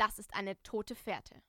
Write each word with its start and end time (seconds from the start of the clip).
das 0.00 0.18
ist 0.18 0.34
eine 0.34 0.60
tote 0.62 0.94
Fährte. 0.94 1.42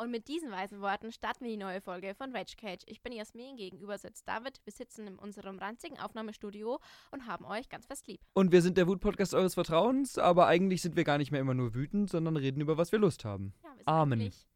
Und 0.00 0.12
mit 0.12 0.28
diesen 0.28 0.52
weisen 0.52 0.80
Worten 0.80 1.10
starten 1.10 1.44
wir 1.44 1.50
die 1.50 1.56
neue 1.56 1.80
Folge 1.80 2.14
von 2.14 2.30
Rage 2.34 2.54
Cage. 2.56 2.84
Ich 2.86 3.02
bin 3.02 3.12
Jasmin, 3.12 3.56
gegenüber 3.56 3.98
sitzt 3.98 4.28
David. 4.28 4.60
Wir 4.62 4.72
sitzen 4.72 5.08
in 5.08 5.18
unserem 5.18 5.58
ranzigen 5.58 5.98
Aufnahmestudio 5.98 6.78
und 7.10 7.26
haben 7.26 7.44
euch 7.44 7.68
ganz 7.68 7.86
fest 7.86 8.06
lieb. 8.06 8.20
Und 8.34 8.52
wir 8.52 8.62
sind 8.62 8.76
der 8.76 8.86
Wut-Podcast 8.86 9.34
eures 9.34 9.54
Vertrauens, 9.54 10.16
aber 10.16 10.46
eigentlich 10.46 10.82
sind 10.82 10.94
wir 10.94 11.02
gar 11.02 11.18
nicht 11.18 11.32
mehr 11.32 11.40
immer 11.40 11.54
nur 11.54 11.74
wütend, 11.74 12.08
sondern 12.08 12.36
reden 12.36 12.60
über 12.60 12.78
was 12.78 12.92
wir 12.92 13.00
Lust 13.00 13.24
haben. 13.24 13.52
Ja, 13.64 13.70
wir 13.70 13.76
sind 13.78 13.88
Amen. 13.88 14.20
Lieblich. 14.20 14.46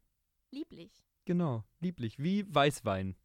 lieblich. 0.51 1.05
Genau, 1.25 1.65
lieblich, 1.81 2.19
wie 2.19 2.45
Weißwein. 2.47 3.17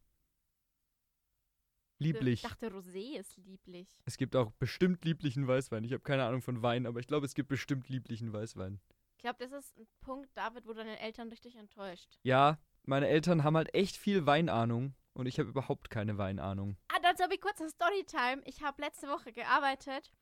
Lieblich. 1.99 2.43
Ich 2.43 2.49
dachte, 2.49 2.67
Rosé 2.67 3.17
ist 3.17 3.37
lieblich. 3.37 3.87
Es 4.03 4.17
gibt 4.17 4.35
auch 4.35 4.51
bestimmt 4.51 5.05
lieblichen 5.05 5.47
Weißwein. 5.47 5.85
Ich 5.85 5.93
habe 5.93 6.03
keine 6.03 6.25
Ahnung 6.25 6.41
von 6.41 6.61
Wein, 6.61 6.85
aber 6.85 6.99
ich 6.99 7.07
glaube, 7.07 7.25
es 7.25 7.35
gibt 7.35 7.47
bestimmt 7.47 7.87
lieblichen 7.87 8.33
Weißwein. 8.33 8.81
Ich 9.19 9.21
glaube, 9.21 9.45
das 9.45 9.51
ist 9.51 9.77
ein 9.77 9.85
Punkt, 9.99 10.29
David, 10.37 10.65
wo 10.65 10.71
deine 10.71 10.97
Eltern 10.97 11.27
richtig 11.27 11.57
enttäuscht. 11.57 12.17
Ja, 12.23 12.57
meine 12.83 13.09
Eltern 13.09 13.43
haben 13.43 13.57
halt 13.57 13.73
echt 13.75 13.97
viel 13.97 14.25
Weinahnung 14.25 14.95
und 15.11 15.25
ich 15.25 15.37
habe 15.39 15.49
überhaupt 15.49 15.89
keine 15.89 16.17
Weinahnung. 16.17 16.77
Ah, 16.87 16.99
dazu 17.03 17.23
habe 17.23 17.35
ich 17.35 17.41
kurz 17.41 17.59
eine 17.59 17.69
Storytime. 17.69 18.41
Ich 18.45 18.63
habe 18.63 18.81
letzte 18.81 19.09
Woche 19.09 19.33
gearbeitet 19.33 20.13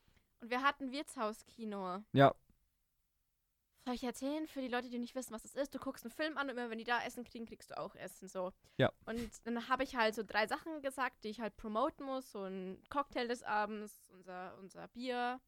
und 0.42 0.50
wir 0.50 0.64
hatten 0.64 0.92
Wirtshauskino. 0.92 2.06
Ja. 2.14 2.34
Soll 3.86 3.94
ich 3.94 4.04
erzählen 4.04 4.48
für 4.48 4.62
die 4.62 4.68
Leute, 4.68 4.90
die 4.90 4.98
nicht 4.98 5.14
wissen, 5.14 5.32
was 5.32 5.44
das 5.44 5.54
ist? 5.54 5.76
Du 5.76 5.78
guckst 5.78 6.04
einen 6.04 6.12
Film 6.12 6.36
an 6.36 6.50
und 6.50 6.58
immer 6.58 6.72
wenn 6.72 6.80
die 6.80 6.84
da 6.84 7.00
Essen 7.04 7.24
kriegen, 7.24 7.46
kriegst 7.46 7.70
du 7.70 7.78
auch 7.78 7.94
Essen. 7.94 8.28
So. 8.28 8.52
Ja. 8.78 8.92
Und 9.06 9.30
dann 9.44 9.70
habe 9.70 9.84
ich 9.84 9.96
halt 9.96 10.16
so 10.16 10.24
drei 10.24 10.48
Sachen 10.48 10.82
gesagt, 10.82 11.24
die 11.24 11.30
ich 11.30 11.40
halt 11.40 11.56
promoten 11.56 12.04
muss. 12.04 12.32
So 12.32 12.46
ein 12.46 12.82
Cocktail 12.90 13.28
des 13.28 13.44
Abends, 13.44 14.10
unser, 14.12 14.58
unser 14.58 14.88
Bier 14.88 15.40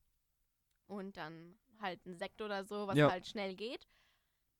und 0.85 1.17
dann 1.17 1.57
halt 1.81 2.05
ein 2.05 2.15
Sekt 2.15 2.41
oder 2.41 2.63
so, 2.63 2.87
was 2.87 2.97
Ja. 2.97 3.09
halt 3.11 3.27
schnell 3.27 3.55
geht. 3.55 3.87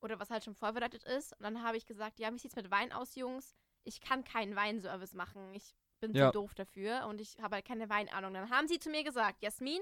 Oder 0.02 0.18
was 0.18 0.30
halt 0.30 0.44
schon 0.44 0.54
vorbereitet 0.54 1.04
ist. 1.04 1.32
Und 1.34 1.42
dann 1.42 1.62
habe 1.62 1.76
ich 1.76 1.84
gesagt, 1.86 2.18
ja, 2.18 2.32
wie 2.32 2.38
sieht's 2.38 2.56
mit 2.56 2.70
Wein 2.70 2.90
aus, 2.92 3.14
Jungs? 3.16 3.54
Ich 3.84 4.00
kann 4.00 4.24
keinen 4.24 4.56
Weinservice 4.56 5.12
machen. 5.14 5.52
Ich 5.54 5.74
bin 6.00 6.14
Ja. 6.14 6.28
zu 6.28 6.32
doof 6.38 6.54
dafür 6.54 7.06
und 7.06 7.20
ich 7.20 7.38
habe 7.40 7.56
halt 7.56 7.66
keine 7.66 7.88
Weinahnung. 7.90 8.32
Dann 8.32 8.48
haben 8.50 8.66
sie 8.68 8.78
zu 8.78 8.88
mir 8.88 9.04
gesagt, 9.04 9.42
Jasmin, 9.42 9.80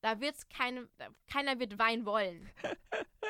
da 0.00 0.20
wird's 0.20 0.48
keine, 0.48 0.88
keiner 1.26 1.58
wird 1.58 1.78
Wein 1.78 2.04
wollen. 2.06 2.48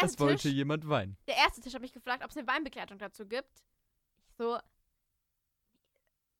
Das 0.00 0.18
wollte 0.20 0.42
Tisch, 0.42 0.52
jemand 0.52 0.88
Wein. 0.88 1.16
der 1.26 1.36
erste 1.36 1.60
Tisch 1.60 1.74
hat 1.74 1.82
mich 1.82 1.92
gefragt, 1.92 2.22
ob 2.24 2.30
es 2.30 2.36
eine 2.36 2.46
Weinbegleitung 2.46 2.98
dazu 2.98 3.26
gibt. 3.26 3.50
Ich 4.28 4.34
so, 4.36 4.58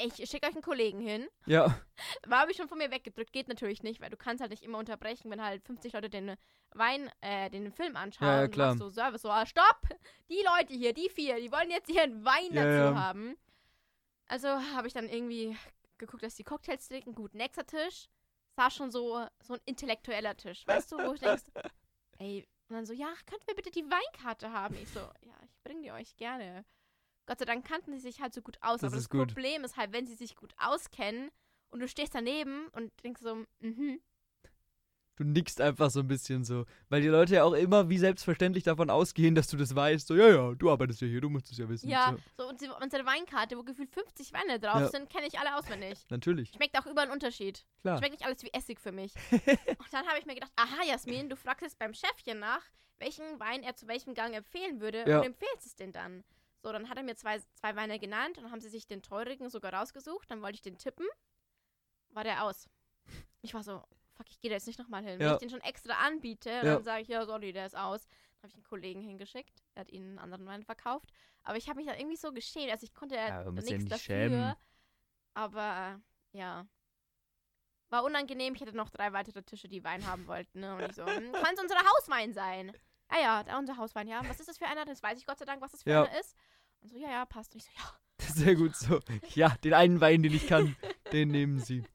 ich 0.04 0.28
schicke 0.28 0.46
euch 0.46 0.54
einen 0.54 0.62
Kollegen 0.62 1.00
hin. 1.00 1.28
Ja, 1.46 1.78
War 2.26 2.40
habe 2.40 2.50
ich 2.50 2.56
schon 2.56 2.68
von 2.68 2.78
mir 2.78 2.90
weggedrückt. 2.90 3.32
Geht 3.32 3.48
natürlich 3.48 3.82
nicht, 3.82 4.00
weil 4.00 4.10
du 4.10 4.16
kannst 4.16 4.40
halt 4.40 4.50
nicht 4.50 4.62
immer 4.62 4.78
unterbrechen, 4.78 5.30
wenn 5.30 5.42
halt 5.42 5.62
50 5.64 5.92
Leute 5.92 6.10
den 6.10 6.36
Wein, 6.70 7.10
äh, 7.20 7.50
den 7.50 7.72
Film 7.72 7.96
anschauen. 7.96 8.28
Ja, 8.28 8.40
ja, 8.42 8.48
klar. 8.48 8.76
so 8.76 8.88
Service, 8.88 9.22
so, 9.22 9.30
ah, 9.30 9.46
stopp! 9.46 9.80
Die 10.28 10.42
Leute 10.56 10.74
hier, 10.74 10.92
die 10.92 11.08
vier, 11.10 11.36
die 11.40 11.52
wollen 11.52 11.70
jetzt 11.70 11.90
hier 11.90 12.02
einen 12.02 12.24
Wein 12.24 12.52
Ja, 12.52 12.64
dazu 12.64 12.94
ja. 12.94 13.00
haben. 13.00 13.36
Also 14.26 14.48
habe 14.48 14.86
ich 14.86 14.94
dann 14.94 15.08
irgendwie 15.08 15.56
geguckt, 15.98 16.22
dass 16.22 16.34
die 16.34 16.44
Cocktails 16.44 16.88
trinken. 16.88 17.14
Gut, 17.14 17.34
nächster 17.34 17.66
Tisch. 17.66 18.08
Sah 18.56 18.70
schon 18.70 18.90
so, 18.90 19.26
so 19.42 19.54
ein 19.54 19.60
intellektueller 19.64 20.36
Tisch. 20.36 20.66
Weißt 20.66 20.92
du, 20.92 20.98
wo 20.98 21.14
ich 21.14 21.20
denkst, 21.20 21.44
ey, 22.18 22.46
und 22.68 22.76
dann 22.76 22.86
so, 22.86 22.92
ja, 22.94 23.12
könnt 23.26 23.46
wir 23.46 23.54
bitte 23.54 23.70
die 23.70 23.84
Weinkarte 23.84 24.50
haben? 24.52 24.74
Ich 24.76 24.88
so, 24.88 25.00
ja, 25.00 25.34
ich 25.44 25.54
bringe 25.62 25.82
die 25.82 25.92
euch 25.92 26.16
gerne. 26.16 26.64
Gott 27.26 27.38
sei 27.38 27.44
Dank 27.44 27.66
kannten 27.66 27.92
sie 27.92 28.00
sich 28.00 28.20
halt 28.20 28.34
so 28.34 28.42
gut 28.42 28.58
aus. 28.60 28.80
Das 28.80 28.88
aber 28.92 28.96
das 28.96 29.08
gut. 29.08 29.28
Problem 29.28 29.64
ist 29.64 29.76
halt, 29.76 29.92
wenn 29.92 30.06
sie 30.06 30.14
sich 30.14 30.34
gut 30.36 30.52
auskennen 30.58 31.30
und 31.70 31.80
du 31.80 31.88
stehst 31.88 32.14
daneben 32.14 32.68
und 32.72 32.92
denkst 33.04 33.20
so, 33.22 33.44
mhm, 33.60 34.00
du 35.16 35.24
nickst 35.24 35.60
einfach 35.60 35.90
so 35.90 36.00
ein 36.00 36.08
bisschen 36.08 36.42
so. 36.44 36.64
Weil 36.88 37.02
die 37.02 37.08
Leute 37.08 37.34
ja 37.34 37.44
auch 37.44 37.52
immer 37.52 37.88
wie 37.88 37.98
selbstverständlich 37.98 38.64
davon 38.64 38.90
ausgehen, 38.90 39.34
dass 39.34 39.46
du 39.46 39.56
das 39.56 39.74
weißt. 39.74 40.06
So, 40.06 40.16
ja, 40.16 40.28
ja, 40.28 40.54
du 40.54 40.70
arbeitest 40.70 41.00
ja 41.02 41.06
hier, 41.06 41.20
du 41.20 41.28
musst 41.28 41.50
es 41.52 41.58
ja 41.58 41.68
wissen. 41.68 41.88
ja, 41.88 42.16
So. 42.36 42.44
so, 42.44 42.48
und 42.48 42.82
unsere 42.82 43.04
Weinkarte, 43.06 43.56
wo 43.56 43.62
gefühlt 43.62 43.90
50 43.92 44.32
Weine 44.32 44.58
drauf 44.58 44.80
Ja. 44.80 44.88
sind, 44.88 45.08
kenne 45.10 45.26
ich 45.26 45.38
alle 45.38 45.56
auswendig. 45.56 46.00
Natürlich, 46.10 46.50
Schmeckt 46.50 46.76
auch 46.78 46.86
überall 46.86 47.06
ein 47.06 47.12
Unterschied. 47.12 47.64
klar. 47.82 47.98
Schmeckt 47.98 48.12
nicht 48.14 48.26
alles 48.26 48.42
wie 48.42 48.52
Essig 48.52 48.80
für 48.80 48.90
mich. 48.92 49.12
und 49.30 49.92
dann 49.92 50.06
habe 50.08 50.18
ich 50.18 50.26
mir 50.26 50.34
gedacht, 50.34 50.52
aha, 50.56 50.82
Jasmin, 50.88 51.28
du 51.28 51.36
fragst 51.36 51.62
jetzt 51.62 51.78
beim 51.78 51.94
Chefchen 51.94 52.38
nach, 52.40 52.62
welchen 52.98 53.38
Wein 53.38 53.62
er 53.62 53.76
zu 53.76 53.86
welchem 53.86 54.14
Gang 54.14 54.34
empfehlen 54.34 54.80
würde 54.80 55.04
Ja. 55.06 55.18
und 55.20 55.26
empfehlst 55.26 55.66
es 55.66 55.76
den 55.76 55.92
dann. 55.92 56.24
So, 56.62 56.70
dann 56.72 56.88
hat 56.88 56.96
er 56.96 57.02
mir 57.02 57.16
zwei, 57.16 57.40
zwei 57.54 57.74
Weine 57.76 57.98
genannt 57.98 58.38
und 58.38 58.50
haben 58.50 58.60
sie 58.60 58.68
sich 58.68 58.86
den 58.86 59.02
teurigen 59.02 59.50
sogar 59.50 59.74
rausgesucht. 59.74 60.30
Dann 60.30 60.42
wollte 60.42 60.54
ich 60.56 60.62
den 60.62 60.78
tippen. 60.78 61.06
War 62.10 62.24
der 62.24 62.44
aus. 62.44 62.68
Ich 63.40 63.52
war 63.54 63.64
so, 63.64 63.82
fuck, 64.14 64.26
ich 64.30 64.40
gehe 64.40 64.48
da 64.50 64.54
jetzt 64.54 64.66
nicht 64.68 64.78
nochmal 64.78 65.02
hin. 65.02 65.18
Wenn 65.18 65.26
Ja. 65.26 65.32
ich 65.34 65.38
den 65.40 65.50
schon 65.50 65.60
extra 65.62 65.94
anbiete, 65.94 66.50
Ja. 66.50 66.62
dann 66.62 66.84
sage 66.84 67.02
ich, 67.02 67.08
ja, 67.08 67.24
sorry, 67.26 67.52
der 67.52 67.66
ist 67.66 67.76
aus. 67.76 68.06
Dann 68.06 68.42
habe 68.42 68.48
ich 68.48 68.54
einen 68.54 68.62
Kollegen 68.64 69.00
hingeschickt. 69.02 69.62
Der 69.74 69.80
hat 69.80 69.90
ihnen 69.90 70.10
einen 70.10 70.18
anderen 70.20 70.46
Wein 70.46 70.62
verkauft. 70.62 71.10
Aber 71.42 71.56
ich 71.56 71.68
habe 71.68 71.78
mich 71.78 71.86
da 71.88 71.96
irgendwie 71.96 72.16
so 72.16 72.32
geschämt. 72.32 72.70
Also 72.70 72.84
ich 72.84 72.94
konnte 72.94 73.16
Ja, 73.16 73.50
muss 73.50 73.64
ja 73.68 73.76
nichts 73.76 73.84
nicht 73.84 73.92
dafür. 73.92 73.98
schämen. 74.00 74.54
Aber 75.34 76.00
ja. 76.32 76.66
War 77.90 78.04
unangenehm. 78.04 78.54
Ich 78.54 78.60
hatte 78.62 78.76
noch 78.76 78.90
drei 78.90 79.12
weitere 79.12 79.42
Tische, 79.42 79.68
die 79.68 79.82
Wein 79.84 80.06
haben 80.06 80.26
wollten. 80.26 80.60
Ne? 80.60 80.74
Und 80.76 80.82
ich 80.82 80.94
so, 80.94 81.04
hm, 81.04 81.32
kann 81.32 81.54
es 81.54 81.60
unser 81.60 81.76
Hauswein 81.78 82.32
sein? 82.32 82.72
Ja, 83.12 83.20
ja, 83.20 83.42
da 83.42 83.58
unser 83.58 83.76
Hauswein, 83.76 84.08
ja. 84.08 84.22
Was 84.28 84.40
ist 84.40 84.48
das 84.48 84.56
für 84.56 84.66
einer? 84.66 84.84
Das 84.86 85.02
weiß 85.02 85.18
ich 85.18 85.26
Gott 85.26 85.38
sei 85.38 85.44
Dank, 85.44 85.60
was 85.60 85.72
das 85.72 85.82
für 85.82 85.90
Ja. 85.90 86.04
einer 86.04 86.18
ist. 86.20 86.34
Und 86.82 86.90
so, 86.90 86.96
ja, 86.98 87.10
ja, 87.10 87.24
passt. 87.24 87.54
Und 87.54 87.62
ich 87.62 87.64
so, 87.64 87.70
ja. 87.78 87.92
Sehr 88.34 88.54
gut 88.54 88.76
so. 88.76 89.00
Ja, 89.34 89.50
den 89.64 89.74
einen 89.74 90.00
Wein, 90.00 90.22
den 90.22 90.34
ich 90.34 90.46
kann, 90.46 90.76
den 91.12 91.28
nehmen 91.28 91.58
sie. 91.58 91.84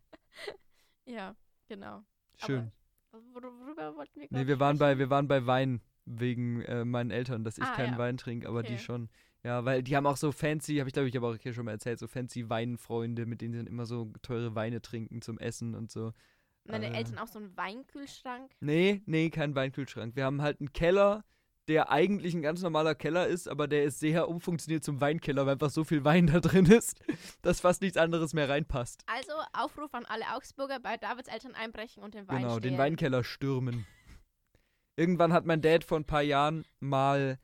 Ja, 1.05 1.35
genau. 1.69 2.03
Schön. 2.35 2.71
Aber 3.11 3.21
wor- 3.33 3.59
worüber 3.61 3.95
wollten 3.95 4.19
wir 4.19 4.27
Nee, 4.29 4.45
wir 4.45 4.59
waren 4.59 4.77
bei, 4.77 4.97
wir 4.97 5.09
waren 5.09 5.27
bei 5.29 5.45
Wein 5.45 5.81
wegen 6.05 6.61
äh, 6.63 6.83
meinen 6.83 7.11
Eltern, 7.11 7.45
dass 7.45 7.57
ich 7.57 7.63
Ah, 7.63 7.75
keinen 7.75 7.93
ja. 7.93 7.97
Wein 7.97 8.17
trinke, 8.17 8.47
aber 8.47 8.61
die 8.61 8.73
Okay. 8.73 8.83
schon. 8.83 9.09
Ja, 9.43 9.63
weil 9.63 9.83
die 9.83 9.95
haben 9.95 10.05
auch 10.05 10.17
so 10.17 10.33
fancy, 10.33 10.75
habe 10.77 10.89
ich 10.89 10.93
glaube 10.93 11.07
ich 11.07 11.15
aber 11.15 11.29
auch 11.29 11.37
hier 11.37 11.53
schon 11.53 11.63
mal 11.65 11.71
erzählt, 11.71 11.99
so 11.99 12.07
fancy 12.07 12.49
Weinfreunde, 12.49 13.25
mit 13.25 13.39
denen 13.39 13.53
sie 13.53 13.59
dann 13.59 13.67
immer 13.67 13.85
so 13.85 14.11
teure 14.21 14.53
Weine 14.55 14.81
trinken 14.81 15.21
zum 15.21 15.39
Essen 15.39 15.75
und 15.75 15.89
so. 15.91 16.11
Meine 16.65 16.87
äh, 16.91 16.97
Eltern 16.97 17.17
auch 17.19 17.27
so 17.27 17.39
einen 17.39 17.55
Weinkühlschrank. 17.55 18.51
Nee, 18.59 19.01
nee, 19.05 19.29
kein 19.29 19.55
Weinkühlschrank. 19.55 20.17
Wir 20.17 20.25
haben 20.25 20.41
halt 20.41 20.59
einen 20.59 20.73
Keller, 20.73 21.23
der 21.67 21.91
eigentlich 21.91 22.33
ein 22.33 22.41
ganz 22.41 22.61
normaler 22.61 22.95
Keller 22.95 23.27
ist, 23.27 23.49
aber 23.49 23.67
der 23.67 23.83
ist 23.83 23.99
sehr 23.99 24.29
umfunktioniert 24.29 24.83
zum 24.83 25.01
Weinkeller, 25.01 25.45
weil 25.45 25.53
einfach 25.53 25.69
so 25.69 25.83
viel 25.83 26.03
Wein 26.05 26.27
da 26.27 26.39
drin 26.39 26.65
ist, 26.65 26.99
dass 27.41 27.59
fast 27.59 27.81
nichts 27.81 27.97
anderes 27.97 28.33
mehr 28.33 28.47
reinpasst. 28.47 29.03
Also 29.07 29.33
Aufruf 29.53 29.93
an 29.93 30.05
alle 30.05 30.23
Augsburger 30.35 30.79
bei 30.79 30.97
Davids 30.97 31.27
Eltern 31.27 31.55
einbrechen 31.55 32.03
und 32.03 32.13
den 32.13 32.27
Wein 32.27 32.43
Genau, 32.43 32.55
den 32.55 32.59
stehlen. 32.59 32.77
Weinkeller 32.77 33.23
stürmen. 33.23 33.85
Irgendwann 34.95 35.33
hat 35.33 35.45
mein 35.45 35.61
Dad 35.61 35.83
vor 35.83 35.97
ein 35.97 36.05
paar 36.05 36.23
Jahren 36.23 36.65
mal 36.79 37.37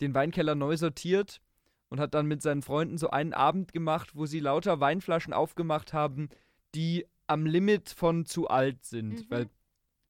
den 0.00 0.14
Weinkeller 0.14 0.54
neu 0.54 0.76
sortiert 0.76 1.40
und 1.88 2.00
hat 2.00 2.14
dann 2.14 2.26
mit 2.26 2.42
seinen 2.42 2.62
Freunden 2.62 2.98
so 2.98 3.10
einen 3.10 3.32
Abend 3.32 3.72
gemacht, 3.72 4.14
wo 4.14 4.26
sie 4.26 4.40
lauter 4.40 4.80
Weinflaschen 4.80 5.32
aufgemacht 5.32 5.92
haben, 5.92 6.28
die 6.74 7.06
am 7.26 7.46
Limit 7.46 7.88
von 7.90 8.26
zu 8.26 8.48
alt 8.48 8.84
sind. 8.84 9.12
Mhm. 9.12 9.26
Weil 9.28 9.50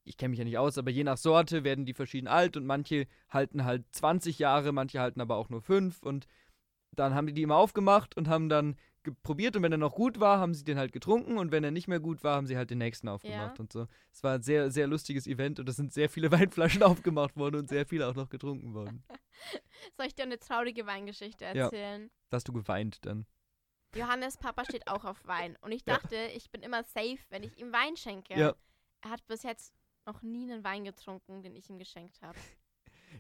ich 0.05 0.17
kenne 0.17 0.31
mich 0.31 0.39
ja 0.39 0.45
nicht 0.45 0.59
aus, 0.59 0.79
aber 0.79 0.91
je 0.91 1.05
nach 1.05 1.17
Sorte 1.19 1.65
werden 1.65 1.85
die 1.87 1.95
verschieden 1.95 2.27
alt 2.29 2.57
und 2.57 2.67
manche 2.67 3.07
halten 3.29 3.65
halt 3.65 3.85
20 3.93 4.39
Jahre, 4.39 4.73
manche 4.73 5.01
halten 5.01 5.21
aber 5.21 5.37
auch 5.37 5.49
nur 5.49 5.63
5 5.63 6.03
und 6.03 6.27
dann 6.93 7.15
haben 7.15 7.27
die 7.27 7.33
die 7.35 7.43
immer 7.43 7.57
aufgemacht 7.57 8.17
und 8.17 8.29
haben 8.29 8.49
dann 8.49 8.77
probiert 9.23 9.57
und 9.57 9.63
wenn 9.63 9.73
er 9.73 9.79
noch 9.79 9.95
gut 9.95 10.21
war, 10.21 10.39
haben 10.39 10.53
sie 10.55 10.65
den 10.65 10.77
halt 10.77 10.93
getrunken 10.93 11.39
und 11.39 11.53
wenn 11.53 11.65
er 11.65 11.71
nicht 11.71 11.89
mehr 11.89 12.01
gut 12.01 12.23
war, 12.25 12.37
haben 12.37 12.47
sie 12.47 12.57
halt 12.57 12.71
den 12.71 12.79
nächsten 12.79 13.09
aufgemacht 13.09 13.59
Ja. 13.59 13.61
und 13.63 13.73
so. 13.73 13.87
Es 14.13 14.23
war 14.23 14.35
ein 14.35 14.43
sehr, 14.43 14.71
sehr 14.71 14.87
lustiges 14.87 15.27
Event 15.27 15.59
und 15.61 15.69
es 15.69 15.77
sind 15.77 15.93
sehr 15.93 16.11
viele 16.11 16.31
Weinflaschen 16.33 16.83
aufgemacht 16.83 17.37
worden 17.37 17.57
und 17.61 17.69
sehr 17.69 17.87
viele 17.87 18.09
auch 18.09 18.15
noch 18.15 18.29
getrunken 18.29 18.75
worden. 18.75 19.05
Soll 19.97 20.07
ich 20.07 20.15
dir 20.15 20.25
eine 20.25 20.39
traurige 20.39 20.85
Weingeschichte 20.87 21.45
Ja. 21.45 21.51
erzählen? 21.65 22.11
Da 22.29 22.37
hast 22.37 22.49
du 22.49 22.53
geweint 22.53 23.07
dann. 23.07 23.27
Johannes 23.97 24.37
Papa 24.37 24.65
steht 24.65 24.87
auch 24.89 25.05
auf 25.05 25.27
Wein. 25.27 25.57
Und 25.63 25.73
ich 25.73 25.83
Ja. 25.87 25.95
dachte, 25.97 26.17
ich 26.37 26.51
bin 26.51 26.63
immer 26.63 26.85
safe, 26.85 27.19
wenn 27.31 27.43
ich 27.43 27.59
ihm 27.59 27.73
Wein 27.73 27.97
schenke. 27.97 28.35
Ja. 28.39 28.55
Er 29.03 29.11
hat 29.11 29.27
bis 29.27 29.43
jetzt 29.43 29.75
noch 30.11 30.23
nie 30.23 30.51
einen 30.51 30.65
Wein 30.65 30.85
getrunken, 30.85 31.43
den 31.43 31.55
ich 31.55 31.71
ihm 31.71 31.79
geschenkt 31.79 32.21
habe. 32.23 32.39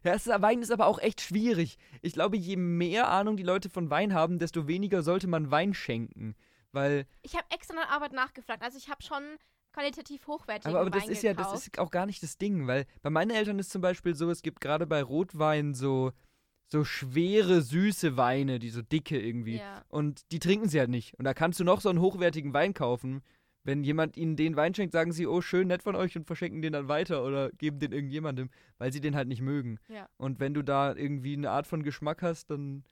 Ja, 0.05 0.15
ist, 0.15 0.29
Wein 0.29 0.63
ist 0.63 0.71
aber 0.71 0.87
auch 0.87 1.01
echt 1.01 1.21
schwierig. 1.21 1.77
Ich 2.01 2.13
glaube, 2.13 2.37
je 2.37 2.55
mehr 2.55 3.09
Ahnung 3.09 3.37
die 3.37 3.43
Leute 3.43 3.69
von 3.69 3.91
Wein 3.91 4.15
haben, 4.15 4.39
desto 4.39 4.69
weniger 4.69 5.03
sollte 5.03 5.27
man 5.27 5.51
Wein 5.51 5.75
schenken. 5.75 6.37
Weil, 6.71 7.07
Ich 7.23 7.35
habe 7.35 7.45
extra 7.51 7.75
nach 7.75 7.91
Arbeit 7.91 8.13
nachgefragt. 8.13 8.63
Also 8.63 8.79
ich 8.79 8.89
habe 8.89 9.03
schon 9.03 9.21
qualitativ 9.73 10.29
hochwertigen 10.29 10.71
aber, 10.71 10.83
aber 10.83 10.91
das 10.91 11.03
Wein 11.03 11.11
ist 11.11 11.25
ja, 11.25 11.33
gekauft. 11.33 11.55
das 11.55 11.67
ist 11.67 11.79
auch 11.81 11.91
gar 11.91 12.07
nicht 12.07 12.23
das 12.23 12.39
Ding, 12.39 12.69
weil 12.69 12.87
bei 13.03 13.11
meinen 13.11 13.31
Eltern 13.31 13.59
ist 13.59 13.71
zum 13.71 13.83
Beispiel 13.83 14.15
so, 14.15 14.31
es 14.31 14.43
gibt 14.43 14.61
gerade 14.61 14.87
bei 14.87 15.03
Rotwein 15.03 15.75
so, 15.75 16.13
so 16.69 16.85
schwere, 16.85 17.61
süße 17.61 18.17
Weine, 18.17 18.61
die 18.61 18.71
so 18.71 18.83
dicke 18.83 19.21
irgendwie. 19.21 19.57
Ja. 19.57 19.85
Und 19.89 20.31
die 20.31 20.39
trinken 20.39 20.69
sie 20.69 20.79
halt 20.79 20.91
nicht. 20.91 21.19
Und 21.19 21.25
da 21.25 21.35
kannst 21.35 21.59
du 21.59 21.65
noch 21.65 21.81
so 21.81 21.89
einen 21.89 22.01
hochwertigen 22.01 22.55
Wein 22.55 22.75
kaufen. 22.75 23.23
Wenn 23.63 23.85
jemand 23.85 24.17
ihnen 24.17 24.37
den 24.37 24.57
Wein 24.57 24.75
schenkt, 24.75 24.93
sagen 24.93 25.13
sie, 25.13 25.27
oh, 25.27 25.41
schön, 25.43 25.69
nett 25.69 25.83
von 25.83 25.95
euch 25.95 26.17
und 26.17 26.27
verschenken 26.27 26.63
den 26.63 26.73
dann 26.73 26.89
weiter 26.89 27.25
oder 27.25 27.51
geben 27.51 27.79
den 27.79 27.93
irgendjemandem, 27.93 28.49
weil 28.79 28.93
sie 28.93 29.01
den 29.01 29.15
halt 29.15 29.29
nicht 29.29 29.43
mögen. 29.43 29.79
Ja. 29.89 30.09
Und 30.17 30.41
wenn 30.41 30.55
du 30.55 30.63
da 30.63 30.95
irgendwie 30.95 31.35
eine 31.35 31.51
Art 31.51 31.67
von 31.67 31.83
Geschmack 31.83 32.23
hast, 32.23 32.51
dann. 32.51 32.85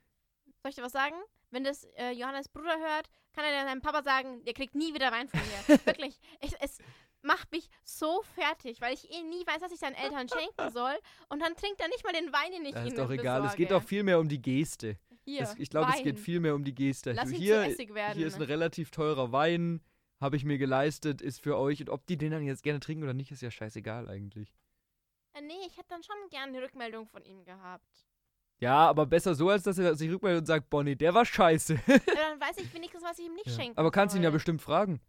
Soll 0.63 0.71
ich 0.71 0.77
dir 0.77 0.83
was 0.83 0.93
sagen? 0.93 1.17
Wenn 1.51 1.65
das 1.65 1.85
äh, 1.97 2.11
Johannes 2.13 2.49
Bruder 2.49 2.79
hört, 2.79 3.09
kann 3.33 3.45
er 3.45 3.65
seinem 3.65 3.81
Papa 3.81 4.03
sagen, 4.03 4.45
der 4.45 4.53
kriegt 4.53 4.75
nie 4.75 4.93
wieder 4.93 5.11
Wein 5.11 5.29
von 5.29 5.41
mir. 5.41 5.79
Wirklich. 5.87 6.19
Ich, 6.43 6.53
es, 6.61 6.79
macht 7.23 7.51
mich 7.53 7.69
so 7.85 8.23
fertig, 8.35 8.81
weil 8.81 8.95
ich 8.95 9.11
eh 9.11 9.23
nie 9.23 9.47
weiß, 9.47 9.61
was 9.61 9.73
ich 9.73 9.79
seinen 9.79 9.95
Eltern 9.95 10.29
schenken 10.29 10.71
soll. 10.73 10.95
Und 11.29 11.41
dann 11.41 11.55
trinkt 11.57 11.81
er 11.81 11.89
nicht 11.89 12.05
mal 12.05 12.13
den 12.13 12.33
Wein, 12.33 12.53
den 12.53 12.65
ich 12.65 12.73
Das 12.73 12.83
ihnen 12.83 12.93
ist 12.93 12.99
doch 12.99 13.11
egal. 13.11 13.39
Es 13.41 13.43
besorge. 13.53 13.57
geht 13.63 13.71
doch 13.71 13.83
viel 13.83 14.03
mehr 14.03 14.19
um 14.21 14.29
die 14.29 14.41
Geste. 14.41 14.99
Hier, 15.25 15.43
Es, 15.43 15.55
ich 15.59 15.69
glaube, 15.69 15.93
es 15.95 16.03
geht 16.03 16.19
viel 16.19 16.41
mehr 16.41 16.55
um 16.55 16.65
die 16.65 16.75
Geste. 16.75 17.13
Lass 17.13 17.29
Du, 17.29 17.35
ihn 17.35 17.41
hier, 17.41 17.63
zu 17.65 17.71
Essig 17.71 17.95
werden. 17.95 18.17
hier 18.17 18.27
ist 18.27 18.37
ein 18.37 18.43
relativ 18.43 18.91
teurer 18.91 19.31
Wein, 19.33 19.81
habe 20.21 20.37
ich 20.37 20.45
mir 20.45 20.59
geleistet, 20.59 21.21
ist 21.23 21.41
für 21.41 21.57
euch. 21.57 21.81
Und 21.81 21.91
ob 21.91 22.07
die 22.07 22.17
den 22.17 22.31
dann 22.33 22.45
jetzt 22.45 22.63
gerne 22.63 22.81
trinken 22.81 23.05
oder 23.05 23.15
nicht, 23.15 23.31
ist 23.31 23.43
ja 23.43 23.51
scheißegal 23.51 24.09
eigentlich. 24.09 24.53
Äh, 25.35 25.43
nee, 25.43 25.55
ich 25.67 25.77
hätte 25.77 25.89
dann 25.91 26.03
schon 26.03 26.17
gerne 26.31 26.57
eine 26.57 26.63
Rückmeldung 26.65 27.07
von 27.07 27.25
ihm 27.25 27.45
gehabt. 27.45 28.07
Ja, 28.61 28.89
aber 28.89 29.07
besser 29.07 29.35
so, 29.37 29.51
als 29.51 29.63
dass 29.63 29.79
er 29.79 29.95
sich 29.95 30.11
rückmeldet 30.11 30.41
und 30.41 30.47
sagt, 30.47 30.69
Bonnie, 30.69 30.97
der 30.97 31.15
war 31.15 31.25
scheiße. 31.25 31.75
Ja, 31.87 31.99
dann 32.17 32.41
weiß 32.41 32.59
ich 32.59 32.75
wenigstens, 32.75 33.05
was 33.05 33.19
ich 33.19 33.27
ihm 33.27 33.35
nicht 33.35 33.47
Ja. 33.47 33.53
schenken 33.53 33.79
Aber 33.79 33.91
kannst 33.93 34.17
ihn 34.17 34.23
ja 34.23 34.31
soll. 34.31 34.35
bestimmt 34.39 34.61
fragen. 34.63 35.01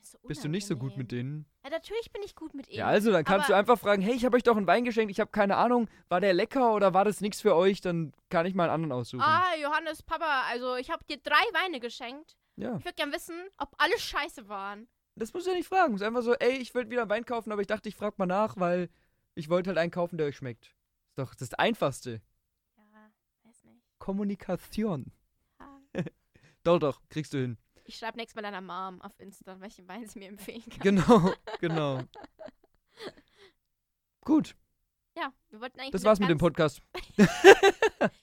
So 0.00 0.16
Bist 0.26 0.42
du 0.42 0.48
nicht 0.48 0.66
so 0.66 0.74
gut 0.76 0.96
mit 0.96 1.12
denen? 1.12 1.44
Ja, 1.64 1.70
natürlich 1.70 2.10
bin 2.12 2.22
ich 2.22 2.34
gut 2.34 2.54
mit 2.54 2.68
ihm. 2.68 2.76
Ja, 2.78 2.86
also 2.86 3.10
dann 3.12 3.24
kannst 3.24 3.46
aber- 3.46 3.54
du 3.54 3.58
einfach 3.58 3.78
fragen, 3.78 4.00
hey, 4.00 4.14
ich 4.14 4.24
habe 4.24 4.36
euch 4.38 4.42
doch 4.42 4.56
einen 4.56 4.66
Wein 4.66 4.84
geschenkt, 4.84 5.10
ich 5.10 5.20
habe 5.20 5.30
keine 5.30 5.56
Ahnung, 5.56 5.88
war 6.08 6.20
der 6.22 6.32
lecker 6.32 6.74
oder 6.74 6.94
war 6.94 7.04
das 7.04 7.20
nichts 7.20 7.42
für 7.42 7.54
euch? 7.54 7.82
Dann 7.82 8.14
kann 8.30 8.46
ich 8.46 8.54
mal 8.54 8.64
einen 8.64 8.72
anderen 8.84 8.92
aussuchen. 8.92 9.20
Ah, 9.22 9.54
Johannes, 9.60 10.02
Papa, 10.02 10.44
also 10.48 10.76
ich 10.76 10.90
habe 10.90 11.04
dir 11.04 11.18
drei 11.18 11.34
Weine 11.52 11.78
geschenkt. 11.80 12.38
Ja, 12.58 12.76
Ich 12.78 12.84
würde 12.84 12.94
gern 12.96 13.12
wissen, 13.12 13.34
ob 13.56 13.74
alle 13.78 13.98
scheiße 13.98 14.48
waren. 14.48 14.88
das 15.14 15.32
musst 15.32 15.46
du 15.46 15.50
ja 15.52 15.56
nicht 15.56 15.68
fragen. 15.68 15.94
Es 15.94 16.00
ist 16.00 16.06
einfach 16.06 16.22
so, 16.22 16.34
ey, 16.34 16.56
ich 16.58 16.74
wollte 16.74 16.90
wieder 16.90 17.08
Wein 17.08 17.24
kaufen, 17.24 17.52
aber 17.52 17.60
ich 17.60 17.66
dachte, 17.68 17.88
ich 17.88 17.94
frag 17.96 18.18
mal 18.18 18.26
nach, 18.26 18.56
weil 18.56 18.88
ich 19.34 19.48
wollte 19.48 19.68
halt 19.70 19.78
einen 19.78 19.90
kaufen, 19.92 20.18
der 20.18 20.26
euch 20.26 20.36
schmeckt. 20.36 20.74
Ist 21.10 21.18
doch 21.18 21.34
das 21.36 21.54
Einfachste. 21.54 22.20
Ja, 22.76 23.10
weiß 23.44 23.64
nicht. 23.64 23.82
Kommunikation. 23.98 25.12
Ah. 25.58 25.78
Doch, 26.64 26.78
doch, 26.80 27.00
kriegst 27.08 27.32
du 27.32 27.38
hin. 27.38 27.56
Ich 27.84 27.96
schreibe 27.96 28.18
nächstes 28.18 28.34
Mal 28.34 28.42
deiner 28.42 28.60
Mom 28.60 29.00
auf 29.00 29.18
Insta, 29.20 29.58
welchen 29.60 29.86
Wein 29.88 30.06
sie 30.08 30.18
mir 30.18 30.28
empfehlen 30.28 30.62
kann. 30.68 30.80
Genau, 30.80 31.32
genau. 31.60 32.02
Gut, 34.22 34.54
Ja, 35.16 35.32
wir 35.48 35.60
wollten 35.60 35.78
eigentlich. 35.80 35.92
das 35.92 36.04
war's 36.04 36.18
mit 36.18 36.28
dem 36.28 36.38
Podcast. 36.38 36.82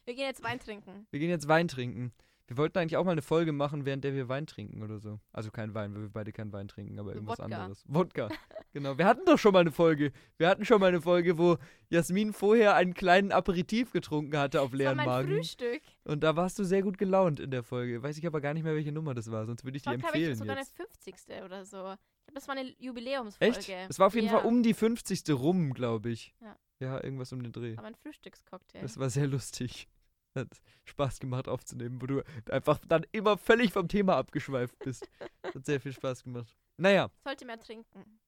Wir 0.06 0.14
gehen 0.14 0.26
jetzt 0.28 0.44
Wein 0.44 0.60
trinken. 0.60 1.08
Wir 1.10 1.20
gehen 1.20 1.30
jetzt 1.30 1.48
Wein 1.48 1.68
trinken. 1.68 2.14
Wir 2.48 2.58
wollten 2.58 2.78
eigentlich 2.78 2.98
auch 2.98 3.04
mal 3.04 3.14
eine 3.14 3.24
Folge 3.24 3.52
machen, 3.52 3.86
während 3.86 4.04
der 4.04 4.14
wir 4.14 4.30
Wein 4.30 4.46
trinken 4.46 4.84
oder 4.84 5.00
so. 5.00 5.20
Also 5.34 5.50
kein 5.50 5.74
Wein, 5.74 5.96
weil 5.96 6.04
wir 6.04 6.10
beide 6.10 6.32
keinen 6.32 6.54
Wein 6.54 6.68
trinken, 6.68 7.00
aber 7.00 7.14
irgendwas 7.16 7.40
Wodka. 7.40 7.56
anderes. 7.56 7.84
Wodka. 7.88 8.30
genau. 8.74 8.98
Wir 8.98 9.06
hatten 9.06 9.26
doch 9.26 9.40
schon 9.40 9.54
mal 9.54 9.62
eine 9.62 9.72
Folge. 9.72 10.12
Wir 10.38 10.48
hatten 10.48 10.64
schon 10.64 10.80
mal 10.80 10.88
eine 10.88 11.02
Folge, 11.02 11.40
wo 11.40 11.58
Jasmin 11.90 12.34
vorher 12.34 12.76
einen 12.76 12.94
kleinen 12.94 13.32
Aperitif 13.32 13.92
getrunken 13.92 14.38
hatte 14.38 14.62
auf 14.62 14.68
Das 14.68 14.74
war 14.74 14.78
leeren 14.78 14.98
mein 14.98 15.06
Magen. 15.08 15.28
Frühstück. 15.30 15.82
Und 16.04 16.24
da 16.24 16.36
warst 16.36 16.60
du 16.60 16.64
sehr 16.64 16.84
gut 16.84 17.00
gelaunt 17.00 17.40
in 17.40 17.50
der 17.50 17.64
Folge. 17.64 18.04
Weiß 18.04 18.18
ich 18.18 18.28
aber 18.28 18.42
gar 18.42 18.54
nicht 18.54 18.64
mehr, 18.64 18.76
welche 18.76 18.92
Nummer 18.92 19.16
das 19.16 19.32
war, 19.32 19.48
sonst 19.48 19.64
würde 19.64 19.78
ich 19.78 19.84
die 19.84 19.88
war, 19.88 19.98
glaube 19.98 20.18
ich, 20.18 20.24
empfehlen 20.24 20.38
sogar 20.38 20.58
jetzt. 20.58 20.74
eine 20.80 20.88
50. 20.88 21.44
oder 21.44 21.66
so. 21.66 21.78
Ich 21.78 22.26
glaube, 22.26 22.36
das 22.36 22.48
war 22.48 22.56
eine 22.56 22.76
Jubiläumsfolge. 22.78 23.58
Echt? 23.58 23.70
Es 23.90 23.98
war 23.98 24.08
auf 24.08 24.16
jeden 24.16 24.28
ja. 24.28 24.34
Fall 24.34 24.46
um 24.46 24.62
die 24.62 24.76
50. 24.76 25.24
rum, 25.32 25.74
glaube 25.74 26.12
ich. 26.12 26.36
Ja. 26.42 26.56
Ja, 26.80 27.04
irgendwas 27.04 27.32
um 27.32 27.42
den 27.42 27.54
Dreh. 27.54 27.76
Aber 27.78 27.88
ein 27.88 27.96
Frühstückscocktail. 27.96 28.82
Das 28.82 29.00
war 29.00 29.10
sehr 29.10 29.28
lustig. 29.28 29.88
Hat 30.36 30.50
Spaß 30.84 31.20
gemacht 31.20 31.48
aufzunehmen, 31.48 32.02
wo 32.02 32.06
du 32.08 32.22
einfach 32.50 32.80
dann 32.88 33.06
immer 33.12 33.38
völlig 33.38 33.72
vom 33.74 33.88
Thema 33.88 34.18
abgeschweift 34.18 34.78
bist. 34.80 35.08
Hat 35.44 35.66
sehr 35.66 35.80
viel 35.80 35.94
Spaß 35.94 36.24
gemacht. 36.24 36.56
Naja, 36.78 37.10
Sollte 37.24 37.46
mehr 37.46 37.60
trinken. 37.60 38.20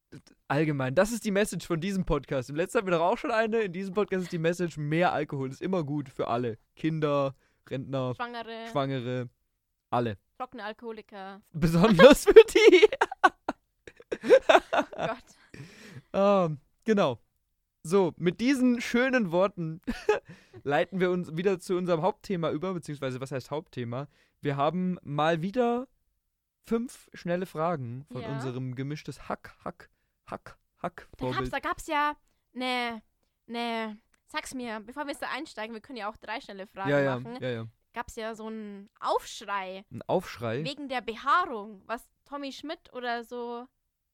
allgemein, 0.48 0.96
das 0.96 1.12
ist 1.12 1.26
die 1.26 1.32
Message 1.32 1.68
von 1.68 1.82
diesem 1.82 2.06
Podcast. 2.06 2.50
Im 2.50 2.56
letzten 2.56 2.78
hatten 2.78 2.88
wir 2.88 2.98
doch 2.98 3.02
auch 3.06 3.18
schon 3.18 3.32
eine. 3.32 3.60
In 3.62 3.74
diesem 3.74 3.94
Podcast 3.94 4.24
ist 4.24 4.32
die 4.32 4.38
Message, 4.38 4.78
mehr 4.78 5.12
Alkohol 5.12 5.50
ist 5.50 5.62
immer 5.62 5.84
gut 5.84 6.08
für 6.10 6.28
alle. 6.30 6.58
Kinder, 6.76 7.36
Rentner, 7.70 8.16
Schwangere, 8.16 8.68
Schwangere, 8.72 9.30
alle. 9.90 10.18
trockene 10.38 10.64
Alkoholiker. 10.64 11.42
Besonders 11.52 12.24
für 12.26 12.34
die. 12.34 12.88
Oh 14.24 14.84
Gott. 14.96 15.24
Ah, 16.14 16.50
genau. 16.86 17.20
So, 17.88 18.14
mit 18.18 18.42
diesen 18.42 18.82
schönen 18.82 19.32
Worten 19.32 19.82
leiten 20.64 21.00
wir 21.00 21.10
uns 21.10 21.38
wieder 21.38 21.58
zu 21.60 21.78
unserem 21.78 22.02
Hauptthema 22.02 22.52
über, 22.52 22.74
beziehungsweise 22.74 23.22
was 23.22 23.32
heißt 23.32 23.50
Hauptthema? 23.50 24.08
Wir 24.42 24.58
haben 24.58 24.98
mal 25.04 25.42
wieder 25.42 25.88
fünf 26.66 27.10
schnelle 27.14 27.46
Fragen 27.46 28.06
von 28.12 28.22
Ja. 28.24 28.28
unserem 28.30 28.76
gemischtes 28.76 29.30
Hack, 29.30 29.56
Hack, 29.64 29.90
Hack, 30.26 30.58
Hack 30.84 31.08
Da 31.18 31.32
gab's, 31.32 31.50
da 31.50 31.60
gab's 31.60 31.88
ja 31.88 32.18
ne, 32.52 33.02
ne, 33.46 33.98
sag's 34.26 34.54
mir, 34.54 34.82
bevor 34.82 35.06
wir 35.06 35.12
jetzt 35.12 35.22
da 35.22 35.30
einsteigen, 35.34 35.74
wir 35.74 35.82
können 35.82 35.98
ja 35.98 36.10
auch 36.10 36.18
drei 36.18 36.42
schnelle 36.42 36.68
Fragen 36.68 36.90
Ja, 36.90 37.00
ja, 37.00 37.20
machen. 37.22 37.38
ja, 37.42 37.50
ja. 37.50 37.66
Gab's 37.94 38.18
ja 38.18 38.36
so 38.36 38.48
einen 38.48 38.90
Aufschrei 39.00 39.86
Ein 39.92 40.02
Aufschrei. 40.08 40.66
wegen 40.66 40.90
der 40.90 41.00
Behaarung, 41.02 41.82
was 41.86 42.06
Tommy 42.26 42.52
Schmidt 42.52 42.92
oder 42.92 43.24
so 43.24 43.66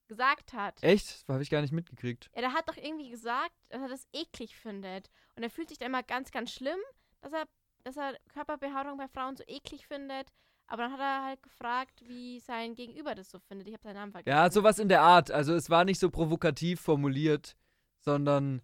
gesagt 0.08 0.54
hat. 0.54 0.82
Echt? 0.84 1.24
Das 1.28 1.34
habe 1.34 1.44
ich 1.44 1.50
gar 1.50 1.62
nicht 1.62 1.74
mitgekriegt. 1.74 2.30
Ja, 2.36 2.42
der 2.42 2.54
hat 2.54 2.68
doch 2.68 2.78
irgendwie 2.78 3.10
gesagt, 3.10 3.54
dass 3.70 3.82
er 3.82 3.88
das 3.90 4.08
eklig 4.14 4.56
findet. 4.56 5.10
Und 5.36 5.44
er 5.44 5.50
fühlt 5.50 5.70
sich 5.70 5.78
da 5.78 5.86
immer 5.86 6.04
ganz, 6.04 6.32
ganz 6.32 6.52
schlimm, 6.52 6.80
dass 7.22 7.34
er, 7.34 7.46
dass 7.84 7.98
er 7.98 8.18
Körperbehaarung 8.34 8.98
bei 8.98 9.08
Frauen 9.08 9.36
so 9.36 9.44
eklig 9.48 9.88
findet. 9.88 10.32
Aber 10.68 10.84
dann 10.84 10.94
hat 10.94 11.00
er 11.00 11.24
halt 11.26 11.44
gefragt, 11.44 12.02
wie 12.08 12.40
sein 12.40 12.76
Gegenüber 12.76 13.16
das 13.16 13.30
so 13.30 13.40
findet. 13.40 13.68
Ich 13.68 13.74
habe 13.74 13.84
seinen 13.84 13.96
Namen 13.96 14.12
vergessen. 14.12 14.36
Ja, 14.36 14.50
sowas 14.50 14.80
in 14.80 14.90
der 14.90 15.02
Art. 15.02 15.30
Also 15.32 15.54
es 15.54 15.70
war 15.70 15.86
nicht 15.86 16.00
so 16.00 16.10
provokativ 16.10 16.80
formuliert, 16.80 17.56
sondern 18.00 18.62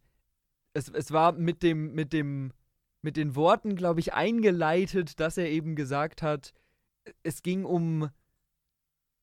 es, 0.73 0.89
es 0.89 1.11
war 1.11 1.33
mit 1.33 1.61
dem, 1.63 1.93
mit 1.93 2.13
dem, 2.13 2.53
mit 3.01 3.17
den 3.17 3.35
Worten, 3.35 3.75
glaube 3.75 3.99
ich, 3.99 4.13
eingeleitet, 4.13 5.19
dass 5.19 5.37
er 5.37 5.49
eben 5.49 5.75
gesagt 5.75 6.21
hat, 6.21 6.53
es 7.23 7.41
ging 7.43 7.65
um 7.65 8.09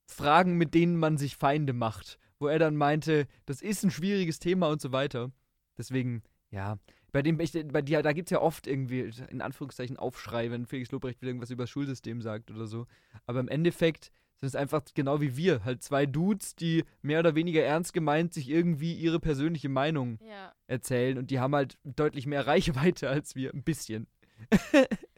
Fragen, 0.06 0.56
mit 0.56 0.74
denen 0.74 0.96
man 0.96 1.18
sich 1.18 1.36
Feinde 1.36 1.72
macht. 1.72 2.18
Wo 2.38 2.48
er 2.48 2.58
dann 2.58 2.76
meinte, 2.76 3.26
das 3.46 3.62
ist 3.62 3.82
ein 3.82 3.90
schwieriges 3.90 4.38
Thema 4.38 4.68
und 4.68 4.80
so 4.80 4.92
weiter. 4.92 5.30
Deswegen, 5.78 6.22
ja. 6.50 6.78
Bei 7.12 7.22
dem, 7.22 7.40
ich, 7.40 7.52
bei 7.68 7.80
dir, 7.80 8.02
da 8.02 8.12
gibt 8.12 8.26
es 8.28 8.30
ja 8.30 8.42
oft 8.42 8.66
irgendwie, 8.66 9.10
in 9.30 9.40
Anführungszeichen, 9.40 9.96
Aufschrei, 9.96 10.50
wenn 10.50 10.66
Felix 10.66 10.90
Lobrecht 10.90 11.20
wieder 11.22 11.30
irgendwas 11.30 11.50
über 11.50 11.62
das 11.62 11.70
Schulsystem 11.70 12.20
sagt 12.20 12.50
oder 12.50 12.66
so. 12.66 12.86
Aber 13.24 13.40
im 13.40 13.48
Endeffekt 13.48 14.10
sind 14.38 14.48
es 14.48 14.54
einfach 14.54 14.82
genau 14.92 15.22
wie 15.22 15.34
wir, 15.34 15.64
halt 15.64 15.82
zwei 15.82 16.04
Dudes, 16.04 16.54
die 16.56 16.84
mehr 17.00 17.20
oder 17.20 17.34
weniger 17.34 17.62
ernst 17.62 17.94
gemeint 17.94 18.34
sich 18.34 18.50
irgendwie 18.50 18.92
ihre 18.92 19.18
persönliche 19.18 19.70
Meinung 19.70 20.18
Ja. 20.28 20.52
erzählen 20.66 21.16
und 21.16 21.30
die 21.30 21.40
haben 21.40 21.54
halt 21.54 21.78
deutlich 21.84 22.26
mehr 22.26 22.46
Reichweite 22.46 23.08
als 23.08 23.34
wir, 23.34 23.54
ein 23.54 23.62
bisschen. 23.62 24.08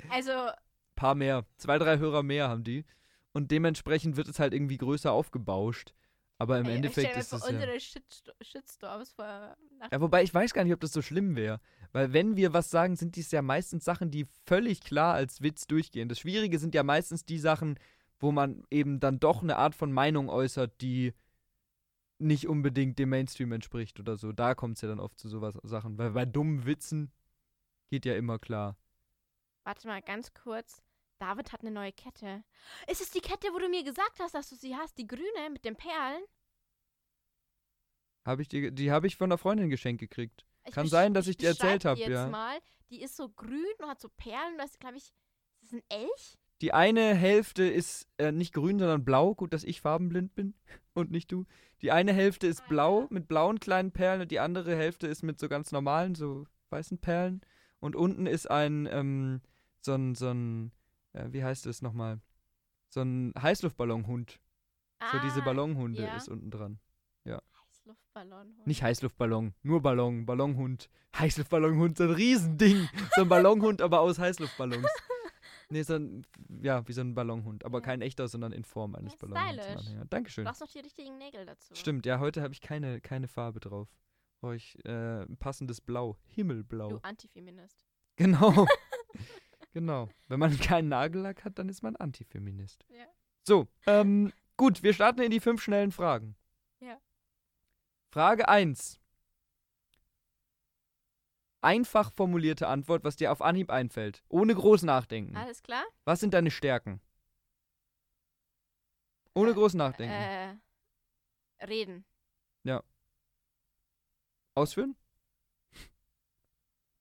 Also, 0.09 0.31
Paar 0.95 1.17
mehr, 1.17 1.45
zwei, 1.57 1.79
drei 1.79 1.99
Hörer 1.99 2.23
mehr 2.23 2.49
haben 2.49 2.63
die 2.63 2.85
und 3.39 3.53
dementsprechend 3.53 4.17
wird 4.17 4.27
es 4.27 4.41
halt 4.41 4.53
irgendwie 4.53 4.79
größer 4.79 5.13
aufgebauscht. 5.13 5.95
Aber 6.39 6.59
im 6.59 6.67
ey, 6.67 6.75
Endeffekt 6.75 7.17
ist 7.17 7.33
es 7.33 7.43
ja. 7.43 7.55
unsere 7.55 7.79
Shitsto 7.79 8.33
Shitstorms 8.41 9.13
vor 9.13 9.57
Ja, 9.93 10.01
wobei 10.01 10.25
ich 10.25 10.35
weiß 10.35 10.53
gar 10.53 10.65
nicht, 10.65 10.73
ob 10.73 10.81
das 10.81 10.93
so 10.93 11.03
schlimm 11.03 11.37
wäre. 11.37 11.61
Weil 11.93 12.13
wenn 12.13 12.37
wir 12.37 12.53
was 12.53 12.69
sagen, 12.69 12.97
sind 12.97 13.15
dies 13.15 13.31
ja 13.31 13.41
meistens 13.41 13.85
Sachen, 13.85 14.11
die 14.11 14.27
völlig 14.45 14.81
klar 14.81 15.15
als 15.15 15.41
Witz 15.41 15.69
durchgehen. 15.69 16.09
Das 16.09 16.19
Schwierige 16.19 16.59
sind 16.59 16.75
ja 16.75 16.83
meistens 16.83 17.25
die 17.25 17.39
Sachen, 17.39 17.79
wo 18.19 18.33
man 18.33 18.65
eben 18.73 18.99
dann 18.99 19.21
doch 19.21 19.41
eine 19.41 19.57
Art 19.57 19.77
von 19.77 19.93
Meinung 19.93 20.29
äußert, 20.29 20.81
die 20.81 21.15
nicht 22.19 22.49
unbedingt 22.49 22.99
dem 22.99 23.11
Mainstream 23.11 23.53
entspricht 23.53 24.01
oder 24.01 24.17
so. 24.17 24.33
Da 24.33 24.57
kommt 24.57 24.79
es 24.79 24.81
ja 24.81 24.89
dann 24.89 24.99
oft 24.99 25.17
zu 25.17 25.29
sowas 25.29 25.57
Sachen. 25.63 25.97
Weil 25.97 26.11
bei 26.11 26.27
dummen 26.27 26.67
Witzen 26.67 27.13
geht 27.89 28.05
ja 28.05 28.17
immer 28.17 28.41
klar. 28.41 28.77
Warte 29.63 29.87
mal 29.87 30.03
ganz 30.03 30.35
kurz. 30.35 30.83
David 31.19 31.53
hat 31.53 31.63
eine 31.63 31.71
neue 31.71 31.93
Kette. 31.93 32.45
Ist 32.87 33.01
es 33.01 33.11
die 33.11 33.21
Kette, 33.21 33.49
wo 33.53 33.59
du 33.59 33.69
mir 33.69 33.85
gesagt 33.85 34.21
hast, 34.21 34.35
dass 34.35 34.49
du 34.49 34.57
sie 34.57 34.77
hast? 34.77 34.97
Die 34.99 35.07
grüne 35.07 35.51
mit 35.51 35.65
den 35.65 35.77
Perlen? 35.77 36.23
Hab 38.25 38.41
ich 38.41 38.49
die 38.49 38.73
die 38.73 38.91
habe 38.91 39.07
ich 39.07 39.17
von 39.17 39.27
einer 39.27 39.39
Freundin 39.39 39.71
geschenkt 39.71 40.01
gekriegt. 40.01 40.45
Ich 40.65 40.75
Kann 40.75 40.87
sein, 40.87 41.15
dass 41.15 41.27
ich 41.27 41.37
dir 41.37 41.49
erzählt 41.49 41.83
beschreib 41.83 41.93
hab, 41.93 41.97
die 41.97 42.03
jetzt 42.03 42.13
ja. 42.13 42.29
Mal. 42.29 42.59
Die 42.91 43.03
ist 43.03 43.17
so 43.17 43.29
grün 43.31 43.65
und 43.79 43.89
hat 43.89 44.01
so 44.01 44.09
Perlen. 44.09 44.59
Das 44.59 44.71
ist, 44.71 44.81
glaube 44.81 44.97
ich, 44.97 45.05
ist 45.63 45.73
das 45.73 45.73
ein 45.73 45.83
Elch? 45.89 46.39
Die 46.61 46.75
eine 46.75 47.15
Hälfte 47.15 47.65
ist 47.65 48.09
äh, 48.19 48.33
nicht 48.33 48.53
grün, 48.53 48.79
sondern 48.79 49.05
blau. 49.05 49.35
Gut, 49.35 49.53
dass 49.53 49.65
ich 49.65 49.81
farbenblind 49.81 50.35
bin 50.35 50.55
und 50.95 51.11
nicht 51.11 51.31
du. 51.33 51.47
Die 51.81 51.93
eine 51.93 52.13
Hälfte 52.13 52.47
ist 52.47 52.67
blau 52.69 53.07
mit 53.11 53.29
blauen 53.29 53.61
kleinen 53.61 53.93
Perlen 53.93 54.23
und 54.23 54.31
die 54.31 54.41
andere 54.41 54.77
Hälfte 54.77 55.07
ist 55.07 55.23
mit 55.23 55.39
so 55.39 55.49
ganz 55.49 55.73
normalen, 55.73 56.15
so 56.15 56.47
weißen 56.71 56.99
Perlen. 56.99 57.41
Und 57.81 57.95
unten 57.95 58.27
ist 58.27 58.51
ein, 58.51 58.89
ähm, 58.91 59.41
so 59.81 59.95
ein, 59.95 60.17
so 60.17 60.31
ein, 60.31 60.73
äh, 61.19 61.33
wie 61.33 61.45
heißt 61.45 61.67
es 61.67 61.83
nochmal? 61.83 62.21
So 62.89 63.01
ein 63.03 63.33
Heißluftballonhund. 63.41 64.41
so 65.13 65.19
diese 65.25 65.43
Ah, 65.43 65.45
Ballonhunde 65.45 66.03
ja. 66.03 66.17
ist 66.17 66.29
unten 66.29 66.51
dran. 66.51 66.81
Heißluftballon. 67.27 68.55
Nicht 68.65 68.83
Heißluftballon, 68.83 69.55
nur 69.63 69.81
Ballon, 69.83 70.27
Ballonhund. 70.27 70.91
Heißluftballonhund, 71.19 71.97
so 71.99 72.05
ein 72.05 72.11
Riesending. 72.11 72.89
so 73.15 73.23
ein 73.23 73.29
Ballonhund, 73.29 73.81
aber 73.83 74.01
aus 74.01 74.19
Heißluftballons. 74.19 74.87
Nee, 75.71 75.83
so 75.83 75.97
ein, 75.97 76.27
ja, 76.63 76.87
wie 76.89 76.95
so 76.95 77.03
ein 77.03 77.15
Ballonhund. 77.15 77.63
Aber 77.67 77.79
Ja. 77.81 77.85
kein 77.85 78.01
echter, 78.01 78.27
sondern 78.27 78.53
in 78.53 78.65
Form 78.65 78.95
eines 78.95 79.13
Ja, 79.13 79.19
Ballonhunds. 79.21 79.67
Anhänger. 79.87 80.01
Du 80.01 80.07
Dankeschön. 80.09 80.45
brauchst 80.47 80.63
noch 80.63 80.69
die 80.71 80.79
richtigen 80.79 81.19
Nägel 81.19 81.45
dazu. 81.45 81.75
Stimmt, 81.75 82.07
ja, 82.07 82.21
heute 82.21 82.41
habe 82.41 82.55
ich 82.55 82.63
keine, 82.63 83.03
keine 83.03 83.29
Farbe 83.29 83.61
drauf. 83.61 83.87
Brauche 84.41 84.57
ich 84.57 84.83
äh, 84.87 85.25
ein 85.25 85.37
passendes 85.37 85.83
Blau. 85.83 86.17
Himmelblau. 86.25 86.89
Du 86.89 86.99
Antifeminist. 87.03 87.79
Genau. 88.17 88.67
genau. 89.79 90.09
Wenn 90.27 90.41
man 90.41 90.51
keinen 90.59 90.89
Nagellack 90.89 91.45
hat, 91.45 91.59
dann 91.59 91.69
ist 91.69 91.83
man 91.83 91.97
Antifeminist. 91.97 92.85
Ja. 92.89 93.07
So, 93.45 93.69
ähm, 93.87 94.33
gut, 94.57 94.83
wir 94.83 94.93
starten 94.93 95.23
in 95.23 95.31
die 95.31 95.41
fünf 95.41 95.63
schnellen 95.63 95.93
Fragen. 95.93 96.37
Ja. 96.81 97.01
Frage 98.11 98.49
1. 98.49 99.01
Einfach 101.61 102.13
formulierte 102.13 102.69
Antwort, 102.69 103.05
was 103.05 103.17
dir 103.17 103.33
auf 103.33 103.43
Anhieb 103.43 103.71
einfällt. 103.71 104.23
Ohne 104.29 104.55
groß 104.55 104.83
nachdenken. 104.83 105.37
Alles 105.37 105.63
klar? 105.63 105.85
Was 106.05 106.21
sind 106.21 106.35
deine 106.35 106.51
Stärken? 106.51 107.01
Ohne 109.35 109.51
Äh, 109.51 109.55
groß 109.55 109.75
nachdenken. 109.75 110.15
Äh, 110.15 111.65
reden. 111.65 112.05
Ausführen? 114.55 114.97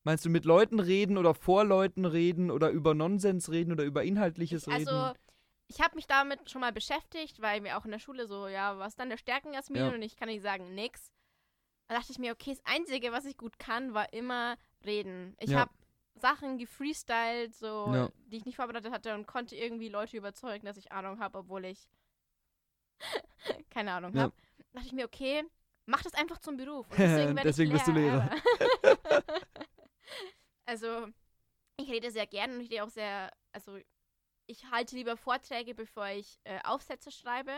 Meinst 0.07 0.23
du 0.23 0.29
mit 0.29 0.45
Leuten 0.45 0.79
reden 0.79 1.17
oder 1.17 1.33
vor 1.33 1.65
Leuten 1.65 2.05
reden 2.05 2.49
oder 2.49 2.69
über 2.69 2.93
Nonsens 2.93 3.51
reden 3.51 3.73
oder 3.73 3.83
über 3.83 4.05
Inhaltliches 4.05 4.65
Ich, 4.65 4.73
reden? 4.73 4.87
also, 4.87 5.13
ich 5.67 5.81
habe 5.81 5.95
mich 5.97 6.07
damit 6.07 6.49
schon 6.49 6.61
mal 6.61 6.71
beschäftigt, 6.71 7.41
weil 7.41 7.61
wir 7.65 7.77
auch 7.77 7.83
in 7.83 7.91
der 7.91 7.99
Schule 7.99 8.25
so, 8.25 8.47
ja, 8.47 8.79
was 8.79 8.95
dann 8.95 9.09
der 9.09 9.17
Stärken, 9.17 9.51
Jasmin? 9.53 9.81
Ja. 9.81 9.89
Und 9.89 10.01
ich 10.01 10.15
kann 10.15 10.29
nicht 10.29 10.41
sagen, 10.43 10.73
nix. 10.73 11.11
Da 11.89 11.95
dachte 11.95 12.13
ich 12.13 12.19
mir, 12.19 12.31
okay, 12.31 12.51
das 12.51 12.65
Einzige, 12.73 13.11
was 13.11 13.25
ich 13.25 13.35
gut 13.35 13.59
kann, 13.59 13.93
war 13.93 14.13
immer 14.13 14.55
reden. 14.85 15.35
Ich 15.41 15.49
Ja. 15.49 15.59
habe 15.59 15.71
Sachen 16.15 16.57
gefreestylt, 16.57 17.53
so, 17.53 17.91
Ja. 17.93 18.09
die 18.31 18.37
ich 18.37 18.45
nicht 18.45 18.55
vorbereitet 18.55 18.93
hatte 18.93 19.13
und 19.13 19.27
konnte 19.27 19.57
irgendwie 19.57 19.89
Leute 19.89 20.15
überzeugen, 20.15 20.65
dass 20.65 20.77
ich 20.77 20.93
Ahnung 20.93 21.19
habe, 21.19 21.39
obwohl 21.39 21.65
ich 21.65 21.89
keine 23.69 23.91
Ahnung 23.91 24.15
Ja. 24.15 24.21
habe. 24.21 24.33
Da 24.57 24.63
dachte 24.75 24.87
ich 24.87 24.93
mir, 24.93 25.03
okay, 25.03 25.43
mach 25.85 26.01
das 26.01 26.13
einfach 26.13 26.39
zum 26.39 26.55
Beruf. 26.55 26.89
Und 26.91 26.97
deswegen, 26.97 27.35
Deswegen 27.35 27.71
bist 27.73 27.87
du 27.87 27.91
Lehrer. 27.91 28.31
also, 30.67 31.07
ich 31.77 31.89
rede 31.89 32.11
sehr 32.11 32.27
gerne 32.27 32.53
und 32.55 32.61
ich 32.61 32.69
rede 32.69 32.83
auch 32.83 32.89
sehr, 32.89 33.31
also, 33.51 33.79
ich 34.45 34.69
halte 34.71 34.95
lieber 34.95 35.17
Vorträge, 35.17 35.73
bevor 35.73 36.07
ich 36.09 36.39
äh, 36.43 36.59
Aufsätze 36.63 37.11
schreibe. 37.11 37.51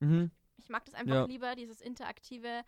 mhm. 0.00 0.30
Ich 0.60 0.68
mag 0.68 0.84
das 0.84 0.94
einfach 0.94 1.14
Ja. 1.14 1.24
lieber, 1.24 1.54
dieses 1.54 1.80
Interaktive. 1.80 2.64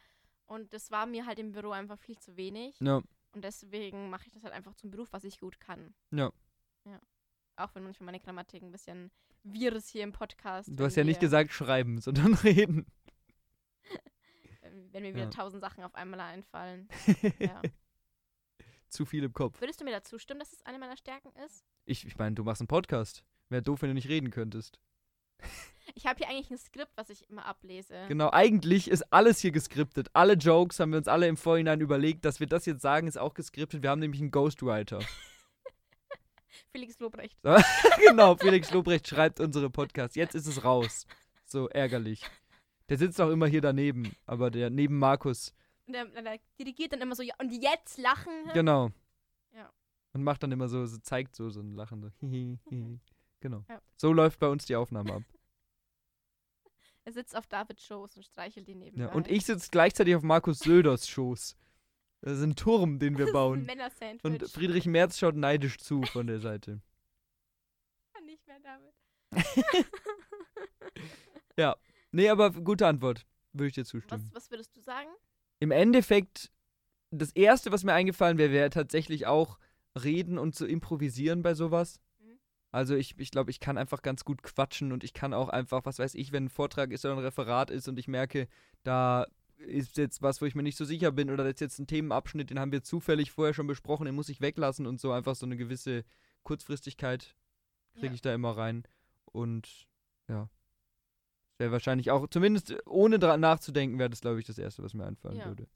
Und 0.47 0.73
das 0.73 0.93
war 0.93 1.07
mir 1.07 1.27
halt 1.27 1.41
im 1.41 1.51
Büro 1.51 1.71
einfach 1.73 1.99
viel 1.99 2.17
zu 2.19 2.37
wenig. 2.37 2.79
Ja. 2.79 3.03
Und 3.33 3.43
deswegen 3.45 4.11
mache 4.11 4.27
ich 4.29 4.33
das 4.33 4.45
halt 4.45 4.55
einfach 4.55 4.75
zum 4.77 4.91
Beruf, 4.93 5.13
was 5.13 5.25
ich 5.25 5.41
gut 5.41 5.59
kann. 5.59 5.93
Ja. 6.13 6.31
Ja. 6.85 7.01
Auch 7.57 7.75
wenn 7.75 7.83
manchmal 7.83 8.07
meine 8.07 8.21
Grammatik 8.21 8.63
ein 8.63 8.71
bisschen 8.71 9.11
Virus 9.43 9.89
hier 9.89 10.05
im 10.05 10.13
Podcast. 10.13 10.69
Du 10.73 10.85
hast 10.85 10.95
ja 10.97 11.03
nicht 11.03 11.19
gesagt 11.21 11.51
schreiben, 11.53 11.99
sondern 12.01 12.35
reden. 12.35 12.87
Wenn 14.93 15.03
mir 15.03 15.15
wieder 15.15 15.31
tausend 15.31 15.61
Sachen 15.61 15.83
auf 15.85 15.95
einmal 15.95 16.21
einfallen. 16.21 16.89
Ja. 17.41 17.61
Zu 18.91 19.07
viel 19.07 19.25
im 19.25 19.33
Kopf. 19.33 19.61
Würdest 19.61 19.81
du 19.81 19.85
mir 19.85 19.93
dazu 19.93 20.19
stimmen, 20.19 20.41
dass 20.41 20.53
es 20.53 20.67
eine 20.67 20.79
meiner 20.79 20.97
Stärken 20.97 21.33
ist? 21.47 21.65
Ich, 21.87 22.05
ich 22.05 22.19
meine, 22.19 22.35
du 22.35 22.43
machst 22.43 22.61
einen 22.61 22.69
Podcast. 22.69 23.25
Wäre 23.49 23.63
doof, 23.63 23.83
wenn 23.83 23.91
du 23.91 23.95
nicht 23.95 24.09
reden 24.09 24.31
könntest. 24.31 24.79
Ich 25.95 26.07
habe 26.07 26.19
hier 26.19 26.29
eigentlich 26.29 26.51
ein 26.51 26.59
Skript, 26.59 26.93
was 26.97 27.11
ich 27.11 27.29
immer 27.31 27.47
ablese. 27.47 28.05
Genau, 28.09 28.31
eigentlich 28.31 28.91
ist 28.91 29.13
alles 29.13 29.41
hier 29.41 29.53
geskriptet. 29.53 30.09
Alle 30.13 30.35
Jokes 30.35 30.79
haben 30.79 30.91
wir 30.91 30.99
uns 30.99 31.09
alle 31.09 31.27
im 31.27 31.37
Vorhinein 31.37 31.81
überlegt. 31.81 32.25
Dass 32.25 32.41
wir 32.41 32.47
das 32.47 32.67
jetzt 32.67 32.83
sagen, 32.83 33.07
ist 33.07 33.19
auch 33.19 33.35
geskriptet. 33.35 33.83
Wir 33.83 33.91
haben 33.91 34.01
nämlich 34.01 34.21
einen 34.21 34.31
Ghostwriter. 34.31 35.01
Felix 36.73 36.99
Lobrecht. 36.99 37.37
genau, 38.09 38.37
Felix 38.37 38.71
Lobrecht 38.73 39.09
schreibt 39.09 39.41
unsere 39.41 39.71
Podcasts. 39.71 40.17
Jetzt 40.17 40.35
ist 40.35 40.47
es 40.47 40.65
raus. 40.65 41.07
So 41.45 41.69
ärgerlich. 41.69 42.25
Der 42.89 42.99
sitzt 42.99 43.21
auch 43.21 43.31
immer 43.31 43.47
hier 43.47 43.61
daneben, 43.61 44.15
aber 44.27 44.51
der 44.51 44.71
neben 44.71 44.99
Markus. 44.99 45.55
Und 45.91 45.95
der, 45.95 46.05
der 46.23 46.39
dirigiert 46.57 46.93
dann 46.93 47.01
immer 47.01 47.17
so, 47.17 47.25
ja, 47.25 47.35
und 47.41 47.51
jetzt 47.51 47.99
lachen. 47.99 48.33
Genau. 48.55 48.91
Ja. 49.53 49.69
Und 50.13 50.23
macht 50.23 50.41
dann 50.41 50.53
immer 50.53 50.69
so, 50.69 50.87
so 50.87 50.99
zeigt 50.99 51.35
so, 51.35 51.51
so 51.51 51.61
ein 51.61 51.75
Lachen. 51.75 52.03
So. 52.03 52.11
genau. 53.41 53.65
Ja. 53.69 53.83
So 53.97 54.13
läuft 54.13 54.39
bei 54.39 54.47
uns 54.47 54.67
die 54.67 54.77
Aufnahme 54.77 55.15
ab. 55.15 55.23
Er 57.03 57.13
sitzt 57.13 57.35
auf 57.35 57.47
Davids 57.47 57.83
Schoß 57.87 58.19
und 58.19 58.25
streichelt 58.25 58.69
ihn 58.69 58.79
nebenbei. 58.79 59.07
Ja, 59.07 59.13
und 59.13 59.27
ich 59.27 59.47
sitze 59.47 59.71
gleichzeitig 59.71 60.15
auf 60.15 60.23
Markus 60.23 60.59
Söders 60.59 61.09
Schoß. 61.09 61.57
Das 62.21 62.33
ist 62.35 62.43
ein 62.43 62.55
Turm, 62.55 62.99
den 62.99 63.17
wir 63.17 63.33
bauen. 63.33 63.67
Und 64.23 64.43
Friedrich 64.51 64.85
Merz 64.85 65.19
schaut 65.19 65.35
neidisch 65.35 65.79
zu 65.79 66.03
von 66.03 66.27
der 66.27 66.41
Seite. 66.41 66.83
Kann 68.13 68.27
nicht 68.27 68.47
mehr 68.47 68.61
damit. 68.61 68.95
Nee, 72.13 72.29
aber 72.29 72.51
gute 72.51 72.87
Antwort. 72.87 73.27
Würde 73.53 73.69
ich 73.69 73.75
dir 73.75 73.85
zustimmen. 73.85 74.31
Was, 74.31 74.45
was 74.45 74.51
würdest 74.51 74.77
du 74.77 74.81
sagen? 74.83 75.09
Im 75.61 75.71
Endeffekt, 75.71 76.51
das 77.11 77.33
Erste, 77.33 77.71
was 77.73 77.85
mir 77.85 77.93
eingefallen 77.93 78.39
wäre, 78.39 78.53
wäre 78.53 78.71
tatsächlich 78.71 79.27
auch 79.27 79.59
reden 80.01 80.39
und 80.39 80.55
zu 80.55 80.67
improvisieren 80.67 81.43
bei 81.43 81.55
sowas. 81.55 82.01
Mhm. 82.19 82.39
Also 82.73 82.95
ich, 82.95 83.19
ich 83.19 83.31
glaube, 83.31 83.51
ich 83.51 83.61
kann 83.61 83.79
einfach 83.79 84.03
ganz 84.03 84.25
gut 84.25 84.43
quatschen 84.43 84.93
und 84.93 85.05
ich 85.05 85.13
kann 85.13 85.35
auch 85.35 85.49
einfach, 85.49 85.85
was 85.85 85.99
weiß 85.99 86.15
ich, 86.15 86.33
wenn 86.33 86.45
ein 86.47 86.51
Vortrag 86.51 86.93
ist 86.93 87.05
oder 87.05 87.15
ein 87.15 87.21
Referat 87.25 87.71
ist 87.71 87.89
und 87.89 87.99
ich 87.99 88.09
merke, 88.09 88.49
da 88.83 89.27
ist 89.59 89.99
jetzt 89.99 90.23
was, 90.23 90.41
wo 90.41 90.47
ich 90.47 90.55
mir 90.55 90.63
nicht 90.63 90.79
so 90.79 90.85
sicher 90.87 91.13
bin 91.13 91.31
oder 91.31 91.45
das 91.45 91.55
ist 91.55 91.61
jetzt 91.61 91.79
ein 91.79 91.87
Themenabschnitt, 91.87 92.49
den 92.51 92.59
haben 92.59 92.73
wir 92.73 92.83
zufällig 92.83 93.31
vorher 93.31 93.53
schon 93.53 93.67
besprochen, 93.67 94.07
den 94.07 94.15
muss 94.15 94.31
ich 94.31 94.41
weglassen 94.41 94.87
und 94.87 95.01
so 95.01 95.13
einfach 95.13 95.35
so 95.35 95.45
eine 95.45 95.57
gewisse 95.57 96.05
Kurzfristigkeit 96.43 97.37
kriege 97.95 98.07
Ja. 98.07 98.13
ich 98.15 98.23
da 98.23 98.33
immer 98.33 98.57
rein 98.57 98.85
und 99.27 99.87
ja. 100.29 100.49
Wäre 101.61 101.73
wahrscheinlich 101.73 102.11
auch, 102.11 102.27
zumindest 102.29 102.75
ohne 102.87 103.19
dran 103.19 103.39
nachzudenken, 103.41 103.99
wäre 103.99 104.09
das, 104.09 104.23
glaube 104.23 104.41
ich, 104.41 104.47
das 104.47 104.57
Erste, 104.57 104.83
was 104.83 104.95
mir 104.95 105.05
einfallen 105.05 105.37
Ja. 105.37 105.45
würde. 105.45 105.69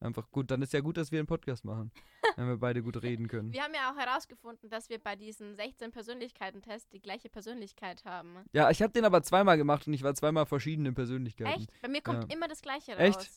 Einfach 0.00 0.30
gut, 0.30 0.50
dann 0.50 0.62
ist 0.62 0.72
ja 0.72 0.80
gut, 0.80 0.96
dass 0.96 1.12
wir 1.12 1.18
einen 1.18 1.26
Podcast 1.26 1.62
machen, 1.62 1.90
wenn 2.38 2.48
wir 2.48 2.56
beide 2.56 2.82
gut 2.82 3.02
reden 3.02 3.28
können. 3.28 3.52
Wir 3.52 3.62
haben 3.62 3.74
ja 3.74 3.90
auch 3.92 3.96
herausgefunden, 3.98 4.70
dass 4.70 4.88
wir 4.88 4.98
bei 4.98 5.14
diesen 5.14 5.54
16 5.54 5.90
Persönlichkeiten-Tests 5.90 6.88
die 6.88 7.00
gleiche 7.02 7.28
Persönlichkeit 7.28 8.04
haben. 8.06 8.30
Ja, 8.54 8.70
ich 8.70 8.80
habe 8.80 8.94
den 8.94 9.04
aber 9.04 9.22
zweimal 9.22 9.58
gemacht 9.58 9.86
und 9.86 9.92
ich 9.92 10.02
war 10.02 10.14
zweimal 10.14 10.46
verschiedene 10.46 10.92
Persönlichkeiten. 10.94 11.60
Echt? 11.64 11.82
Bei 11.82 11.88
mir 11.88 12.00
kommt 12.00 12.30
Ja. 12.30 12.34
immer 12.34 12.48
das 12.48 12.62
Gleiche 12.62 12.92
raus. 12.92 13.00
Echt? 13.00 13.30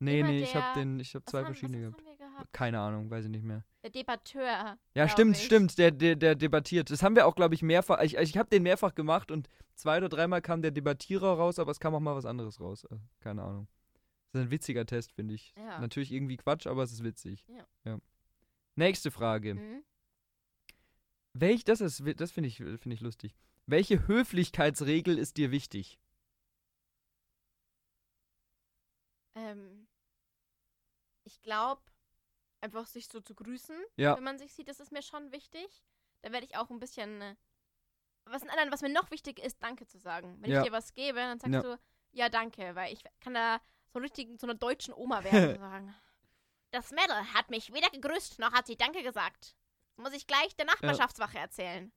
Nee, 0.00 0.20
Immer 0.20 0.30
nee, 0.30 0.42
ich 0.42 0.54
habe 0.56 0.78
den, 0.80 0.98
ich 0.98 1.14
habe 1.14 1.24
zwei 1.24 1.44
verschiedene 1.44 1.80
gehabt. 1.80 2.04
gehabt? 2.18 2.52
Keine 2.52 2.80
Ahnung, 2.80 3.10
weiß 3.10 3.24
ich 3.26 3.30
nicht 3.30 3.44
mehr. 3.44 3.64
Der 3.88 4.02
Debatteur. 4.02 4.78
Ja, 4.92 5.08
stimmt, 5.08 5.38
ich. 5.38 5.44
stimmt, 5.46 5.78
der, 5.78 5.90
der, 5.90 6.14
der 6.14 6.34
debattiert. 6.34 6.90
Das 6.90 7.02
haben 7.02 7.16
wir 7.16 7.26
auch, 7.26 7.34
glaube 7.34 7.54
ich, 7.54 7.62
mehrfach. 7.62 8.02
Ich, 8.02 8.16
ich 8.18 8.36
habe 8.36 8.50
den 8.50 8.62
mehrfach 8.62 8.94
gemacht 8.94 9.30
und 9.30 9.48
zwei 9.74 9.96
oder 9.96 10.10
dreimal 10.10 10.42
kam 10.42 10.60
der 10.60 10.72
Debattierer 10.72 11.38
raus, 11.38 11.58
aber 11.58 11.70
es 11.70 11.80
kam 11.80 11.94
auch 11.94 12.00
mal 12.00 12.14
was 12.14 12.26
anderes 12.26 12.60
raus. 12.60 12.84
Äh, 12.84 12.96
Keine 13.20 13.42
Ahnung. 13.42 13.66
Das 14.32 14.42
ist 14.42 14.48
ein 14.48 14.50
witziger 14.50 14.84
Test, 14.84 15.12
finde 15.12 15.32
ich. 15.32 15.54
Ja. 15.56 15.80
Natürlich 15.80 16.12
irgendwie 16.12 16.36
Quatsch, 16.36 16.66
aber 16.66 16.82
es 16.82 16.92
ist 16.92 17.02
witzig. 17.02 17.46
Ja. 17.86 17.98
Nächste 18.74 19.10
Frage. 19.10 19.54
Mhm. 19.54 19.82
Welch, 21.32 21.64
das 21.64 21.80
ist, 21.80 22.02
das 22.20 22.30
finde 22.30 22.48
ich, 22.48 22.58
finde 22.58 22.92
ich 22.92 23.00
lustig. 23.00 23.34
Welche 23.64 24.06
Höflichkeitsregel 24.06 25.16
ist 25.16 25.38
dir 25.38 25.50
wichtig? 25.50 25.98
Ähm, 29.34 29.88
ich 31.24 31.40
glaube, 31.40 31.80
einfach 32.60 32.86
sich 32.86 33.08
so 33.08 33.20
zu 33.20 33.34
grüßen, 33.34 33.76
Ja. 33.96 34.16
wenn 34.16 34.24
man 34.24 34.38
sich 34.38 34.52
sieht, 34.52 34.68
das 34.68 34.80
ist 34.80 34.92
mir 34.92 35.02
schon 35.02 35.32
wichtig. 35.32 35.82
Da 36.22 36.32
werde 36.32 36.46
ich 36.46 36.56
auch 36.56 36.70
ein 36.70 36.78
bisschen. 36.80 37.20
äh, 37.22 37.36
Was, 38.24 38.44
nein, 38.44 38.70
was 38.70 38.82
mir 38.82 38.90
noch 38.90 39.10
wichtig 39.10 39.38
ist, 39.38 39.62
Danke 39.62 39.86
zu 39.86 39.98
sagen. 39.98 40.36
Wenn 40.40 40.50
Ja. 40.50 40.60
ich 40.60 40.66
dir 40.66 40.72
was 40.72 40.92
gebe, 40.92 41.18
dann 41.18 41.38
sagst 41.40 41.54
Ja. 41.54 41.62
du, 41.62 41.80
ja, 42.12 42.28
danke, 42.28 42.74
weil 42.74 42.92
ich 42.92 43.02
kann 43.20 43.32
da 43.34 43.58
so 43.90 43.98
richtig 44.00 44.38
zu 44.38 44.44
einer 44.46 44.54
deutschen 44.54 44.92
Oma 44.92 45.24
werden 45.24 45.32
und 45.56 45.60
sagen. 45.60 45.94
Das 46.72 46.90
Mädel 46.90 47.16
hat 47.32 47.48
mich 47.48 47.72
weder 47.72 47.88
gegrüßt, 47.88 48.38
noch 48.38 48.52
hat 48.52 48.66
sie 48.66 48.76
Danke 48.76 49.02
gesagt. 49.02 49.56
Das 49.96 50.04
muss 50.04 50.12
ich 50.12 50.26
gleich 50.26 50.54
der 50.56 50.66
Nachbarschaftswache 50.66 51.38
erzählen. 51.38 51.90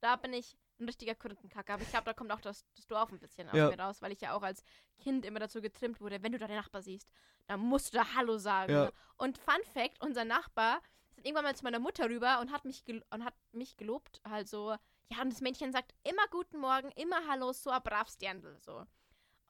Da 0.00 0.16
bin 0.16 0.32
ich 0.32 0.56
ein 0.80 0.86
richtiger 0.86 1.14
Korinthenkacker. 1.14 1.74
Aber 1.74 1.82
ich 1.82 1.90
glaube, 1.90 2.04
da 2.04 2.12
kommt 2.14 2.32
auch 2.32 2.40
das, 2.40 2.64
das 2.76 2.86
Dorf 2.86 3.12
ein 3.12 3.18
bisschen 3.18 3.48
aus 3.48 3.56
Ja. 3.56 3.68
mir 3.70 3.78
raus, 3.78 4.02
weil 4.02 4.12
ich 4.12 4.20
ja 4.20 4.32
auch 4.34 4.42
als 4.42 4.62
Kind 4.98 5.24
immer 5.24 5.38
dazu 5.40 5.60
getrimmt 5.60 6.00
wurde, 6.00 6.22
wenn 6.22 6.32
du 6.32 6.38
da 6.38 6.46
den 6.46 6.56
Nachbar 6.56 6.82
siehst, 6.82 7.08
dann 7.46 7.60
musst 7.60 7.92
du 7.94 7.98
da 7.98 8.14
Hallo 8.14 8.38
sagen. 8.38 8.72
Ja. 8.72 8.90
Und 9.16 9.38
Fun 9.38 9.62
Fact, 9.72 10.00
unser 10.02 10.24
Nachbar 10.24 10.80
ist 11.16 11.24
irgendwann 11.24 11.44
mal 11.44 11.54
zu 11.56 11.64
meiner 11.64 11.78
Mutter 11.78 12.08
rüber 12.08 12.40
und 12.40 12.50
hat 12.52 12.64
mich, 12.64 12.84
und 13.10 13.24
hat 13.24 13.34
mich 13.52 13.76
gelobt. 13.76 14.20
Halt 14.28 14.48
so, 14.48 14.70
ja, 15.10 15.22
und 15.22 15.32
das 15.32 15.40
Mädchen 15.40 15.72
sagt 15.72 15.94
immer 16.02 16.26
Guten 16.30 16.58
Morgen, 16.58 16.90
immer 16.96 17.26
Hallo, 17.28 17.52
so 17.52 17.70
ein 17.70 17.82
braves 17.82 18.18
Dirndl, 18.18 18.56
so. 18.60 18.84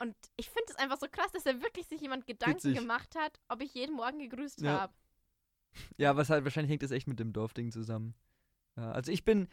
Und 0.01 0.15
ich 0.37 0.51
finde 0.51 0.67
es 0.73 0.77
einfach 0.77 0.99
so 0.99 1.07
krass, 1.09 1.31
dass 1.33 1.45
da 1.45 1.63
wirklich 1.63 1.87
sich 1.87 2.01
jemand 2.01 2.27
Gedanken 2.27 2.57
Witzig. 2.57 2.79
gemacht 2.79 3.15
hat, 3.17 3.41
ob 3.49 3.63
ich 3.63 3.73
jeden 3.75 3.95
Morgen 3.95 4.19
gegrüßt 4.19 4.61
Ja. 4.61 4.81
habe. 4.81 4.95
Ja, 5.97 6.17
was 6.17 6.31
halt, 6.31 6.45
wahrscheinlich 6.45 6.71
hängt 6.71 6.83
das 6.83 6.91
echt 6.91 7.07
mit 7.07 7.19
dem 7.19 7.33
Dorfding 7.33 7.71
zusammen. 7.73 8.15
Ja, 8.77 8.91
also 8.93 9.11
ich 9.13 9.25
bin 9.25 9.49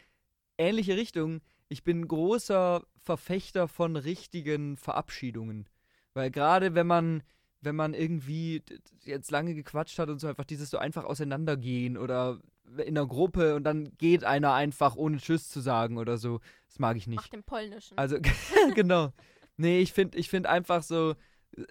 ähnliche 0.58 0.96
Richtung. 0.96 1.40
Ich 1.72 1.84
bin 1.84 2.06
großer 2.06 2.84
Verfechter 2.98 3.66
von 3.66 3.96
richtigen 3.96 4.76
Verabschiedungen. 4.76 5.66
Weil 6.14 6.30
gerade 6.30 6.74
wenn 6.74 6.86
man, 6.86 7.22
wenn 7.62 7.74
man 7.74 7.94
irgendwie 7.94 8.62
jetzt 9.04 9.30
lange 9.30 9.54
gequatscht 9.54 9.98
hat 9.98 10.10
und 10.10 10.18
so 10.18 10.28
einfach 10.28 10.44
dieses 10.44 10.68
so 10.68 10.76
einfach 10.76 11.04
auseinandergehen 11.04 11.96
oder 11.96 12.40
in 12.76 12.96
einer 12.96 13.06
Gruppe 13.06 13.54
und 13.54 13.64
dann 13.64 13.96
geht 13.96 14.22
einer 14.22 14.52
einfach 14.52 14.96
ohne 14.96 15.16
Tschüss 15.16 15.48
zu 15.48 15.60
sagen 15.60 15.96
oder 15.96 16.18
so. 16.18 16.40
Das 16.68 16.78
mag 16.78 16.96
ich 16.96 17.06
nicht. 17.06 17.16
Mach 17.16 17.28
den 17.28 17.42
polnischen. 17.42 17.96
Also, 17.96 18.18
genau. 18.74 19.12
Nee, 19.56 19.80
ich 19.80 19.92
finde 19.92 20.18
ich 20.18 20.28
find 20.28 20.46
einfach 20.46 20.82
so, 20.82 21.14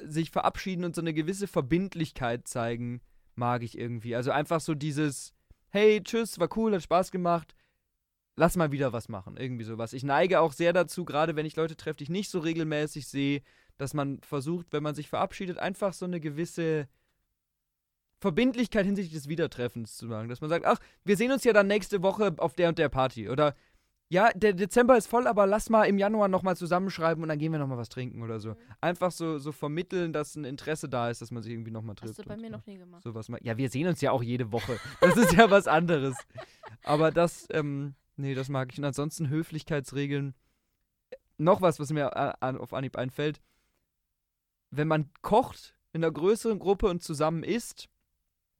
sich 0.03 0.31
verabschieden 0.31 0.83
und 0.83 0.95
so 0.95 1.01
eine 1.01 1.13
gewisse 1.13 1.47
Verbindlichkeit 1.47 2.47
zeigen, 2.47 3.01
mag 3.35 3.63
ich 3.63 3.77
irgendwie. 3.77 4.15
Also 4.15 4.31
einfach 4.31 4.61
so 4.61 4.73
dieses, 4.73 5.33
hey, 5.69 6.01
tschüss, 6.03 6.39
war 6.39 6.49
cool, 6.57 6.73
hat 6.73 6.83
Spaß 6.83 7.11
gemacht, 7.11 7.55
lass 8.35 8.57
mal 8.57 8.71
wieder 8.71 8.93
was 8.93 9.09
machen. 9.09 9.37
Irgendwie 9.37 9.63
sowas. 9.63 9.93
Ich 9.93 10.03
neige 10.03 10.39
auch 10.39 10.53
sehr 10.53 10.73
dazu, 10.73 11.05
gerade 11.05 11.35
wenn 11.35 11.45
ich 11.45 11.55
Leute 11.55 11.75
treffe, 11.75 11.97
die 11.97 12.03
ich 12.05 12.09
nicht 12.09 12.29
so 12.29 12.39
regelmäßig 12.39 13.07
sehe, 13.07 13.41
dass 13.77 13.93
man 13.93 14.19
versucht, 14.21 14.67
wenn 14.71 14.83
man 14.83 14.95
sich 14.95 15.09
verabschiedet, 15.09 15.57
einfach 15.57 15.93
so 15.93 16.05
eine 16.05 16.19
gewisse 16.19 16.87
Verbindlichkeit 18.19 18.85
hinsichtlich 18.85 19.19
des 19.19 19.29
Wiedertreffens 19.29 19.97
zu 19.97 20.05
machen. 20.05 20.29
Dass 20.29 20.41
man 20.41 20.49
sagt, 20.49 20.65
ach, 20.65 20.79
wir 21.03 21.17
sehen 21.17 21.31
uns 21.31 21.43
ja 21.43 21.53
dann 21.53 21.67
nächste 21.67 22.03
Woche 22.03 22.35
auf 22.37 22.53
der 22.53 22.69
und 22.69 22.77
der 22.77 22.89
Party. 22.89 23.29
Oder 23.29 23.55
ja, 24.11 24.29
der 24.33 24.51
Dezember 24.51 24.97
ist 24.97 25.07
voll, 25.07 25.25
aber 25.25 25.47
lass 25.47 25.69
mal 25.69 25.85
im 25.85 25.97
Januar 25.97 26.27
nochmal 26.27 26.57
zusammenschreiben 26.57 27.23
und 27.23 27.29
dann 27.29 27.39
gehen 27.39 27.53
wir 27.53 27.59
nochmal 27.59 27.77
was 27.77 27.87
trinken 27.87 28.21
oder 28.21 28.41
so. 28.41 28.49
Mhm. 28.49 28.57
Einfach 28.81 29.09
so, 29.09 29.39
so 29.39 29.53
vermitteln, 29.53 30.11
dass 30.11 30.35
ein 30.35 30.43
Interesse 30.43 30.89
da 30.89 31.09
ist, 31.09 31.21
dass 31.21 31.31
man 31.31 31.41
sich 31.41 31.53
irgendwie 31.53 31.71
nochmal 31.71 31.95
trifft. 31.95 32.19
Hast 32.19 32.25
du 32.25 32.29
bei 32.29 32.35
mir 32.35 32.49
noch 32.49 32.65
nie 32.65 32.77
gemacht. 32.77 33.01
sowas 33.03 33.29
mal. 33.29 33.39
Ja, 33.41 33.57
wir 33.57 33.69
sehen 33.69 33.87
uns 33.87 34.01
ja 34.01 34.11
auch 34.11 34.21
jede 34.21 34.51
Woche. 34.51 34.77
Das 34.99 35.15
ist 35.15 35.31
ja 35.31 35.49
was 35.49 35.65
anderes. 35.65 36.17
Aber 36.83 37.11
das, 37.11 37.47
ähm, 37.51 37.95
nee, 38.15 38.33
das 38.33 38.49
mag 38.49 38.71
ich. 38.71 38.77
Und 38.77 38.85
ansonsten 38.85 39.29
Höflichkeitsregeln. 39.29 40.35
Noch 41.37 41.61
was, 41.61 41.79
was 41.79 41.91
mir 41.91 42.15
auf 42.41 42.73
Anhieb 42.73 42.97
einfällt. 42.97 43.41
Wenn 44.69 44.87
man 44.87 45.09
kocht 45.21 45.75
in 45.91 46.03
einer 46.03 46.13
größeren 46.13 46.59
Gruppe 46.59 46.87
und 46.87 47.03
zusammen 47.03 47.43
isst, 47.43 47.89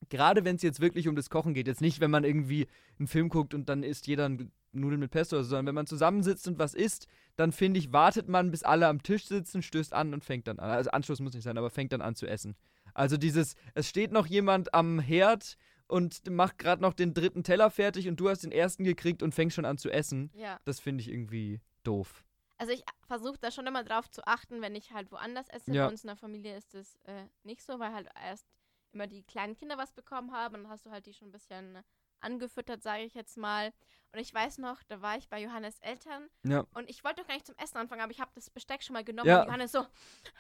gerade 0.10 0.44
wenn 0.46 0.56
es 0.56 0.62
jetzt 0.62 0.80
wirklich 0.80 1.08
um 1.08 1.16
das 1.16 1.30
Kochen 1.30 1.54
geht, 1.54 1.68
jetzt 1.68 1.82
nicht, 1.82 2.00
wenn 2.00 2.12
man 2.12 2.24
irgendwie 2.24 2.68
einen 2.98 3.08
Film 3.08 3.30
guckt 3.30 3.54
und 3.54 3.70
dann 3.70 3.84
isst 3.84 4.08
jeder 4.08 4.30
Nudeln 4.74 5.00
mit 5.00 5.12
Pesto, 5.12 5.38
so, 5.38 5.44
sondern 5.44 5.68
wenn 5.68 5.76
man 5.76 5.88
zusammensitzt 5.88 6.48
und 6.48 6.60
was 6.60 6.74
isst, 6.74 7.08
dann 7.36 7.52
finde 7.52 7.80
ich, 7.80 7.94
wartet 7.94 8.28
man, 8.28 8.52
bis 8.52 8.64
alle 8.64 8.88
am 8.88 9.04
Tisch 9.04 9.26
sitzen, 9.26 9.62
stößt 9.62 9.94
an 9.94 10.14
und 10.14 10.26
fängt 10.26 10.48
dann 10.48 10.60
an. 10.60 10.70
Also 10.70 10.92
Anschluss 10.92 11.20
muss 11.20 11.34
nicht 11.34 11.44
sein, 11.44 11.58
aber 11.58 11.70
fängt 11.70 11.94
dann 11.94 12.02
an 12.02 12.16
zu 12.16 12.26
essen. 12.26 12.56
Also 12.94 13.18
dieses, 13.18 13.56
es 13.74 13.88
steht 13.88 14.12
noch 14.12 14.28
jemand 14.28 14.74
am 14.74 15.00
Herd 15.00 15.58
und 15.92 16.30
macht 16.30 16.58
gerade 16.58 16.82
noch 16.82 16.94
den 16.94 17.14
dritten 17.14 17.44
Teller 17.44 17.70
fertig 17.70 18.08
und 18.08 18.16
du 18.20 18.30
hast 18.30 18.44
den 18.44 18.52
ersten 18.52 18.84
gekriegt 18.84 19.22
und 19.22 19.36
fängst 19.36 19.56
schon 19.56 19.66
an 19.66 19.78
zu 19.78 19.90
essen. 19.90 20.32
Ja. 20.34 20.60
Das 20.66 20.80
finde 20.80 21.02
ich 21.02 21.10
irgendwie 21.10 21.60
doof. 21.84 22.24
Also 22.58 22.74
ich 22.74 22.84
versuche 23.08 23.38
da 23.40 23.52
schon 23.52 23.66
immer 23.68 23.84
drauf 23.84 24.10
zu 24.10 24.26
achten, 24.28 24.62
wenn 24.62 24.76
ich 24.76 24.92
halt 24.94 25.12
woanders 25.12 25.50
esse. 25.50 25.72
Ja. 25.74 25.86
Bei 25.86 25.92
uns 25.92 26.04
in 26.04 26.08
der 26.08 26.16
Familie 26.16 26.56
ist 26.56 26.74
das 26.74 26.96
äh, 27.06 27.26
nicht 27.44 27.64
so, 27.64 27.80
weil 27.80 27.94
halt 27.94 28.08
erst 28.24 28.46
immer 28.94 29.08
die 29.08 29.24
kleinen 29.24 29.56
Kinder 29.56 29.78
was 29.78 29.92
bekommen 29.94 30.32
haben 30.32 30.56
und 30.56 30.64
dann 30.64 30.72
hast 30.72 30.86
du 30.86 30.92
halt 30.92 31.06
die 31.06 31.14
schon 31.14 31.30
ein 31.30 31.32
bisschen 31.32 31.80
angefüttert, 32.20 32.84
sage 32.84 33.04
ich 33.04 33.14
jetzt 33.16 33.36
mal. 33.38 33.74
Und 34.14 34.20
ich 34.20 34.34
weiß 34.34 34.58
noch, 34.60 34.84
da 34.84 35.02
war 35.02 35.18
ich 35.18 35.28
bei 35.30 35.42
Johannes 35.42 35.80
Eltern 35.80 36.30
Ja. 36.44 36.66
und 36.76 36.90
ich 36.90 37.04
wollte 37.04 37.22
doch 37.22 37.28
gar 37.28 37.34
nicht 37.36 37.48
zum 37.48 37.56
Essen 37.58 37.78
anfangen, 37.78 38.02
aber 38.02 38.12
ich 38.12 38.20
habe 38.20 38.32
das 38.36 38.50
Besteck 38.50 38.84
schon 38.84 38.94
mal 38.94 39.04
genommen 39.04 39.28
Ja. 39.28 39.42
und 39.42 39.48
Johannes 39.48 39.72
so, 39.72 39.82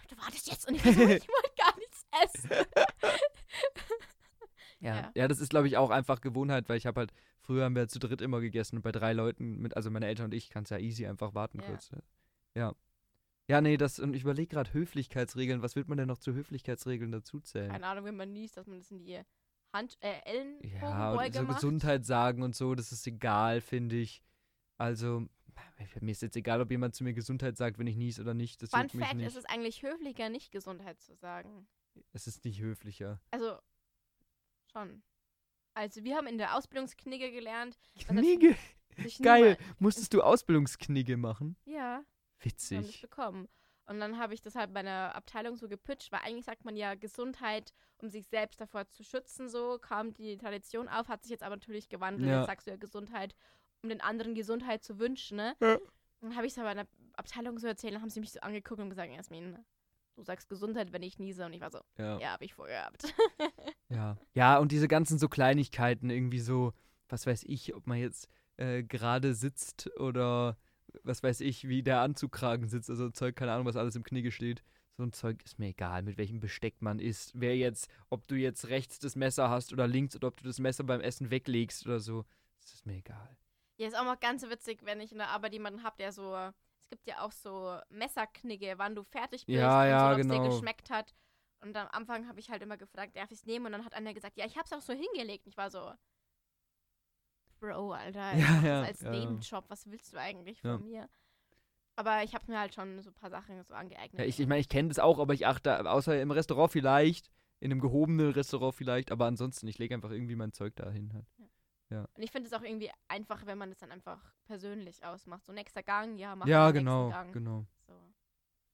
du 0.10 0.18
wartest 0.18 0.48
jetzt 0.52 0.68
und 0.68 0.76
ich, 0.76 0.84
so, 0.84 0.90
ich 0.92 1.28
wollte 1.28 1.52
gar 1.58 1.76
nichts 1.78 2.06
essen. 2.24 2.50
Ja, 4.82 4.96
Ja. 4.96 5.12
ja 5.16 5.28
das 5.28 5.40
ist, 5.40 5.50
glaube 5.50 5.68
ich, 5.68 5.78
auch 5.78 5.90
einfach 5.90 6.20
Gewohnheit, 6.22 6.68
weil 6.70 6.78
ich 6.78 6.86
habe 6.86 7.00
halt, 7.00 7.14
früher 7.40 7.64
haben 7.66 7.76
wir 7.76 7.88
zu 7.88 8.00
dritt 8.00 8.22
immer 8.22 8.42
gegessen 8.42 8.78
und 8.78 8.82
bei 8.82 8.92
drei 8.92 9.14
Leuten, 9.14 9.58
mit, 9.60 9.76
also 9.78 9.90
meine 9.90 10.08
Eltern 10.08 10.26
und 10.26 10.34
ich, 10.34 10.50
kannst 10.50 10.72
ja 10.72 10.78
easy 10.78 11.06
einfach 11.08 11.34
warten 11.34 11.60
Ja. 11.60 11.66
kurz. 11.68 11.92
Ja. 12.56 12.76
Ja, 13.48 13.60
nee, 13.60 13.76
das, 13.78 14.00
und 14.00 14.14
ich 14.16 14.22
überlege 14.24 14.48
gerade 14.48 14.74
Höflichkeitsregeln, 14.74 15.62
was 15.62 15.76
wird 15.76 15.88
man 15.90 15.98
denn 15.98 16.08
noch 16.08 16.20
zu 16.20 16.34
Höflichkeitsregeln 16.34 17.12
dazuzählen? 17.12 17.72
Keine 17.72 17.86
Ahnung, 17.88 18.06
wenn 18.06 18.16
man 18.16 18.32
niest, 18.32 18.56
dass 18.58 18.68
man 18.68 18.78
das 18.78 18.92
in 18.92 19.00
die 19.00 19.20
Hand, 19.74 19.98
äh, 20.02 20.14
Ja, 20.14 20.20
Ellenbogenbeuge 20.26 21.26
und 21.28 21.34
so 21.34 21.44
macht. 21.44 21.56
Gesundheit 21.56 22.06
sagen 22.06 22.44
und 22.44 22.56
so, 22.56 22.76
das 22.76 22.92
ist 22.92 23.06
egal, 23.08 23.62
finde 23.62 23.98
ich. 23.98 24.22
Also, 24.78 25.28
mir 26.00 26.12
ist 26.12 26.22
jetzt 26.22 26.36
egal, 26.38 26.62
ob 26.62 26.72
jemand 26.72 26.96
zu 26.96 27.04
mir 27.04 27.14
Gesundheit 27.14 27.58
sagt, 27.58 27.78
wenn 27.78 27.88
ich 27.88 27.98
nies 27.98 28.20
oder 28.20 28.34
nicht. 28.34 28.62
Das 28.62 28.70
Fun 28.70 28.90
Fact, 28.90 29.16
nicht. 29.16 29.28
ist 29.28 29.36
es 29.36 29.46
eigentlich 29.46 29.84
höflicher, 29.84 30.30
nicht 30.30 30.52
Gesundheit 30.52 31.00
zu 31.02 31.14
sagen. 31.16 31.68
es 32.14 32.28
ist 32.28 32.46
nicht 32.46 32.62
höflicher. 32.62 33.20
Also, 33.32 33.58
schon. 34.72 35.04
Also, 35.74 36.04
wir 36.04 36.16
haben 36.16 36.28
in 36.28 36.38
der 36.38 36.56
Ausbildungsknigge 36.56 37.32
gelernt, 37.32 37.78
Knigge, 37.98 38.56
geil. 39.22 39.58
Musstest 39.80 40.14
du 40.14 40.22
Ausbildungsknigge 40.22 41.18
machen? 41.18 41.56
Ja, 41.66 42.04
Witzig. 42.40 43.02
bekommen. 43.02 43.48
Und 43.86 44.00
dann 44.00 44.18
habe 44.18 44.34
ich 44.34 44.42
das 44.42 44.56
halt 44.56 44.74
bei 44.74 44.80
einer 44.82 45.16
Abteilung 45.16 45.58
so 45.58 45.68
gepitcht, 45.68 46.12
weil 46.12 46.22
eigentlich 46.24 46.46
sagt 46.46 46.64
man 46.64 46.76
ja 46.76 46.96
Gesundheit, 46.96 47.74
um 47.98 48.10
sich 48.10 48.28
selbst 48.28 48.62
davor 48.62 48.88
zu 48.88 49.04
schützen, 49.04 49.50
so 49.50 49.80
kam 49.80 50.14
die 50.14 50.38
Tradition 50.38 50.88
auf, 50.88 51.08
hat 51.08 51.24
sich 51.24 51.32
jetzt 51.32 51.44
aber 51.44 51.56
natürlich 51.56 51.90
gewandelt. 51.90 52.30
Ja. 52.30 52.38
Jetzt 52.40 52.48
sagst 52.48 52.68
du 52.68 52.72
ja 52.72 52.78
Gesundheit, 52.78 53.36
um 53.84 53.90
den 53.90 54.02
anderen 54.02 54.36
Gesundheit 54.36 54.84
zu 54.84 55.00
wünschen, 55.00 55.38
ne? 55.38 55.56
Ja. 55.60 55.78
Dann 56.22 56.36
habe 56.36 56.46
ich 56.46 56.54
es 56.54 56.60
aber 56.60 56.72
in 56.72 56.78
der 56.78 56.88
Abteilung 57.14 57.58
so 57.60 57.68
erzählt, 57.68 57.96
dann 57.96 58.02
haben 58.02 58.10
sie 58.10 58.20
mich 58.20 58.32
so 58.32 58.40
angeguckt 58.42 58.80
und 58.80 58.90
gesagt, 58.90 59.12
Jasmin, 59.12 59.58
du 60.16 60.24
sagst 60.24 60.50
Gesundheit, 60.50 60.92
wenn 60.94 61.04
ich 61.04 61.20
niese. 61.20 61.46
Und 61.46 61.54
ich 61.54 61.62
war 61.62 61.72
so, 61.72 61.80
Ja. 61.98 62.20
ja, 62.20 62.30
habe 62.32 62.46
ich 62.46 62.54
vorgehabt. 62.54 63.14
Ja. 63.90 64.18
Ja, 64.34 64.58
und 64.58 64.72
diese 64.72 64.88
ganzen 64.88 65.20
so 65.20 65.28
Kleinigkeiten, 65.28 66.10
irgendwie 66.10 66.40
so, 66.40 66.74
was 67.10 67.28
weiß 67.28 67.44
ich, 67.44 67.76
ob 67.76 67.88
man 67.88 67.98
jetzt 67.98 68.30
äh, 68.58 68.84
gerade 68.84 69.34
sitzt 69.34 69.90
oder 70.00 70.58
was 71.04 71.24
weiß 71.24 71.42
ich, 71.42 71.68
wie 71.68 71.84
der 71.84 72.02
Anzugkragen 72.02 72.68
sitzt, 72.68 72.90
also 72.90 73.10
Zeug, 73.10 73.36
keine 73.36 73.52
Ahnung, 73.54 73.66
was 73.66 73.76
alles 73.76 73.96
im 73.96 74.04
Knigge 74.04 74.32
steht. 74.32 74.64
So 74.98 75.04
ein 75.04 75.14
Zeug 75.14 75.42
ist 75.44 75.58
mir 75.58 75.68
egal, 75.70 76.04
mit 76.04 76.18
welchem 76.18 76.40
Besteck 76.40 76.82
man 76.82 77.00
isst. 77.00 77.32
Wer 77.34 77.58
jetzt, 77.58 77.90
ob 78.10 78.28
du 78.28 78.36
jetzt 78.36 78.68
rechts 78.68 79.00
das 79.00 79.16
Messer 79.16 79.50
hast 79.50 79.72
oder 79.74 79.88
links 79.88 80.16
oder 80.16 80.28
ob 80.28 80.38
du 80.38 80.44
das 80.44 80.60
Messer 80.60 80.84
beim 80.84 81.02
Essen 81.02 81.32
weglegst 81.32 81.86
oder 81.86 82.00
so, 82.00 82.26
das 82.60 82.74
ist 82.74 82.86
mir 82.86 82.98
egal. 82.98 83.36
Ja, 83.78 83.88
ist 83.88 83.98
auch 83.98 84.04
mal 84.04 84.16
ganz 84.16 84.44
witzig, 84.44 84.80
wenn 84.84 85.00
ich 85.02 85.12
in 85.12 85.18
der 85.18 85.30
Arbeit 85.30 85.54
jemanden 85.54 85.84
habe, 85.84 85.96
der 85.98 86.12
so. 86.12 86.52
Es 86.92 86.98
gibt 86.98 87.08
ja 87.08 87.22
auch 87.22 87.32
so 87.32 87.80
Messerknigge, 87.90 88.74
wann 88.78 88.96
du 88.96 89.04
fertig 89.04 89.46
bist 89.46 89.58
Ja, 89.58 89.84
und 89.84 89.88
ja, 89.88 90.12
so, 90.12 90.18
genau. 90.18 90.44
dir 90.44 90.50
geschmeckt 90.50 90.90
hat. 90.90 91.16
Und 91.62 91.78
am 91.78 91.88
Anfang 91.92 92.28
habe 92.28 92.40
ich 92.42 92.50
halt 92.50 92.62
immer 92.62 92.76
gefragt, 92.76 93.16
darf 93.16 93.32
ich 93.32 93.40
es 93.40 93.46
nehmen? 93.46 93.68
Und 93.68 93.72
dann 93.72 93.86
hat 93.86 93.94
einer 93.94 94.14
gesagt, 94.14 94.38
ja, 94.38 94.46
ich 94.46 94.58
habe 94.58 94.66
es 94.66 94.74
auch 94.74 94.82
so 94.82 94.92
hingelegt. 94.92 95.46
Und 95.46 95.52
ich 95.52 95.58
war 95.58 95.72
so, 95.72 95.94
Bro, 97.62 97.94
Alter, 97.94 98.34
ich 98.38 98.66
Ja, 98.66 98.82
als 98.82 99.00
ja. 99.00 99.12
Nebenjob. 99.12 99.66
Was 99.70 99.90
willst 99.90 100.12
du 100.12 100.18
eigentlich 100.18 100.60
von 100.60 100.84
mir? 100.84 101.08
Aber 101.96 102.24
ich 102.24 102.34
habe 102.34 102.52
mir 102.52 102.60
halt 102.60 102.74
schon 102.74 103.02
so 103.02 103.12
ein 103.12 103.14
paar 103.14 103.30
Sachen 103.30 103.64
so 103.64 103.74
angeeignet. 103.74 104.28
Ich 104.28 104.40
ich 104.40 104.48
meine, 104.48 104.60
ich 104.60 104.70
kenne 104.70 104.90
das 104.90 105.00
auch, 105.00 105.20
aber 105.20 105.34
ich 105.34 105.48
achte, 105.48 105.90
außer 105.90 106.20
im 106.22 106.32
Restaurant 106.32 106.72
vielleicht, 106.72 107.30
in 107.60 107.72
einem 107.72 107.80
gehobenen 107.80 108.32
Restaurant 108.32 108.76
vielleicht, 108.76 109.12
aber 109.12 109.28
ansonsten, 109.28 109.68
ich 109.68 109.78
lege 109.78 109.94
einfach 109.94 110.12
irgendwie 110.12 110.36
mein 110.36 110.52
Zeug 110.52 110.76
dahin 110.76 111.14
halt. 111.14 111.28
Und 112.00 112.24
ich 112.24 112.32
finde 112.32 112.48
es 112.48 112.54
auch 112.54 112.62
irgendwie 112.62 112.90
einfach, 113.08 113.46
wenn 113.46 113.58
man 113.58 113.72
es 113.72 113.80
dann 113.80 113.92
einfach 113.92 114.20
persönlich 114.46 115.04
ausmacht. 115.06 115.46
So 115.46 115.52
nächster 115.54 115.84
Gang, 115.84 116.18
ja, 116.18 116.36
mach 116.36 116.48
ja, 116.48 116.72
den 116.72 116.80
genau, 116.80 117.06
nächsten 117.08 117.24
Gang. 117.24 117.34
genau. 117.34 117.66
So. 117.88 117.94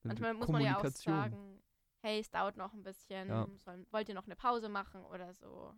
Manchmal 0.04 0.34
muss 0.36 0.48
man 0.48 0.62
ja 0.62 0.78
auch 0.78 0.86
sagen, 0.86 1.62
hey, 2.02 2.20
es 2.20 2.30
dauert 2.30 2.56
noch 2.58 2.74
ein 2.74 2.84
bisschen, 2.84 3.28
Ja. 3.28 3.48
sollen, 3.66 3.86
wollt 3.92 4.08
ihr 4.10 4.16
noch 4.16 4.26
eine 4.26 4.36
Pause 4.36 4.70
machen 4.70 5.04
oder 5.06 5.34
so. 5.34 5.74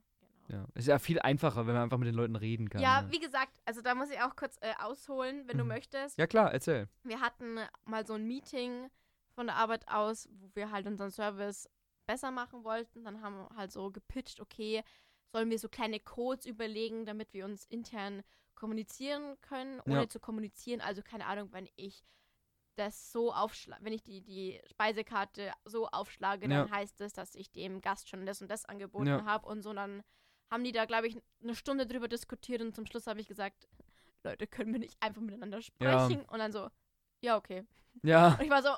Genau. 0.47 0.61
Ja, 0.61 0.67
ist 0.75 0.87
ja 0.87 0.99
viel 0.99 1.19
einfacher, 1.19 1.65
wenn 1.65 1.73
man 1.73 1.83
einfach 1.83 1.97
mit 1.97 2.07
den 2.07 2.15
Leuten 2.15 2.35
reden 2.35 2.69
kann. 2.69 2.81
Ja, 2.81 3.01
ne? 3.01 3.11
wie 3.11 3.19
gesagt, 3.19 3.59
also 3.65 3.81
da 3.81 3.95
muss 3.95 4.09
ich 4.09 4.19
auch 4.21 4.35
kurz 4.35 4.57
äh, 4.61 4.73
ausholen, 4.79 5.47
wenn 5.47 5.57
du 5.57 5.63
Mhm. 5.63 5.69
möchtest. 5.69 6.17
ja 6.17 6.27
klar, 6.27 6.51
erzähl. 6.53 6.87
Wir 7.03 7.21
hatten 7.21 7.57
mal 7.85 8.05
so 8.05 8.13
ein 8.13 8.25
Meeting 8.27 8.89
von 9.33 9.47
der 9.47 9.55
Arbeit 9.55 9.87
aus, 9.87 10.27
wo 10.31 10.49
wir 10.55 10.71
halt 10.71 10.85
unseren 10.87 11.11
Service 11.11 11.69
besser 12.05 12.31
machen 12.31 12.63
wollten. 12.63 13.03
Dann 13.03 13.21
haben 13.21 13.35
wir 13.37 13.55
halt 13.55 13.71
so 13.71 13.91
gepitcht, 13.91 14.39
okay, 14.39 14.83
sollen 15.31 15.49
wir 15.49 15.59
so 15.59 15.69
kleine 15.69 15.99
Codes 15.99 16.45
überlegen, 16.45 17.05
damit 17.05 17.33
wir 17.33 17.45
uns 17.45 17.65
intern 17.65 18.23
kommunizieren 18.55 19.39
können, 19.41 19.79
ohne 19.81 20.01
Ja. 20.01 20.09
zu 20.09 20.19
kommunizieren. 20.19 20.81
Also 20.81 21.01
keine 21.01 21.25
Ahnung, 21.25 21.51
wenn 21.53 21.69
ich 21.75 22.03
das 22.75 23.11
so 23.11 23.33
aufschlage, 23.33 23.83
wenn 23.83 23.93
ich 23.93 24.03
die, 24.03 24.21
die 24.21 24.61
Speisekarte 24.65 25.51
so 25.65 25.87
aufschlage, 25.87 26.47
dann 26.47 26.69
Ja. 26.69 26.69
heißt 26.69 26.99
das, 26.99 27.13
dass 27.13 27.35
ich 27.35 27.51
dem 27.51 27.81
Gast 27.81 28.09
schon 28.09 28.25
das 28.25 28.41
und 28.41 28.49
das 28.49 28.65
angeboten 28.65 29.07
Ja. 29.07 29.25
habe 29.25 29.47
und 29.47 29.61
so. 29.61 29.73
Dann 29.73 30.03
haben 30.49 30.63
die 30.63 30.71
da, 30.71 30.85
glaube 30.85 31.07
ich, 31.07 31.17
eine 31.43 31.55
Stunde 31.55 31.85
drüber 31.85 32.07
diskutiert 32.07 32.61
und 32.61 32.75
zum 32.75 32.85
Schluss 32.85 33.07
habe 33.07 33.19
ich 33.21 33.27
gesagt, 33.27 33.67
Leute, 34.23 34.47
können 34.47 34.73
wir 34.73 34.79
nicht 34.79 34.97
einfach 35.01 35.21
miteinander 35.21 35.61
sprechen? 35.61 36.25
Und 36.25 36.39
dann 36.39 36.51
so, 36.51 36.69
ja, 37.21 37.37
okay. 37.37 37.65
Ja, 38.01 38.35
Und 38.35 38.43
ich 38.45 38.49
war 38.49 38.63
so, 38.63 38.69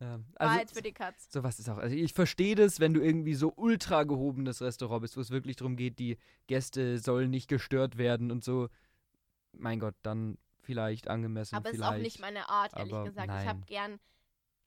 ja. 0.00 0.20
Wahrheit 0.38 0.60
Also, 0.62 0.74
für 0.74 0.82
die 0.82 0.92
Katz. 0.92 1.30
sowas 1.32 1.58
ist 1.58 1.68
auch. 1.68 1.78
Also 1.78 1.96
ich 1.96 2.12
verstehe 2.12 2.54
das, 2.54 2.80
wenn 2.80 2.94
du 2.94 3.00
irgendwie 3.00 3.34
so 3.34 3.52
ultra 3.56 4.04
gehobenes 4.04 4.62
Restaurant 4.62 5.02
bist, 5.02 5.16
wo 5.16 5.20
es 5.20 5.30
wirklich 5.30 5.56
darum 5.56 5.76
geht, 5.76 5.98
die 5.98 6.18
Gäste 6.46 6.98
sollen 6.98 7.30
nicht 7.30 7.48
gestört 7.48 7.98
werden 7.98 8.30
und 8.30 8.44
so. 8.44 8.68
Mein 9.52 9.80
Gott, 9.80 9.94
dann 10.02 10.38
vielleicht 10.60 11.08
angemessen. 11.08 11.56
Aber 11.56 11.70
es 11.70 11.74
ist 11.74 11.78
vielleicht. 11.80 11.98
auch 11.98 12.02
nicht 12.02 12.20
meine 12.20 12.48
Art, 12.48 12.76
ehrlich 12.76 12.92
aber 12.94 13.04
gesagt. 13.04 13.26
nein. 13.28 13.42
Ich 13.42 13.48
habe 13.48 13.60
gern, 13.66 14.00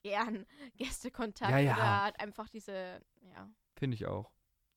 gern 0.02 0.46
Gästekontakt 0.76 1.50
Ja, 1.50 1.58
ja. 1.58 1.74
oder 1.74 2.02
halt 2.02 2.20
einfach 2.20 2.48
diese, 2.48 3.00
ja. 3.22 3.48
Finde 3.76 3.94
ich 3.94 4.06
auch. 4.06 4.30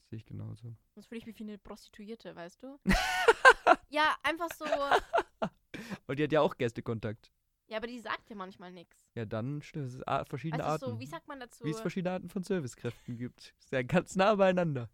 Sehe 0.10 0.18
ich 0.18 0.26
genauso. 0.26 0.76
Sonst 0.94 1.08
fühle 1.08 1.18
ich 1.20 1.26
mich 1.26 1.40
wie 1.40 1.44
eine 1.44 1.58
Prostituierte, 1.58 2.36
weißt 2.36 2.62
du? 2.62 2.80
ja, 3.90 4.16
einfach 4.24 4.50
so. 4.56 4.66
Und 6.08 6.20
die 6.20 6.24
hat 6.24 6.32
ja 6.32 6.42
auch 6.42 6.56
Gästekontakt. 6.58 7.32
Ja, 7.68 7.78
aber 7.78 7.88
die 7.88 8.00
sagt 8.00 8.30
ja 8.30 8.36
manchmal 8.36 8.72
nichts. 8.72 9.08
Ja, 9.16 9.26
dann 9.26 9.62
stimmt. 9.62 9.88
Es 9.88 9.96
ist 9.96 10.04
verschiedene 10.30 10.62
du, 10.62 10.70
Arten. 10.70 10.86
so, 10.86 11.00
wie 11.00 11.08
sagt 11.08 11.28
man 11.28 11.40
dazu? 11.40 11.64
wie 11.66 11.72
es 11.72 11.80
verschiedene 11.80 12.14
Arten 12.14 12.30
von 12.30 12.44
Servicekräften 12.44 13.18
gibt. 13.18 13.56
Ist 13.60 13.72
ja 13.72 13.82
ganz 13.82 14.16
nah 14.16 14.36
beieinander. 14.36 14.90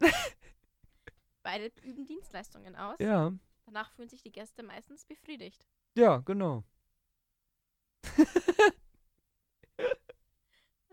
Beide 1.42 1.70
üben 1.84 2.04
Dienstleistungen 2.04 2.74
aus. 2.74 2.96
Ja, 2.98 3.32
Danach 3.66 3.90
fühlen 3.92 4.08
sich 4.08 4.22
die 4.22 4.32
Gäste 4.32 4.62
meistens 4.62 5.04
befriedigt. 5.04 5.64
ja, 5.94 6.18
genau. 6.18 6.64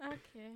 Okay. 0.06 0.52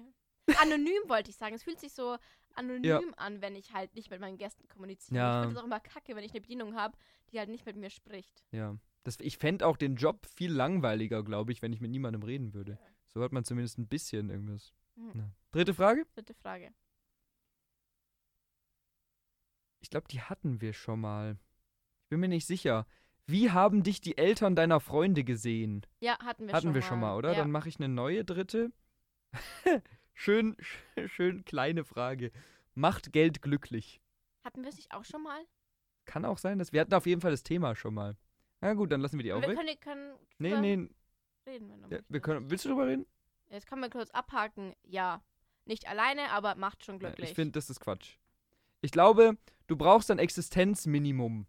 Anonym 0.62 1.08
wollte 1.08 1.30
ich 1.30 1.38
sagen. 1.38 1.56
Es 1.56 1.64
fühlt 1.64 1.80
sich 1.80 1.94
so 1.94 2.18
anonym 2.56 3.14
an, 3.16 3.42
wenn 3.42 3.56
ich 3.56 3.74
halt 3.74 3.94
nicht 3.96 4.10
mit 4.10 4.20
meinen 4.20 4.38
Gästen 4.38 4.68
kommuniziere. 4.68 5.18
Ja. 5.18 5.40
Ich 5.40 5.46
finde 5.46 5.56
es 5.56 5.62
auch 5.62 5.66
immer 5.66 5.80
kacke, 5.80 6.16
wenn 6.16 6.24
ich 6.24 6.32
eine 6.32 6.42
Bedienung 6.42 6.76
habe, 6.76 6.98
die 7.32 7.40
halt 7.40 7.50
nicht 7.50 7.66
mit 7.66 7.76
mir 7.76 7.90
spricht. 7.90 8.44
Ja. 8.52 8.76
Das, 9.04 9.20
ich 9.20 9.38
fände 9.38 9.66
auch 9.66 9.78
den 9.78 9.96
Job 9.96 10.26
viel 10.26 10.52
langweiliger, 10.52 11.24
glaube 11.24 11.52
ich, 11.52 11.62
wenn 11.62 11.74
ich 11.74 11.82
mit 11.82 11.92
niemandem 11.92 12.24
reden 12.24 12.54
würde. 12.54 12.78
So 13.08 13.24
hat 13.24 13.32
man 13.32 13.46
zumindest 13.46 13.78
ein 13.78 13.88
bisschen 13.88 14.30
irgendwas. 14.30 14.74
Hm. 14.96 15.12
Ja. 15.16 15.32
Dritte 15.52 15.74
Frage? 15.74 16.06
Dritte 16.14 16.34
Frage. 16.34 16.74
Ich 19.80 19.90
glaube, 19.90 20.08
die 20.10 20.22
hatten 20.22 20.62
wir 20.62 20.74
schon 20.74 21.00
mal. 21.00 21.38
Ich 22.04 22.10
bin 22.10 22.20
mir 22.20 22.28
nicht 22.28 22.46
sicher. 22.46 22.86
Wie 23.26 23.52
haben 23.52 23.84
dich 23.84 24.02
die 24.02 24.18
Eltern 24.18 24.56
deiner 24.56 24.80
Freunde 24.80 25.24
gesehen? 25.24 25.86
Ja, 26.00 26.18
hatten 26.20 26.48
wir 26.48 26.54
hatten 26.54 26.68
schon 26.68 26.76
wir 26.76 26.82
schon 26.82 27.00
mal, 27.00 27.16
oder? 27.16 27.32
Ja. 27.34 27.40
Dann 27.40 27.52
mache 27.52 27.70
ich 27.70 27.78
eine 27.78 27.90
neue 27.90 28.24
dritte. 28.24 28.72
schön, 30.14 30.56
schön 31.08 31.44
kleine 31.44 31.84
Frage. 31.84 32.32
Macht 32.74 33.12
Geld 33.12 33.42
glücklich? 33.42 34.02
Hatten 34.44 34.62
wir 34.62 34.70
es 34.70 34.78
nicht 34.78 34.94
auch 34.94 35.04
schon 35.04 35.24
mal? 35.24 35.46
Kann 36.06 36.24
auch 36.24 36.38
sein, 36.38 36.58
dass 36.58 36.72
wir 36.72 36.80
hatten 36.80 36.94
auf 36.94 37.06
jeden 37.06 37.20
Fall 37.20 37.32
das 37.32 37.44
Thema 37.44 37.76
schon 37.76 37.94
mal. 37.94 38.16
Na 38.62 38.74
gut, 38.74 38.92
dann 38.92 39.02
lassen 39.02 39.18
wir 39.18 39.24
die 39.24 39.34
auch 39.34 39.42
wir 39.42 39.50
weg. 39.50 39.58
können, 39.58 39.80
können 39.80 40.14
Nee, 40.40 40.58
nee, 40.60 40.90
reden, 41.48 41.70
wenn 41.72 41.90
du 41.90 41.96
ja, 41.96 42.02
wir 42.10 42.20
können, 42.20 42.50
willst 42.50 42.66
du 42.66 42.70
drüber 42.70 42.88
reden? 42.88 43.06
Jetzt 43.50 43.68
können 43.68 43.82
wir 43.82 43.90
kurz 43.90 44.10
abhaken. 44.12 44.74
Ja. 44.84 45.22
Nicht 45.66 45.88
alleine, 45.88 46.32
aber 46.32 46.56
macht 46.56 46.84
schon 46.86 46.96
Ja, 46.96 47.08
glücklich. 47.10 47.30
ich 47.30 47.36
finde, 47.36 47.52
das 47.54 47.70
ist 47.70 47.80
Quatsch. 47.80 48.18
Ich 48.82 48.92
glaube, 48.92 49.38
du 49.68 49.76
brauchst 49.76 50.10
ein 50.12 50.20
Existenzminimum. 50.20 51.46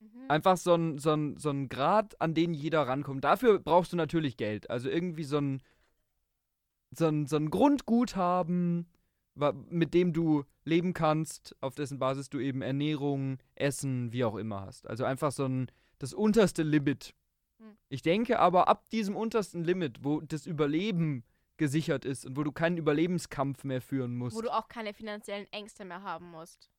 Mhm. 0.00 0.24
Einfach 0.28 0.56
so 0.56 0.74
ein, 0.74 0.98
so, 0.98 1.12
ein, 1.12 1.36
so 1.36 1.50
ein 1.50 1.68
Grad, 1.68 2.20
an 2.20 2.34
den 2.34 2.54
jeder 2.54 2.82
rankommt. 2.86 3.24
Dafür 3.24 3.58
brauchst 3.58 3.92
du 3.92 3.96
natürlich 3.96 4.36
Geld. 4.36 4.70
Also 4.70 4.88
irgendwie 4.88 5.24
so 5.24 5.38
ein, 5.38 5.62
so 6.90 7.06
ein, 7.06 7.26
so 7.26 7.36
ein 7.36 7.50
Grundguthaben, 7.50 8.86
mit 9.68 9.94
dem 9.94 10.12
du 10.12 10.44
leben 10.64 10.94
kannst, 10.94 11.54
auf 11.60 11.74
dessen 11.74 11.98
Basis 11.98 12.28
du 12.30 12.40
eben 12.40 12.62
Ernährung, 12.62 13.38
Essen, 13.54 14.12
wie 14.12 14.24
auch 14.24 14.36
immer 14.36 14.62
hast. 14.62 14.86
Also 14.88 15.04
einfach 15.04 15.32
so 15.32 15.44
ein, 15.44 15.70
das 15.98 16.14
unterste 16.14 16.62
Limit. 16.62 17.14
Hm. 17.58 17.76
Ich 17.88 18.02
denke 18.02 18.38
aber, 18.38 18.68
ab 18.68 18.88
diesem 18.90 19.16
untersten 19.16 19.64
Limit, 19.64 20.04
wo 20.04 20.20
das 20.20 20.46
Überleben 20.46 21.24
gesichert 21.56 22.04
ist 22.04 22.24
und 22.24 22.36
wo 22.36 22.44
du 22.44 22.52
keinen 22.52 22.76
Überlebenskampf 22.76 23.64
mehr 23.64 23.82
führen 23.82 24.16
musst. 24.16 24.36
Wo 24.36 24.42
du 24.42 24.54
auch 24.54 24.68
keine 24.68 24.94
finanziellen 24.94 25.46
Ängste 25.52 25.84
mehr 25.84 26.02
haben 26.02 26.30
musst. 26.30 26.70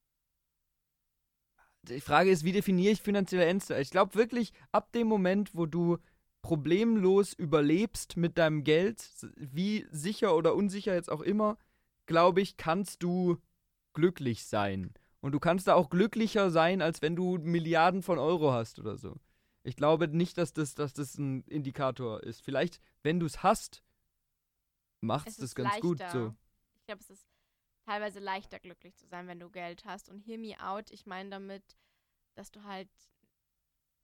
die 1.83 2.01
Frage 2.01 2.31
ist, 2.31 2.43
wie 2.43 2.51
definiere 2.51 2.93
ich 2.93 3.01
finanzielle 3.01 3.45
Ängste? 3.45 3.79
Ich 3.79 3.91
glaube 3.91 4.15
wirklich, 4.15 4.53
ab 4.71 4.91
dem 4.93 5.07
Moment, 5.07 5.53
wo 5.53 5.65
du 5.65 5.97
problemlos 6.41 7.33
überlebst 7.33 8.17
mit 8.17 8.37
deinem 8.37 8.63
Geld, 8.63 9.05
wie 9.35 9.85
sicher 9.91 10.35
oder 10.35 10.55
unsicher 10.55 10.93
jetzt 10.93 11.11
auch 11.11 11.21
immer, 11.21 11.57
glaube 12.05 12.41
ich, 12.41 12.57
kannst 12.57 13.03
du 13.03 13.37
glücklich 13.93 14.45
sein. 14.45 14.93
Und 15.21 15.33
du 15.33 15.39
kannst 15.39 15.67
da 15.67 15.75
auch 15.75 15.89
glücklicher 15.89 16.49
sein, 16.49 16.81
als 16.81 17.01
wenn 17.01 17.15
du 17.15 17.37
Milliarden 17.37 18.01
von 18.03 18.19
Euro 18.19 18.53
hast 18.53 18.79
oder 18.79 18.97
so. 18.97 19.17
Ich 19.63 19.75
glaube 19.75 20.07
nicht, 20.07 20.37
dass 20.37 20.53
das, 20.53 20.75
dass 20.75 20.93
das 20.93 21.17
ein 21.17 21.43
Indikator 21.43 22.23
ist. 22.23 22.41
Vielleicht, 22.41 22.79
wenn 23.03 23.19
du 23.19 23.25
es 23.25 23.43
hast, 23.43 23.83
macht 25.01 25.27
es 25.27 25.37
das 25.37 25.55
ganz 25.55 25.79
gut 25.81 25.99
leichter. 25.99 26.19
so. 26.19 26.35
Ich 26.77 26.85
glaube, 26.85 27.01
es 27.01 27.09
ist 27.09 27.27
teilweise 27.85 28.19
leichter, 28.19 28.59
glücklich 28.59 28.95
zu 28.95 29.07
sein, 29.07 29.27
wenn 29.27 29.39
du 29.39 29.49
Geld 29.49 29.83
hast. 29.85 30.09
Und 30.09 30.19
hear 30.19 30.37
me 30.37 30.55
out, 30.61 30.91
ich 30.91 31.05
meine 31.05 31.29
damit, 31.29 31.77
dass 32.35 32.51
du 32.51 32.63
halt 32.63 32.89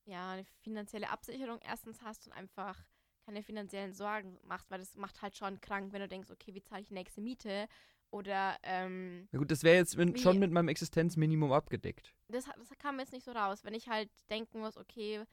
ja 0.06 0.32
eine 0.32 0.46
finanzielle 0.62 1.10
Absicherung 1.10 1.60
erstens 1.62 2.02
hast 2.02 2.28
und 2.28 2.34
einfach 2.34 2.86
keine 3.26 3.42
finanziellen 3.42 3.94
Sorgen 3.94 4.38
machst, 4.44 4.70
weil 4.70 4.80
das 4.80 4.96
macht 4.96 5.22
halt 5.22 5.36
schon 5.36 5.60
krank, 5.62 5.94
wenn 5.94 6.02
du 6.02 6.08
denkst, 6.08 6.30
okay, 6.30 6.54
wie 6.54 6.62
zahle 6.62 6.82
ich 6.82 6.90
die 6.90 6.94
nächste 6.94 7.22
Miete? 7.22 7.68
Oder 8.16 8.56
ähm, 8.64 9.28
Na 9.34 9.40
gut, 9.40 9.52
das 9.52 9.64
wäre 9.64 9.76
jetzt 9.76 9.98
mit, 9.98 10.18
schon 10.22 10.40
mit 10.40 10.50
meinem 10.50 10.70
Existenzminimum 10.70 11.52
abgedeckt. 11.52 12.14
das, 12.30 12.46
das 12.46 12.70
kam 12.78 12.98
jetzt 12.98 13.12
nicht 13.12 13.26
so 13.26 13.34
raus. 13.34 13.66
Wenn 13.66 13.74
ich 13.74 13.90
halt 13.90 14.10
denken 14.30 14.62
muss, 14.62 14.78
okay, 14.78 15.26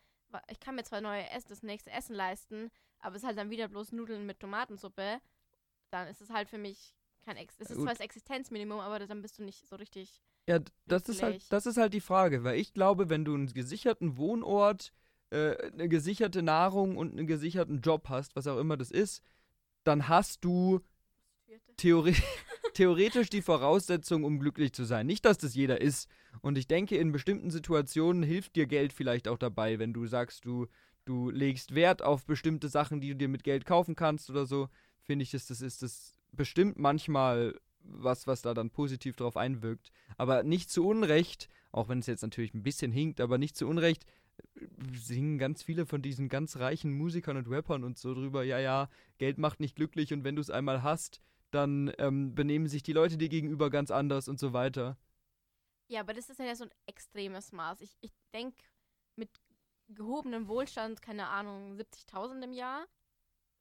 ich 0.51 0.59
kann 0.59 0.75
mir 0.75 0.83
zwar 0.83 1.01
neue 1.01 1.31
Essen, 1.31 1.47
das 1.49 1.63
nächste 1.63 1.93
Essen 1.93 2.17
leisten, 2.17 2.73
aber 2.99 3.15
es 3.15 3.23
ist 3.23 3.27
halt 3.29 3.39
dann 3.39 3.51
wieder 3.51 3.69
bloß 3.69 3.93
Nudeln 3.93 4.27
mit 4.27 4.41
Tomatensuppe, 4.41 5.21
dann 5.91 6.09
ist 6.09 6.21
es 6.21 6.31
halt 6.31 6.49
für 6.49 6.59
mich 6.59 6.97
kein 7.25 7.37
Ex 7.37 7.55
es 7.61 7.71
ist 7.71 7.77
Gut. 7.77 7.85
zwar 7.85 7.93
das 7.93 8.01
Existenzminimum, 8.01 8.81
aber 8.81 8.99
dann 8.99 9.23
bist 9.23 9.39
du 9.39 9.45
nicht 9.45 9.69
so 9.69 9.77
richtig. 9.77 10.21
Ja, 10.49 10.59
das 10.87 11.09
ist 11.09 11.23
halt, 11.23 11.53
das 11.53 11.67
ist 11.67 11.77
halt 11.77 11.95
die 11.95 12.01
Frage, 12.01 12.43
weil 12.43 12.59
ich 12.59 12.75
glaube, 12.75 13.09
wenn 13.11 13.25
du 13.25 13.33
einen 13.33 13.47
gesicherten 13.47 14.17
Wohnort, 14.17 14.93
äh, 15.31 15.71
eine 15.71 15.89
gesicherte 15.89 16.43
Nahrung 16.43 16.97
und 16.97 17.13
einen 17.13 17.29
gesicherten 17.29 17.81
Job 17.81 18.09
hast, 18.09 18.35
was 18.35 18.49
auch 18.49 18.59
immer 18.59 18.77
das 18.77 18.91
ist, 18.91 19.23
dann 19.85 20.09
hast 20.09 20.45
du 20.45 20.81
theore 21.77 22.13
theoretisch 22.75 23.31
die 23.31 23.43
Voraussetzung, 23.43 24.25
um 24.25 24.39
glücklich 24.39 24.73
zu 24.73 24.85
sein. 24.85 25.07
Nicht, 25.07 25.25
dass 25.25 25.39
das 25.39 25.55
jeder 25.55 25.81
ist. 25.81 26.09
Und 26.41 26.59
ich 26.59 26.67
denke, 26.67 26.97
in 26.97 27.13
bestimmten 27.13 27.51
Situationen 27.51 28.23
hilft 28.23 28.57
dir 28.57 28.67
Geld 28.67 28.93
vielleicht 28.93 29.29
auch 29.29 29.39
dabei, 29.39 29.79
wenn 29.79 29.93
du 29.93 30.07
sagst, 30.07 30.45
du, 30.45 30.67
du 31.05 31.31
legst 31.31 31.75
Wert 31.75 32.03
auf 32.03 32.25
bestimmte 32.25 32.69
Sachen, 32.69 33.01
die 33.01 33.11
du 33.11 33.17
dir 33.17 33.29
mit 33.29 33.45
Geld 33.45 33.65
kaufen 33.65 33.95
kannst 33.97 34.31
oder 34.31 34.47
so, 34.47 34.69
finde 35.03 35.23
ich, 35.25 35.31
dass 35.31 35.47
das 35.47 35.61
ist 35.61 35.83
das 35.83 36.15
bestimmt 36.33 36.79
manchmal 36.79 37.55
was, 37.85 38.27
was 38.27 38.43
da 38.43 38.55
dann 38.55 38.71
positiv 38.71 39.17
drauf 39.17 39.37
einwirkt. 39.37 39.91
Aber 40.17 40.43
nicht 40.43 40.71
zu 40.71 40.87
Unrecht, 40.87 41.49
auch 41.73 41.89
wenn 41.89 41.99
es 41.99 42.07
jetzt 42.07 42.23
natürlich 42.23 42.55
ein 42.55 42.63
bisschen 42.63 42.93
hinkt, 42.93 43.21
aber 43.21 43.39
nicht 43.39 43.57
zu 43.57 43.67
Unrecht, 43.67 44.07
singen 44.95 45.39
ganz 45.39 45.63
viele 45.63 45.87
von 45.87 46.03
diesen 46.03 46.29
ganz 46.29 46.57
reichen 46.57 46.93
Musikern 46.93 47.37
und 47.37 47.49
Rappern 47.49 47.85
und 47.85 47.99
so 47.99 48.15
drüber, 48.15 48.45
ja, 48.45 48.59
ja, 48.59 48.89
Geld 49.19 49.39
macht 49.39 49.61
nicht 49.61 49.77
glücklich 49.77 50.13
und 50.13 50.25
wenn 50.25 50.37
du 50.37 50.41
es 50.41 50.51
einmal 50.51 50.83
hast, 50.83 51.21
dann 51.55 51.93
ähm, 51.99 52.35
benehmen 52.35 52.67
sich 52.67 52.83
die 52.83 52.93
Leute 52.93 53.17
dir 53.17 53.29
gegenüber 53.29 53.71
ganz 53.71 53.91
anders 53.91 54.29
und 54.29 54.39
so 54.41 54.53
weiter. 54.53 54.97
Ja, 55.89 56.01
aber 56.01 56.15
das 56.15 56.31
ist 56.31 56.39
ja 56.41 56.55
so 56.55 56.65
ein 56.65 56.71
extremes 56.87 57.53
Maß. 57.53 57.81
Ich, 57.83 57.97
ich 58.01 58.13
denke, 58.33 58.63
mit 59.17 59.31
gehobenem 59.89 60.49
Wohlstand, 60.49 61.03
keine 61.03 61.29
Ahnung, 61.29 61.75
70.000 61.75 62.45
im 62.45 62.53
Jahr, 62.53 62.87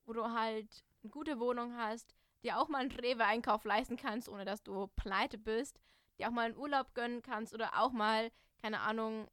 wo 0.06 0.14
du 0.14 0.24
halt 0.32 0.84
eine 1.04 1.12
gute 1.12 1.40
Wohnung 1.40 1.76
hast, 1.76 2.16
dir 2.44 2.58
auch 2.58 2.70
mal 2.70 2.80
einen 2.80 2.92
Rewe-Einkauf 2.92 3.66
leisten 3.66 3.98
kannst, 3.98 4.30
ohne 4.30 4.46
dass 4.46 4.64
du 4.64 4.88
pleite 4.96 5.38
bist, 5.38 5.80
dir 6.18 6.28
auch 6.28 6.32
mal 6.32 6.46
einen 6.46 6.58
Urlaub 6.58 6.94
gönnen 6.94 7.22
kannst 7.22 7.54
oder 7.54 7.80
auch 7.80 7.92
mal, 7.92 8.32
keine 8.62 8.80
Ahnung, 8.80 9.28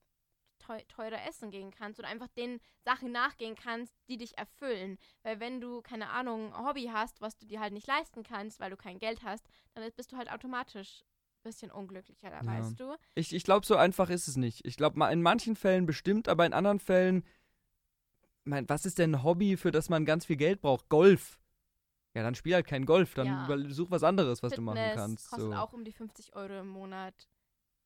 teu 0.59 0.81
teurer 0.89 1.25
essen 1.27 1.51
gehen 1.51 1.71
kannst 1.71 1.99
oder 1.99 2.09
einfach 2.09 2.29
den 2.29 2.61
Sachen 2.85 3.13
nachgehen 3.13 3.55
kannst, 3.55 3.95
die 4.09 4.17
dich 4.17 4.37
erfüllen. 4.39 4.99
Weil 5.23 5.41
wenn 5.41 5.61
du, 5.61 5.81
keine 5.83 6.11
Ahnung, 6.11 6.53
ein 6.55 6.67
Hobby 6.67 6.91
hast, 6.93 7.21
was 7.21 7.37
du 7.37 7.47
dir 7.47 7.61
halt 7.61 7.73
nicht 7.73 7.87
leisten 7.87 8.23
kannst, 8.23 8.61
weil 8.61 8.71
du 8.71 8.77
kein 8.77 8.99
Geld 8.99 9.23
hast, 9.23 9.47
dann 9.75 9.89
bist 9.97 10.13
du 10.13 10.17
halt 10.17 10.31
automatisch 10.31 11.03
ein 11.41 11.43
bisschen 11.45 11.71
unglücklicher, 11.71 12.31
da 12.31 12.41
Ja. 12.41 12.47
weißt 12.47 12.81
du. 12.81 12.97
Ich, 13.15 13.35
ich 13.35 13.45
glaube, 13.45 13.65
so 13.65 13.77
einfach 13.77 14.11
ist 14.11 14.29
es 14.29 14.37
nicht. 14.37 14.65
Ich 14.67 14.77
glaube, 14.77 15.03
in 15.13 15.23
manchen 15.23 15.57
Fällen 15.57 15.87
bestimmt, 15.87 16.29
aber 16.29 16.45
in 16.47 16.53
anderen 16.53 16.81
Fällen, 16.81 17.25
mein, 18.45 18.69
was 18.69 18.87
ist 18.87 18.99
denn 18.99 19.15
ein 19.15 19.23
Hobby, 19.23 19.57
für 19.57 19.71
das 19.71 19.89
man 19.89 20.05
ganz 20.05 20.27
viel 20.27 20.37
Geld 20.37 20.61
braucht? 20.61 20.89
Golf. 20.89 21.39
Ja, 22.15 22.23
dann 22.23 22.35
spiel 22.35 22.55
halt 22.55 22.67
kein 22.67 22.87
Golf, 22.87 23.15
dann 23.15 23.27
Ja. 23.27 23.59
such 23.69 23.91
was 23.91 24.03
anderes, 24.03 24.43
was 24.43 24.53
du 24.53 24.63
machen 24.63 24.79
Fitness 24.79 24.95
kannst. 24.95 25.31
kostet 25.31 25.51
So. 25.51 25.57
auch 25.57 25.73
um 25.73 25.85
die 25.85 25.93
50 25.93 26.35
Euro 26.35 26.61
im 26.61 26.69
Monat. 26.69 27.29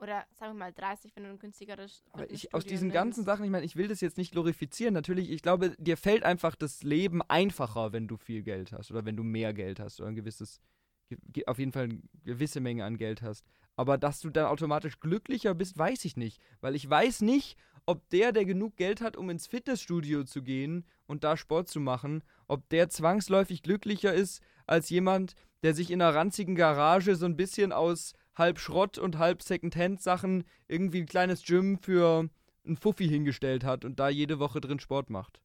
Oder 0.03 0.27
sagen 0.33 0.55
wir 0.55 0.59
mal 0.59 0.73
30, 0.73 1.15
wenn 1.15 1.23
du 1.23 1.31
ein 1.31 1.38
günstigeres 1.38 2.03
Aber 2.12 2.29
ich, 2.29 2.53
aus 2.53 2.65
diesen 2.65 2.88
nimmst. 2.88 2.95
ganzen 2.95 3.25
Sachen, 3.25 3.45
ich 3.45 3.51
meine, 3.53 3.65
ich 3.65 3.77
will 3.77 3.87
das 3.87 4.01
jetzt 4.01 4.19
nicht 4.19 4.33
glorifizieren. 4.33 4.95
Natürlich, 4.95 5.31
ich 5.31 5.43
glaube, 5.43 5.71
dir 5.79 5.97
fällt 5.97 6.25
einfach 6.25 6.57
das 6.57 6.83
Leben 6.83 7.23
einfacher, 7.23 7.93
wenn 7.93 8.09
du 8.09 8.17
viel 8.17 8.43
Geld 8.43 8.73
hast 8.73 8.91
oder 8.91 9.05
wenn 9.05 9.17
du 9.17 9.23
mehr 9.23 9.55
Geld 9.55 9.79
hast 9.79 10.01
oder 10.01 10.09
ein 10.09 10.17
gewisses, 10.17 10.61
ge- 11.09 11.19
ge- 11.33 11.47
auf 11.47 11.61
jeden 11.61 11.71
Fall 11.71 11.85
eine 11.85 12.01
gewisse 12.25 12.61
Menge 12.61 12.85
an 12.85 12.97
Geld 12.97 13.23
hast. 13.23 13.47
Aber 13.77 13.97
dass 13.97 14.19
du 14.21 14.31
dann 14.31 14.47
automatisch 14.47 14.99
glücklicher 14.99 15.55
bist, 15.55 15.79
weiß 15.79 16.05
ich 16.05 16.17
nicht. 16.17 16.43
Weil 16.61 16.75
ich 16.75 16.91
weiß 16.91 17.21
nicht, 17.23 17.57
ob 17.87 18.09
der, 18.11 18.33
der 18.33 18.45
genug 18.45 18.77
Geld 18.77 19.01
hat, 19.03 19.17
um 19.17 19.31
ins 19.31 19.47
Fitnessstudio 19.47 20.25
zu 20.25 20.43
gehen 20.43 20.85
und 21.07 21.23
da 21.23 21.37
Sport 21.37 21.69
zu 21.69 21.79
machen, 21.79 22.25
ob 22.49 22.69
der 22.71 22.88
zwangsläufig 22.88 23.62
glücklicher 23.62 24.12
ist 24.12 24.43
als 24.67 24.91
jemand, 24.91 25.35
der 25.62 25.75
sich 25.75 25.93
in 25.93 26.03
einer 26.03 26.12
ranzigen 26.15 26.57
Garage 26.57 27.15
so 27.15 27.25
ein 27.25 27.37
bisschen 27.37 27.73
aus 27.73 28.15
halb 28.35 28.59
Schrott 28.59 28.99
und 28.99 29.18
halb 29.18 29.42
Secondhand-Sachen 29.42 30.45
irgendwie 30.68 31.01
ein 31.01 31.07
kleines 31.07 31.45
Gym 31.45 31.79
für 31.79 32.29
einen 32.64 32.77
Fuffi 32.77 33.09
hingestellt 33.09 33.64
hat 33.64 33.85
und 33.85 33.99
da 33.99 34.09
jede 34.09 34.38
Woche 34.38 34.61
drin 34.61 34.79
Sport 34.81 35.11
macht. 35.11 35.40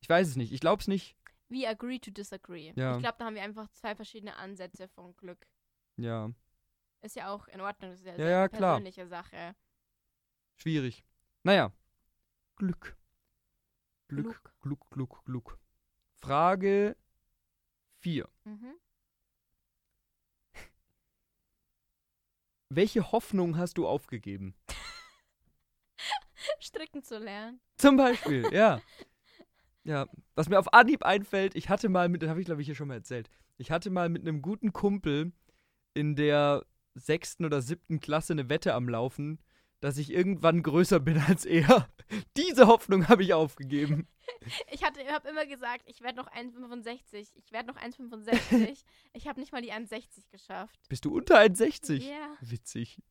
Ich 0.00 0.08
weiß 0.08 0.28
es 0.28 0.36
nicht. 0.36 0.52
Ich 0.52 0.60
glaube 0.60 0.80
es 0.80 0.88
nicht. 0.88 1.16
We 1.48 1.66
agree 1.68 1.98
to 1.98 2.10
disagree. 2.10 2.72
Ja. 2.76 2.94
Ich 2.94 3.00
glaube, 3.02 3.16
da 3.18 3.24
haben 3.24 3.34
wir 3.34 3.42
einfach 3.42 3.68
zwei 3.72 3.94
verschiedene 3.96 4.36
Ansätze 4.36 4.86
von 4.88 5.16
Glück. 5.16 5.46
Ja, 5.96 6.30
Ist 7.02 7.16
ja 7.16 7.28
auch 7.32 7.48
in 7.48 7.60
Ordnung. 7.60 7.90
Das 7.90 8.00
ist 8.00 8.06
ja, 8.06 8.12
Ja, 8.12 8.16
sehr 8.18 8.30
ja, 8.30 8.40
eine 8.40 8.48
klar. 8.50 8.76
persönliche 8.76 9.06
Sache. 9.08 9.54
schwierig. 10.56 11.04
Naja. 11.42 11.72
Glück. 12.56 12.96
Glück, 14.08 14.26
Glück. 14.26 14.52
Glück, 14.60 14.90
Glück, 14.90 15.24
Glück. 15.24 15.58
Frage 16.16 16.96
4. 18.00 18.28
Mhm. 18.44 18.74
Welche 22.72 23.10
Hoffnung 23.10 23.58
hast 23.58 23.78
du 23.78 23.88
aufgegeben? 23.88 24.54
Stricken 26.60 27.02
zu 27.02 27.18
lernen. 27.18 27.60
Zum 27.76 27.96
Beispiel, 27.96 28.46
ja. 28.52 28.80
Ja, 29.82 30.06
was 30.36 30.48
mir 30.48 30.58
auf 30.58 30.72
Anhieb 30.72 31.04
einfällt, 31.04 31.56
ich 31.56 31.68
hatte 31.68 31.88
mal 31.88 32.08
mit, 32.08 32.22
das 32.22 32.30
habe 32.30 32.40
ich 32.40 32.46
glaube 32.46 32.60
ich 32.60 32.66
hier 32.66 32.76
schon 32.76 32.86
mal 32.86 32.94
erzählt, 32.94 33.28
ich 33.56 33.72
hatte 33.72 33.90
mal 33.90 34.08
mit 34.08 34.22
einem 34.22 34.40
guten 34.40 34.72
Kumpel 34.72 35.32
in 35.94 36.14
der 36.14 36.64
sechsten 36.94 37.44
oder 37.44 37.60
siebten 37.60 37.98
Klasse 37.98 38.34
eine 38.34 38.48
Wette 38.48 38.74
am 38.74 38.88
Laufen, 38.88 39.40
dass 39.80 39.96
ich 39.98 40.12
irgendwann 40.12 40.62
größer 40.62 41.00
bin 41.00 41.18
als 41.18 41.44
er. 41.44 41.88
Diese 42.36 42.66
Hoffnung 42.66 43.08
habe 43.08 43.22
ich 43.22 43.34
aufgegeben. 43.34 44.06
Ich 44.70 44.84
hatte, 44.84 45.04
habe 45.12 45.28
immer 45.28 45.44
gesagt, 45.44 45.82
ich 45.86 46.00
werde 46.02 46.16
noch 46.16 46.30
1,65. 46.30 47.30
Ich 47.34 47.50
werde 47.52 47.66
noch 47.66 47.76
1,65. 47.76 48.84
ich 49.12 49.26
habe 49.26 49.40
nicht 49.40 49.50
mal 49.52 49.60
die 49.60 49.72
1,60 49.72 50.30
geschafft. 50.30 50.80
Bist 50.88 51.04
du 51.04 51.14
unter 51.14 51.38
1,60? 51.38 52.08
Ja. 52.08 52.36
Witzig. 52.40 53.02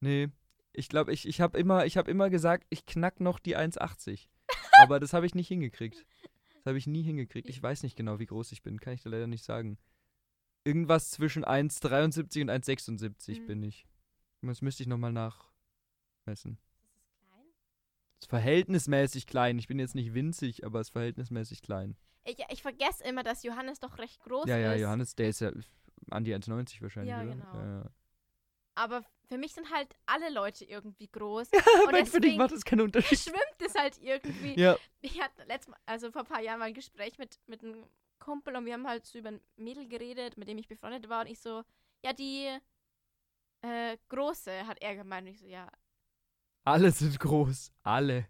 Nee, 0.00 0.28
ich 0.72 0.88
glaube, 0.88 1.12
ich, 1.12 1.26
ich 1.26 1.40
habe 1.40 1.56
immer, 1.58 1.86
hab 1.86 2.08
immer 2.08 2.28
gesagt, 2.28 2.66
ich 2.70 2.86
knack 2.86 3.20
noch 3.20 3.38
die 3.38 3.56
1,80. 3.56 4.28
Aber 4.82 5.00
das 5.00 5.12
habe 5.12 5.26
ich 5.26 5.34
nicht 5.34 5.48
hingekriegt. 5.48 6.04
Das 6.54 6.66
habe 6.66 6.78
ich 6.78 6.86
nie 6.88 7.02
hingekriegt. 7.02 7.48
Ich 7.48 7.62
weiß 7.62 7.82
nicht 7.84 7.96
genau, 7.96 8.18
wie 8.18 8.26
groß 8.26 8.52
ich 8.52 8.62
bin. 8.62 8.80
Kann 8.80 8.92
ich 8.94 9.02
dir 9.02 9.10
leider 9.10 9.26
nicht 9.28 9.44
sagen. 9.44 9.78
Irgendwas 10.64 11.10
zwischen 11.12 11.44
1,73 11.44 12.42
und 12.42 12.50
1,76 12.50 13.40
Mhm. 13.40 13.46
bin 13.46 13.62
ich. 13.62 13.86
Das 14.42 14.60
müsste 14.60 14.82
ich 14.82 14.88
nochmal 14.88 15.12
nachmessen. 16.28 16.58
Das 16.58 17.02
ist 17.04 17.18
klein. 17.20 17.46
Das 18.16 18.24
ist 18.24 18.30
verhältnismäßig 18.30 19.26
klein. 19.26 19.58
Ich 19.58 19.66
bin 19.68 19.78
jetzt 19.78 19.94
nicht 19.94 20.14
winzig, 20.14 20.64
aber 20.64 20.80
es 20.80 20.88
ist 20.88 20.92
verhältnismäßig 20.92 21.62
klein. 21.62 21.96
Ich, 22.24 22.36
ich 22.50 22.62
vergesse 22.62 23.04
immer, 23.04 23.22
dass 23.22 23.42
Johannes 23.42 23.80
doch 23.80 23.98
recht 23.98 24.20
groß 24.20 24.46
ja, 24.46 24.58
ja, 24.58 24.74
ist. 24.74 24.82
Johannes, 24.82 25.14
der 25.14 25.28
ist 25.28 25.40
ja 25.40 25.50
an 26.10 26.24
die 26.24 26.34
1,90 26.34 26.82
wahrscheinlich, 26.82 27.10
Ja, 27.10 27.22
oder? 27.22 27.30
genau. 27.30 27.54
Ja, 27.54 27.80
ja. 27.82 27.90
Aber 28.74 29.04
für 29.28 29.38
mich 29.38 29.54
sind 29.54 29.70
halt 29.72 29.88
alle 30.06 30.30
Leute 30.30 30.64
irgendwie 30.64 31.08
groß. 31.08 31.50
Aber 31.88 32.06
für 32.06 32.20
dich 32.20 32.36
macht 32.36 32.52
das 32.52 32.64
keinen 32.64 32.82
Unterschied. 32.82 33.18
Schwimmt 33.18 33.60
es 33.66 33.74
halt 33.74 33.98
irgendwie. 34.00 34.58
Ja, 34.58 34.76
Ich 35.00 35.20
hatte 35.20 35.42
letztes 35.44 35.68
Mal, 35.68 35.78
also 35.86 36.12
vor 36.12 36.22
ein 36.22 36.28
paar 36.28 36.40
Jahren 36.42 36.60
mal 36.60 36.66
ein 36.66 36.74
Gespräch 36.74 37.18
mit, 37.18 37.40
mit 37.46 37.64
einem 37.64 37.84
Kumpel 38.20 38.54
und 38.54 38.66
wir 38.66 38.74
haben 38.74 38.86
halt 38.86 39.04
so 39.06 39.18
über 39.18 39.30
ein 39.30 39.40
Mädel 39.56 39.88
geredet, 39.88 40.36
mit 40.36 40.48
dem 40.48 40.58
ich 40.58 40.68
befreundet 40.68 41.08
war 41.08 41.22
und 41.22 41.26
ich 41.28 41.40
so, 41.40 41.62
ja, 42.04 42.12
die 42.12 42.48
äh, 43.62 43.96
Große, 44.08 44.66
hat 44.66 44.80
er 44.80 44.94
gemeint. 44.96 45.26
Und 45.26 45.34
ich 45.34 45.40
so, 45.40 45.46
ja. 45.46 45.68
Alle 46.64 46.90
sind 46.90 47.18
groß. 47.18 47.72
Alle. 47.82 48.26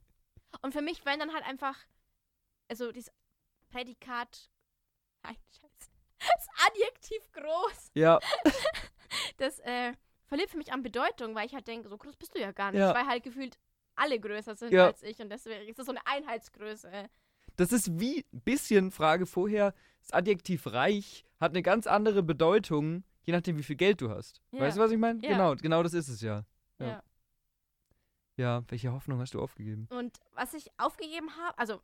Und 0.63 0.73
für 0.73 0.83
mich 0.83 1.05
wenn 1.05 1.19
dann 1.19 1.33
halt 1.35 1.45
einfach, 1.45 1.77
also 2.69 2.93
dieses 2.93 3.13
Prädikat, 3.71 4.49
nein, 5.23 5.37
scheiße, 5.51 5.91
das 6.19 6.49
Adjektiv 6.67 7.31
groß, 7.33 7.91
Ja, 7.95 8.19
das 9.37 9.59
äh, 9.61 9.93
verliert 10.27 10.51
für 10.51 10.57
mich 10.59 10.73
an 10.73 10.83
Bedeutung, 10.83 11.35
weil 11.35 11.47
ich 11.47 11.55
halt 11.55 11.67
denke, 11.69 11.89
so 11.89 11.97
groß 11.97 12.17
bist 12.17 12.35
du 12.35 12.41
ja 12.41 12.53
gar 12.53 12.71
nicht, 12.73 12.81
Ja. 12.81 12.95
weil 12.95 13.07
halt 13.07 13.23
gefühlt 13.23 13.59
alle 13.95 14.19
größer 14.19 14.55
sind 14.55 14.73
Ja. 14.73 14.87
als 14.87 15.03
ich 15.03 15.19
und 15.21 15.29
deswegen 15.31 15.69
ist 15.69 15.79
das 15.79 15.87
so 15.87 15.93
eine 15.93 16.07
Einheitsgröße. 16.07 17.09
das 17.57 17.73
ist 17.73 17.99
wie 17.99 18.25
bisschen 18.31 18.91
Frage 18.93 19.27
vorher. 19.27 19.75
Das 20.01 20.13
Adjektiv 20.13 20.67
reich 20.69 21.25
hat 21.41 21.51
eine 21.53 21.63
ganz 21.63 21.87
andere 21.89 22.23
Bedeutung, 22.23 23.03
je 23.25 23.33
nachdem, 23.33 23.59
wie 23.59 23.63
viel 23.65 23.75
Geld 23.77 24.01
du 24.01 24.11
hast. 24.11 24.41
Ja. 24.53 24.61
Weißt 24.61 24.77
du, 24.77 24.81
was 24.81 24.93
ich 24.93 24.99
meine? 24.99 25.21
Genau, 25.21 25.55
genau 25.57 25.83
das 25.83 25.93
ist 25.93 26.09
es 26.09 26.21
ja. 26.21 26.45
Ja. 26.79 27.03
Ja. 28.39 28.63
Welche 28.69 28.93
Hoffnung 28.93 29.21
hast 29.21 29.35
du 29.35 29.41
aufgegeben? 29.41 29.87
Und 29.91 30.19
was 30.33 30.55
ich 30.55 30.71
aufgegeben 30.79 31.37
habe, 31.37 31.59
also 31.59 31.81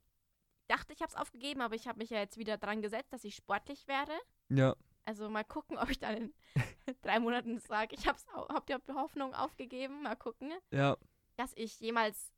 dachte 0.68 0.92
ich 0.92 1.00
habe 1.00 1.10
es 1.10 1.16
aufgegeben, 1.16 1.60
aber 1.60 1.74
ich 1.74 1.86
habe 1.86 1.98
mich 1.98 2.10
ja 2.10 2.18
jetzt 2.18 2.38
wieder 2.38 2.56
dran 2.56 2.82
gesetzt, 2.82 3.12
dass 3.12 3.24
ich 3.24 3.34
sportlich 3.34 3.86
werde. 3.86 4.12
Ja, 4.48 4.74
Also 5.04 5.28
mal 5.28 5.44
gucken, 5.44 5.76
ob 5.78 5.90
ich 5.90 5.98
dann 5.98 6.16
in 6.16 6.34
drei 7.02 7.20
Monaten 7.20 7.58
sage, 7.58 7.94
ich 7.96 8.06
habe 8.06 8.18
hab 8.48 8.66
die 8.66 8.74
Hoffnung 8.94 9.34
aufgegeben. 9.34 10.02
Mal 10.02 10.16
gucken, 10.16 10.52
ja. 10.70 10.96
dass 11.36 11.52
ich 11.56 11.80
jemals 11.80 12.32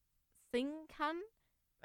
singen 0.50 0.88
kann. 0.88 1.16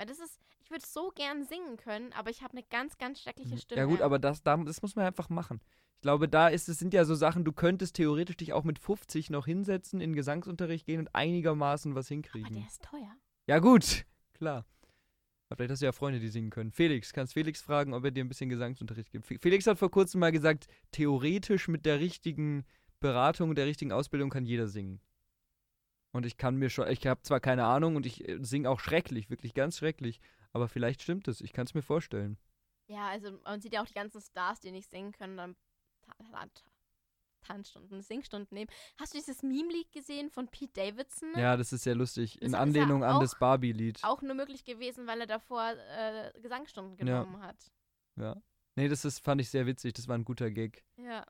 Weil 0.01 0.07
das 0.07 0.17
ist, 0.17 0.39
ich 0.63 0.71
würde 0.71 0.83
so 0.83 1.11
gern 1.13 1.43
singen 1.45 1.77
können, 1.77 2.11
aber 2.13 2.31
ich 2.31 2.41
habe 2.41 2.53
eine 2.53 2.63
ganz, 2.71 2.97
ganz 2.97 3.21
schreckliche 3.21 3.55
Stimme. 3.59 3.83
Mhm. 3.83 3.87
Ja 3.87 3.93
gut, 3.95 4.01
aber 4.01 4.17
das, 4.17 4.41
da- 4.41 4.57
das 4.57 4.81
muss 4.81 4.95
man 4.95 5.05
einfach 5.05 5.29
machen. 5.29 5.61
Ich 5.97 6.01
glaube, 6.01 6.27
da 6.27 6.47
ist 6.47 6.67
es 6.69 6.79
sind 6.79 6.95
ja 6.95 7.05
so 7.05 7.13
Sachen, 7.13 7.45
du 7.45 7.51
könntest 7.51 7.97
theoretisch 7.97 8.37
dich 8.37 8.51
auch 8.53 8.63
mit 8.63 8.79
50 8.79 9.29
noch 9.29 9.45
hinsetzen, 9.45 10.01
in 10.01 10.13
Gesangsunterricht 10.15 10.87
gehen 10.87 11.01
und 11.01 11.13
einigermaßen 11.13 11.93
was 11.93 12.07
aber 12.07 12.15
hinkriegen. 12.15 12.55
der 12.55 12.65
ist 12.65 12.81
teuer. 12.81 13.15
Ja 13.45 13.59
gut, 13.59 14.05
klar. 14.33 14.65
Aber 15.49 15.57
vielleicht 15.57 15.71
hast 15.73 15.81
du 15.83 15.85
ja 15.85 15.91
Freunde, 15.91 16.19
die 16.19 16.29
singen 16.29 16.49
können. 16.49 16.71
Felix, 16.71 17.13
kannst 17.13 17.33
Felix 17.33 17.61
fragen, 17.61 17.93
ob 17.93 18.03
er 18.03 18.09
dir 18.09 18.23
ein 18.25 18.27
bisschen 18.29 18.49
Gesangsunterricht 18.49 19.11
gibt. 19.11 19.27
Fe- 19.27 19.37
Felix 19.37 19.67
hat 19.67 19.77
vor 19.77 19.91
kurzem 19.91 20.19
mal 20.21 20.31
gesagt, 20.31 20.65
theoretisch 20.91 21.67
mit 21.67 21.85
der 21.85 21.99
richtigen 21.99 22.65
Beratung 22.99 23.49
und 23.49 23.55
der 23.59 23.67
richtigen 23.67 23.91
Ausbildung 23.91 24.31
kann 24.31 24.47
jeder 24.47 24.67
singen. 24.67 24.99
Und 26.13 26.25
ich 26.25 26.37
kann 26.37 26.55
mir 26.57 26.69
schon, 26.69 26.87
ich 26.89 27.05
habe 27.07 27.21
zwar 27.21 27.39
keine 27.39 27.65
Ahnung 27.65 27.95
und 27.95 28.05
ich 28.05 28.23
singe 28.41 28.69
auch 28.69 28.79
schrecklich, 28.79 29.29
wirklich 29.29 29.53
ganz 29.53 29.77
schrecklich, 29.77 30.19
aber 30.51 30.67
vielleicht 30.67 31.01
stimmt 31.01 31.27
es, 31.27 31.39
ich 31.41 31.53
kann 31.53 31.65
es 31.65 31.73
mir 31.73 31.81
vorstellen. 31.81 32.37
Ja, 32.87 33.07
also 33.07 33.31
man 33.45 33.61
sieht 33.61 33.73
ja 33.73 33.81
auch 33.81 33.85
die 33.87 33.93
ganzen 33.93 34.19
Stars, 34.21 34.59
die 34.59 34.71
nicht 34.71 34.89
singen 34.89 35.13
können, 35.13 35.37
dann 35.37 35.55
Ta- 36.01 36.13
Ta- 36.31 36.45
Ta- 36.47 36.61
Tanzstunden, 37.43 38.01
Singstunden 38.01 38.53
nehmen. 38.53 38.69
Hast 38.99 39.13
du 39.13 39.17
dieses 39.17 39.41
Meme-Lied 39.41 39.91
gesehen 39.91 40.29
von 40.29 40.47
Pete 40.47 40.73
Davidson? 40.73 41.29
Ja, 41.37 41.57
das 41.57 41.73
ist 41.73 41.83
sehr 41.83 41.95
lustig. 41.95 42.33
Das 42.39 42.47
In 42.47 42.53
ja 42.53 42.59
Anlehnung 42.59 43.03
an 43.03 43.19
das 43.19 43.39
Barbie-Lied. 43.39 44.03
Auch 44.03 44.21
nur 44.21 44.35
möglich 44.35 44.63
gewesen, 44.63 45.07
weil 45.07 45.21
er 45.21 45.27
davor 45.27 45.71
äh, 45.71 46.31
Gesangsstunden 46.41 46.97
Ja. 47.07 47.23
genommen 47.23 47.41
hat. 47.41 47.57
Ja. 48.17 48.35
Nee, 48.75 48.89
das 48.89 49.05
ist, 49.05 49.19
fand 49.19 49.41
ich 49.41 49.49
sehr 49.49 49.65
witzig, 49.65 49.93
das 49.93 50.07
war 50.07 50.15
ein 50.17 50.23
guter 50.25 50.51
Gag. 50.51 50.83
Ja. 50.97 51.25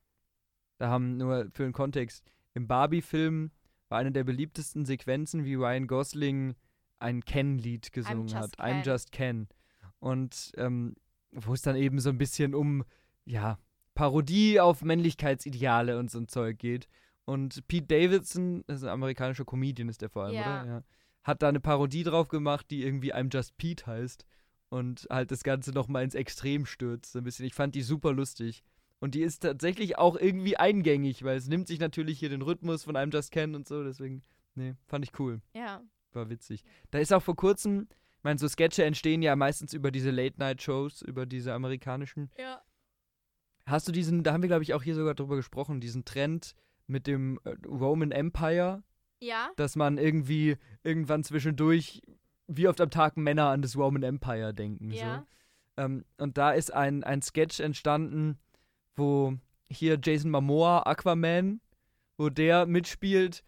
Da 0.79 0.89
haben 0.89 1.17
nur 1.17 1.49
für 1.53 1.63
den 1.63 1.73
Kontext, 1.73 2.25
im 2.55 2.67
Barbie-Film 2.67 3.51
war 3.91 3.99
eine 3.99 4.11
der 4.11 4.23
beliebtesten 4.23 4.85
Sequenzen, 4.85 5.45
wie 5.45 5.55
Ryan 5.55 5.85
Gosling 5.87 6.55
ein 6.99 7.23
Ken-Lied 7.25 7.91
gesungen 7.91 8.27
just 8.27 8.35
hat. 8.35 8.59
I'm 8.59 8.81
Ken. 8.81 8.83
Just 8.83 9.11
Ken. 9.11 9.47
Und 9.99 10.51
ähm, 10.57 10.95
wo 11.31 11.53
es 11.53 11.61
dann 11.61 11.75
eben 11.75 11.99
so 11.99 12.09
ein 12.09 12.17
bisschen 12.17 12.55
um, 12.55 12.83
ja, 13.25 13.59
Parodie 13.93 14.59
auf 14.59 14.81
Männlichkeitsideale 14.81 15.97
und 15.99 16.09
so 16.09 16.19
ein 16.19 16.27
Zeug 16.27 16.57
geht. 16.57 16.87
Und 17.25 17.67
Pete 17.67 17.87
Davidson, 17.87 18.63
das 18.67 18.77
ist 18.77 18.83
ein 18.83 18.89
amerikanischer 18.89 19.45
Comedian, 19.45 19.89
ist 19.89 20.01
der 20.01 20.09
vor 20.09 20.23
allem, 20.25 20.35
Ja. 20.35 20.61
oder? 20.63 20.71
Ja. 20.71 20.83
Hat 21.23 21.43
da 21.43 21.49
eine 21.49 21.59
Parodie 21.59 22.03
drauf 22.03 22.29
gemacht, 22.29 22.65
die 22.71 22.83
irgendwie 22.83 23.13
I'm 23.13 23.31
Just 23.31 23.57
Pete 23.57 23.85
heißt. 23.85 24.25
Und 24.69 25.05
halt 25.09 25.31
das 25.31 25.43
Ganze 25.43 25.71
nochmal 25.71 26.03
ins 26.03 26.15
Extrem 26.15 26.65
stürzt. 26.65 27.11
So 27.11 27.19
ein 27.19 27.23
bisschen. 27.25 27.45
Ich 27.45 27.53
fand 27.53 27.75
die 27.75 27.81
super 27.83 28.13
lustig. 28.13 28.63
Und 29.01 29.15
die 29.15 29.21
ist 29.23 29.39
tatsächlich 29.39 29.97
auch 29.97 30.15
irgendwie 30.15 30.55
eingängig, 30.57 31.23
weil 31.23 31.35
es 31.35 31.47
nimmt 31.49 31.67
sich 31.67 31.79
natürlich 31.79 32.19
hier 32.19 32.29
den 32.29 32.41
Rhythmus 32.43 32.83
von 32.83 32.95
einem 32.95 33.11
Just 33.11 33.31
Ken 33.31 33.55
und 33.55 33.67
so, 33.67 33.83
deswegen, 33.83 34.23
nee, 34.55 34.75
fand 34.85 35.03
ich 35.03 35.19
cool. 35.19 35.41
Ja. 35.53 35.81
War 36.13 36.29
witzig. 36.29 36.63
Da 36.91 36.99
ist 36.99 37.11
auch 37.11 37.23
vor 37.23 37.35
kurzem, 37.35 37.87
ich 38.17 38.23
meine, 38.23 38.37
so 38.37 38.47
Sketche 38.47 38.85
entstehen 38.85 39.21
ja 39.23 39.35
meistens 39.35 39.73
über 39.73 39.91
diese 39.91 40.11
Late-Night-Shows, 40.11 41.01
über 41.01 41.25
diese 41.25 41.53
amerikanischen. 41.53 42.29
Ja. 42.37 42.61
Hast 43.65 43.87
du 43.87 43.91
diesen, 43.91 44.23
da 44.23 44.33
haben 44.33 44.43
wir, 44.43 44.47
glaube 44.49 44.63
ich, 44.63 44.73
auch 44.73 44.83
hier 44.83 44.95
sogar 44.95 45.15
drüber 45.15 45.35
gesprochen, 45.35 45.81
diesen 45.81 46.05
Trend 46.05 46.53
mit 46.87 47.07
dem 47.07 47.39
äh, 47.43 47.55
Roman 47.67 48.11
Empire, 48.11 48.83
Ja. 49.19 49.49
dass 49.55 49.75
man 49.75 49.97
irgendwie 49.97 50.57
irgendwann 50.83 51.23
zwischendurch, 51.23 52.01
wie 52.47 52.67
oft 52.67 52.81
am 52.81 52.89
Tag 52.91 53.17
Männer 53.17 53.47
an 53.49 53.61
das 53.63 53.75
Roman 53.77 54.03
Empire 54.03 54.53
denken. 54.53 54.91
Ja. 54.91 55.25
So. 55.77 55.83
Ähm, 55.83 56.05
und 56.17 56.37
da 56.37 56.51
ist 56.51 56.71
ein, 56.73 57.03
ein 57.03 57.21
Sketch 57.23 57.59
entstanden, 57.61 58.37
wo 58.95 59.37
hier 59.69 59.99
Jason 60.01 60.31
Momoa, 60.31 60.83
Aquaman, 60.85 61.61
wo 62.17 62.29
der 62.29 62.65
mitspielt 62.65 63.43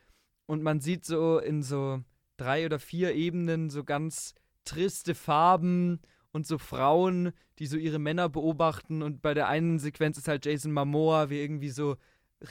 und 0.45 0.63
man 0.63 0.79
sieht 0.79 1.05
so 1.05 1.39
in 1.39 1.63
so 1.63 2.03
drei 2.37 2.65
oder 2.65 2.79
vier 2.79 3.13
Ebenen 3.13 3.69
so 3.69 3.83
ganz 3.83 4.33
triste 4.65 5.15
Farben 5.15 5.99
und 6.31 6.47
so 6.47 6.57
Frauen, 6.57 7.33
die 7.59 7.67
so 7.67 7.77
ihre 7.77 7.99
Männer 7.99 8.29
beobachten 8.29 9.01
und 9.01 9.21
bei 9.21 9.33
der 9.33 9.47
einen 9.47 9.79
Sequenz 9.79 10.17
ist 10.17 10.27
halt 10.27 10.45
Jason 10.45 10.71
Momoa, 10.71 11.29
wie 11.29 11.39
irgendwie 11.39 11.69
so 11.69 11.97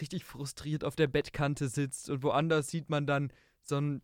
richtig 0.00 0.24
frustriert 0.24 0.85
auf 0.85 0.96
der 0.96 1.09
Bettkante 1.09 1.68
sitzt 1.68 2.09
und 2.11 2.22
woanders 2.22 2.68
sieht 2.68 2.88
man 2.88 3.07
dann 3.07 3.33
so 3.62 3.76
einen 3.76 4.02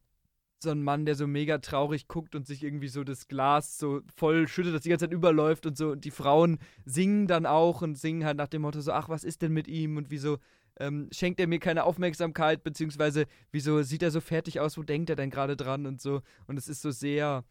so 0.62 0.70
ein 0.70 0.82
Mann, 0.82 1.06
der 1.06 1.14
so 1.14 1.26
mega 1.26 1.58
traurig 1.58 2.08
guckt 2.08 2.34
und 2.34 2.46
sich 2.46 2.62
irgendwie 2.64 2.88
so 2.88 3.04
das 3.04 3.28
Glas 3.28 3.78
so 3.78 4.00
voll 4.16 4.48
schüttet, 4.48 4.74
dass 4.74 4.82
die 4.82 4.88
ganze 4.88 5.06
Zeit 5.06 5.12
überläuft 5.12 5.66
und 5.66 5.76
so. 5.76 5.90
Und 5.90 6.04
die 6.04 6.10
Frauen 6.10 6.58
singen 6.84 7.26
dann 7.26 7.46
auch 7.46 7.82
und 7.82 7.96
singen 7.96 8.24
halt 8.24 8.36
nach 8.36 8.48
dem 8.48 8.62
Motto 8.62 8.80
so, 8.80 8.92
ach, 8.92 9.08
was 9.08 9.24
ist 9.24 9.42
denn 9.42 9.52
mit 9.52 9.68
ihm? 9.68 9.96
Und 9.96 10.10
wieso 10.10 10.38
ähm, 10.80 11.08
schenkt 11.12 11.40
er 11.40 11.46
mir 11.46 11.60
keine 11.60 11.84
Aufmerksamkeit? 11.84 12.64
Beziehungsweise, 12.64 13.26
wieso 13.52 13.82
sieht 13.82 14.02
er 14.02 14.10
so 14.10 14.20
fertig 14.20 14.60
aus? 14.60 14.76
Wo 14.76 14.82
denkt 14.82 15.10
er 15.10 15.16
denn 15.16 15.30
gerade 15.30 15.56
dran? 15.56 15.86
Und 15.86 16.00
so. 16.00 16.22
Und 16.46 16.58
es 16.58 16.68
ist 16.68 16.82
so 16.82 16.90
sehr 16.90 17.44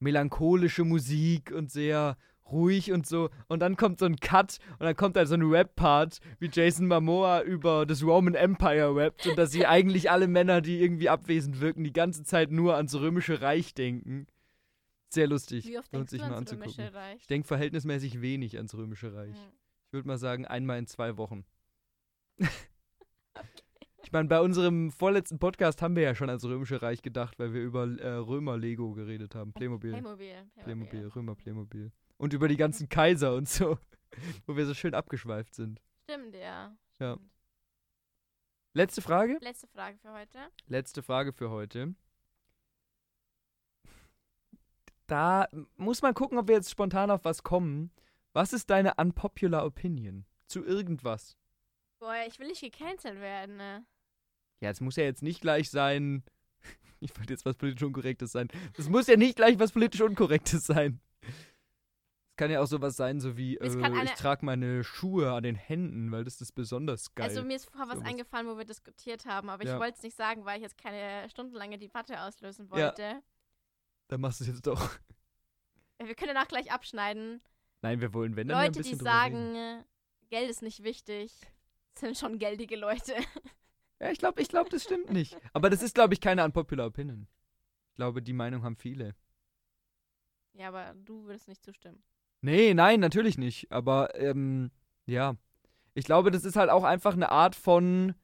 melancholische 0.00 0.84
Musik 0.84 1.52
und 1.52 1.70
sehr 1.70 2.16
ruhig 2.50 2.92
und 2.92 3.06
so. 3.06 3.30
Und 3.48 3.60
dann 3.60 3.76
kommt 3.76 3.98
so 3.98 4.06
ein 4.06 4.16
Cut 4.16 4.58
und 4.78 4.84
dann 4.84 4.96
kommt 4.96 5.16
halt 5.16 5.28
so 5.28 5.34
ein 5.34 5.42
Rap-Part, 5.42 6.18
wie 6.38 6.50
Jason 6.52 6.86
Momoa 6.86 7.42
über 7.42 7.86
das 7.86 8.02
Roman 8.02 8.34
Empire 8.34 8.94
rappt 8.94 9.26
und 9.26 9.38
dass 9.38 9.50
sie 9.50 9.66
eigentlich 9.66 10.10
alle 10.10 10.28
Männer, 10.28 10.60
die 10.60 10.80
irgendwie 10.82 11.08
abwesend 11.08 11.60
wirken, 11.60 11.84
die 11.84 11.92
ganze 11.92 12.24
Zeit 12.24 12.50
nur 12.50 12.76
ans 12.76 12.94
Römische 12.94 13.40
Reich 13.40 13.74
denken. 13.74 14.26
Sehr 15.10 15.26
lustig. 15.26 15.66
Wie 15.66 15.78
oft 15.78 15.92
Lohnt 15.92 16.10
sich 16.10 16.20
mal 16.20 16.34
anzugucken. 16.34 16.90
Ich 17.18 17.26
denke 17.26 17.48
verhältnismäßig 17.48 18.20
wenig 18.20 18.56
ans 18.56 18.74
Römische 18.74 19.14
Reich. 19.14 19.36
Hm. 19.36 19.52
Ich 19.86 19.92
würde 19.92 20.06
mal 20.06 20.18
sagen, 20.18 20.46
einmal 20.46 20.78
in 20.78 20.86
zwei 20.86 21.16
Wochen. 21.16 21.44
Ich 24.08 24.12
meine, 24.12 24.26
bei 24.26 24.40
unserem 24.40 24.90
vorletzten 24.90 25.38
Podcast 25.38 25.82
haben 25.82 25.94
wir 25.94 26.02
ja 26.02 26.14
schon 26.14 26.30
ans 26.30 26.42
Römische 26.42 26.80
Reich 26.80 27.02
gedacht, 27.02 27.38
weil 27.38 27.52
wir 27.52 27.60
über 27.60 27.84
äh, 27.84 28.08
Römer-Lego 28.08 28.94
geredet 28.94 29.34
haben. 29.34 29.52
Playmobil. 29.52 29.90
Playmobil. 29.90 30.34
Playmobil, 30.62 31.06
Römer 31.08 31.34
Playmobil. 31.34 31.92
Und 32.18 32.32
über 32.34 32.48
die 32.48 32.56
ganzen 32.56 32.88
Kaiser 32.88 33.34
und 33.34 33.48
so, 33.48 33.78
wo 34.46 34.56
wir 34.56 34.66
so 34.66 34.74
schön 34.74 34.94
abgeschweift 34.94 35.54
sind. 35.54 35.80
Stimmt, 36.04 36.34
ja. 36.34 36.76
Ja. 37.00 37.14
Stimmt. 37.14 37.30
Letzte 38.74 39.02
Frage? 39.02 39.38
Letzte 39.40 39.66
Frage 39.66 39.98
für 39.98 40.12
heute. 40.12 40.38
Letzte 40.66 41.02
Frage 41.02 41.32
für 41.32 41.50
heute. 41.50 41.94
Da 45.06 45.48
muss 45.76 46.02
man 46.02 46.12
gucken, 46.14 46.38
ob 46.38 46.48
wir 46.48 46.54
jetzt 46.56 46.70
spontan 46.70 47.10
auf 47.10 47.24
was 47.24 47.42
kommen. 47.42 47.90
Was 48.34 48.52
ist 48.52 48.68
deine 48.68 48.94
unpopular 48.96 49.64
Opinion 49.64 50.26
zu 50.46 50.64
irgendwas? 50.64 51.36
Boah, 51.98 52.14
ich 52.28 52.38
will 52.38 52.48
nicht 52.48 52.60
gecancelt 52.60 53.18
werden, 53.20 53.56
ne? 53.56 53.86
Ja, 54.60 54.70
es 54.70 54.80
muss 54.80 54.96
ja 54.96 55.04
jetzt 55.04 55.22
nicht 55.22 55.40
gleich 55.40 55.70
sein. 55.70 56.24
Ich 57.00 57.16
wollte 57.16 57.32
jetzt 57.32 57.44
was 57.44 57.56
politisch 57.56 57.84
Unkorrektes 57.84 58.32
sein. 58.32 58.48
Es 58.76 58.88
muss 58.88 59.06
ja 59.06 59.16
nicht 59.16 59.36
gleich 59.36 59.56
was 59.60 59.70
politisch 59.70 60.00
Unkorrektes 60.00 60.66
sein. 60.66 61.00
Kann 62.38 62.50
ja 62.52 62.62
auch 62.62 62.66
sowas 62.66 62.96
sein, 62.96 63.20
so 63.20 63.36
wie, 63.36 63.56
äh, 63.56 63.68
grad 63.68 63.92
ich 63.92 63.98
eine- 63.98 64.14
trage 64.14 64.46
meine 64.46 64.84
Schuhe 64.84 65.32
an 65.32 65.42
den 65.42 65.56
Händen, 65.56 66.10
weil 66.12 66.22
das 66.24 66.40
ist 66.40 66.52
besonders 66.52 67.14
geil. 67.14 67.28
Also 67.28 67.42
mir 67.42 67.56
ist 67.56 67.64
vorher 67.68 67.88
was 67.88 67.96
Sowas. 67.98 68.08
eingefallen, 68.08 68.46
wo 68.46 68.56
wir 68.56 68.64
diskutiert 68.64 69.26
haben, 69.26 69.50
aber 69.50 69.64
Ja. 69.66 69.74
ich 69.74 69.80
wollte 69.80 69.96
es 69.96 70.02
nicht 70.04 70.16
sagen, 70.16 70.44
weil 70.44 70.56
ich 70.58 70.62
jetzt 70.62 70.78
keine 70.78 71.28
stundenlange 71.28 71.78
Debatte 71.78 72.20
auslösen 72.22 72.66
Ja. 72.66 72.70
wollte. 72.70 73.22
Dann 74.06 74.20
machst 74.20 74.38
du 74.40 74.44
es 74.44 74.48
jetzt 74.50 74.66
doch. 74.66 74.88
Wir 76.00 76.14
können 76.14 76.32
danach 76.32 76.46
gleich 76.48 76.70
abschneiden. 76.70 77.42
Nein, 77.82 78.00
wir 78.00 78.14
wollen, 78.14 78.36
wenn 78.36 78.46
dann 78.46 78.56
ja 78.56 78.60
ein 78.60 78.66
Leute, 78.68 78.82
die 78.82 78.90
bisschen 78.90 79.06
reden. 79.06 79.52
sagen, 79.52 79.54
äh, 79.56 79.84
Geld 80.30 80.48
ist 80.48 80.62
nicht 80.62 80.84
wichtig, 80.84 81.32
sind 81.98 82.16
schon 82.16 82.38
geldige 82.38 82.76
Leute. 82.76 83.14
Ja, 84.00 84.10
ich 84.12 84.18
glaube, 84.20 84.40
ich 84.40 84.48
glaub, 84.48 84.70
das 84.70 84.84
stimmt 84.84 85.10
nicht. 85.12 85.36
Aber 85.52 85.70
das 85.70 85.82
ist, 85.82 85.96
glaube 85.96 86.14
ich, 86.14 86.20
keine 86.20 86.44
unpopular 86.44 86.86
Opinion. 86.86 87.26
Ich 87.90 87.96
glaube, 87.96 88.22
die 88.22 88.32
Meinung 88.32 88.62
haben 88.62 88.76
viele. 88.76 89.16
ja, 90.52 90.68
aber 90.68 90.94
du 90.94 91.24
würdest 91.24 91.48
nicht 91.48 91.64
zustimmen. 91.64 92.00
Nee, 92.40 92.74
nein, 92.74 93.00
natürlich 93.00 93.38
nicht. 93.38 93.70
Aber, 93.72 94.14
ähm, 94.14 94.70
ja. 95.06 95.36
Ich 95.94 96.04
glaube, 96.04 96.30
das 96.30 96.44
ist 96.44 96.56
halt 96.56 96.70
auch 96.70 96.84
einfach 96.84 97.14
eine 97.14 97.30
Art 97.32 97.56
von 97.56 98.14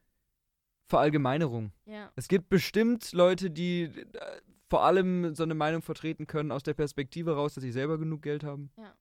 Verallgemeinerung. 0.89 1.73
Ja. 1.87 2.13
Es 2.15 2.29
gibt 2.29 2.49
bestimmt 2.49 3.13
Leute, 3.13 3.51
die 3.51 3.85
äh, 3.85 4.41
vor 4.69 4.85
allem 4.85 5.35
so 5.35 5.43
eine 5.43 5.55
Meinung 5.55 5.83
vertreten 5.83 6.27
können 6.27 6.53
aus 6.53 6.63
der 6.63 6.75
Perspektive 6.75 7.35
raus, 7.35 7.55
dass 7.55 7.63
sie 7.63 7.73
selber 7.73 7.99
genug 7.99 8.23
Geld 8.23 8.45
haben. 8.45 8.71
Ja. 8.77 8.95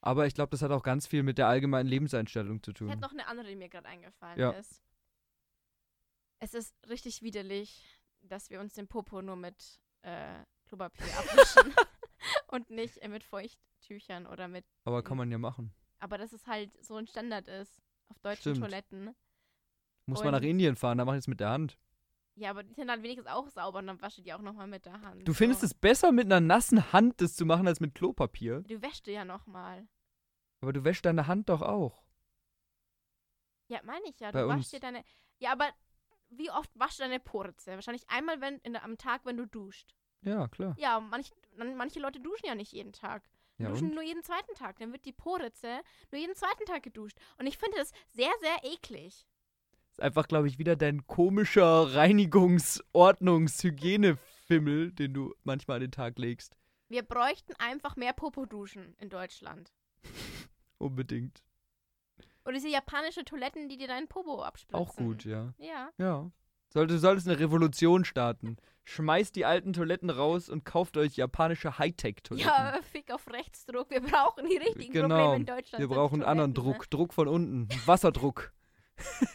Aber 0.00 0.26
ich 0.26 0.34
glaube, 0.34 0.50
das 0.50 0.62
hat 0.62 0.70
auch 0.70 0.82
ganz 0.82 1.06
viel 1.06 1.22
mit 1.22 1.38
der 1.38 1.46
allgemeinen 1.46 1.88
Lebenseinstellung 1.88 2.62
zu 2.62 2.70
Ich 2.72 2.76
tun. 2.78 2.88
hätte 2.88 3.00
noch 3.02 3.12
eine 3.12 3.26
andere, 3.26 3.46
die 3.48 3.56
mir 3.56 3.68
gerade 3.68 3.86
eingefallen 3.88 4.38
Ja. 4.38 4.50
ist. 4.52 4.82
Es 6.40 6.54
ist 6.54 6.74
richtig 6.88 7.22
widerlich, 7.22 7.84
dass 8.22 8.50
wir 8.50 8.60
uns 8.60 8.74
den 8.74 8.88
Popo 8.88 9.22
nur 9.22 9.36
mit 9.36 9.80
äh, 10.02 10.42
Klopapier 10.66 11.06
abwischen 11.18 11.72
und 12.48 12.70
nicht 12.70 13.06
mit 13.08 13.22
Feuchttüchern 13.86 14.26
oder 14.26 14.48
mit. 14.48 14.64
Aber 14.84 15.02
kann 15.02 15.16
man 15.16 15.30
ja 15.30 15.38
machen. 15.38 15.72
Aber 15.98 16.18
dass 16.18 16.32
es 16.32 16.46
halt 16.46 16.70
so 16.84 16.96
ein 16.96 17.06
Standard 17.06 17.48
ist 17.48 17.80
auf 18.08 18.18
deutschen 18.20 18.40
Stimmt. 18.54 18.60
Toiletten. 18.60 19.14
Muss 20.06 20.22
man 20.22 20.32
nach 20.32 20.40
Und- 20.40 20.46
Indien 20.46 20.76
fahren, 20.76 20.98
da 20.98 21.04
mach 21.04 21.12
ich 21.14 21.20
es 21.20 21.28
mit 21.28 21.40
der 21.40 21.50
Hand. 21.50 21.78
Ja, 22.34 22.50
aber 22.50 22.62
die 22.62 22.72
sind 22.74 22.88
dann 22.88 23.02
wenigstens 23.02 23.26
auch 23.28 23.46
sauber 23.48 23.80
und 23.80 23.86
dann 23.88 24.00
wasche 24.00 24.22
die 24.22 24.32
auch 24.32 24.40
nochmal 24.40 24.66
mit 24.66 24.86
der 24.86 25.00
Hand. 25.02 25.26
Du 25.28 25.34
findest 25.34 25.60
so. 25.60 25.66
es 25.66 25.74
besser, 25.74 26.12
mit 26.12 26.26
einer 26.26 26.40
nassen 26.40 26.92
Hand 26.92 27.20
das 27.20 27.34
zu 27.36 27.44
machen, 27.44 27.66
als 27.68 27.78
mit 27.80 27.94
Klopapier. 27.94 28.60
Du 28.62 28.80
wäschst 28.80 29.06
ja 29.06 29.24
nochmal. 29.24 29.86
Aber 30.60 30.72
du 30.72 30.82
wäschst 30.82 31.04
deine 31.04 31.26
Hand 31.26 31.50
doch 31.50 31.60
auch. 31.60 32.02
Ja, 33.68 33.80
meine 33.84 34.06
ich 34.08 34.18
ja. 34.20 34.30
Bei 34.30 34.40
Du 34.42 34.48
uns. 34.48 34.58
waschst 34.60 34.72
dir 34.72 34.80
deine. 34.80 35.04
Ja, 35.38 35.52
aber 35.52 35.68
wie 36.30 36.50
oft 36.50 36.70
waschst 36.74 37.00
du 37.00 37.02
deine 37.04 37.20
Poritze? 37.20 37.72
Wahrscheinlich 37.72 38.08
einmal 38.08 38.40
wenn, 38.40 38.58
in, 38.60 38.76
am 38.76 38.96
Tag, 38.96 39.26
wenn 39.26 39.36
du 39.36 39.46
duscht. 39.46 39.94
Ja, 40.22 40.48
klar. 40.48 40.74
Ja, 40.78 41.00
manch, 41.00 41.32
manche 41.56 42.00
Leute 42.00 42.20
duschen 42.20 42.46
ja 42.46 42.54
nicht 42.54 42.72
jeden 42.72 42.92
Tag. 42.92 43.22
Ja, 43.62 43.70
duschen 43.70 43.88
und? 43.88 43.94
nur 43.94 44.02
jeden 44.02 44.22
zweiten 44.22 44.54
Tag. 44.54 44.78
Dann 44.78 44.92
wird 44.92 45.04
die 45.04 45.12
Poritze 45.12 45.80
nur 46.10 46.20
jeden 46.20 46.34
zweiten 46.34 46.64
Tag 46.66 46.82
geduscht. 46.82 47.18
Und 47.38 47.46
ich 47.46 47.58
finde 47.58 47.78
das 47.78 47.92
sehr, 48.12 48.32
sehr 48.40 48.72
eklig. 48.72 49.26
Ist 49.90 50.00
einfach, 50.00 50.26
glaube 50.26 50.48
ich, 50.48 50.58
wieder 50.58 50.74
dein 50.76 51.06
komischer 51.06 51.94
Reinigungs-, 51.94 52.82
Ordnungs-, 52.92 53.62
Hygienefimmel, 53.62 54.92
den 54.92 55.12
du 55.12 55.34
manchmal 55.44 55.76
an 55.76 55.82
den 55.82 55.92
Tag 55.92 56.18
legst. 56.18 56.56
Wir 56.88 57.02
bräuchten 57.02 57.54
einfach 57.58 57.96
mehr 57.96 58.12
Popo-Duschen 58.12 58.94
in 58.98 59.08
Deutschland. 59.08 59.72
Unbedingt. 60.78 61.42
Oder 62.44 62.54
diese 62.54 62.68
japanische 62.68 63.24
Toiletten, 63.24 63.68
die 63.68 63.76
dir 63.76 63.86
deinen 63.86 64.08
Popo 64.08 64.42
abspritzen. 64.42 64.74
Auch 64.80 64.96
gut, 64.96 65.24
ja. 65.24 65.54
Ja. 65.58 65.90
Ja. 65.98 66.30
Sollte, 66.72 66.98
solltest 66.98 67.28
eine 67.28 67.38
Revolution 67.38 68.04
starten. 68.06 68.56
Schmeißt 68.84 69.36
die 69.36 69.44
alten 69.44 69.74
Toiletten 69.74 70.08
raus 70.10 70.48
und 70.48 70.64
kauft 70.64 70.96
euch 70.96 71.16
japanische 71.16 71.78
Hightech-Toiletten. 71.78 72.48
Ja, 72.50 72.78
Fick 72.90 73.12
auf 73.12 73.30
Rechtsdruck. 73.30 73.90
Wir 73.90 74.00
brauchen 74.00 74.48
die 74.48 74.56
richtigen 74.56 74.92
Genau. 74.92 75.08
Probleme 75.08 75.36
in 75.36 75.46
Deutschland. 75.46 75.80
Wir 75.80 75.88
brauchen 75.88 76.14
einen 76.22 76.24
anderen 76.24 76.50
ne? 76.52 76.54
Druck. 76.54 76.88
Druck 76.90 77.12
von 77.12 77.28
unten. 77.28 77.68
Wasserdruck. 77.86 78.52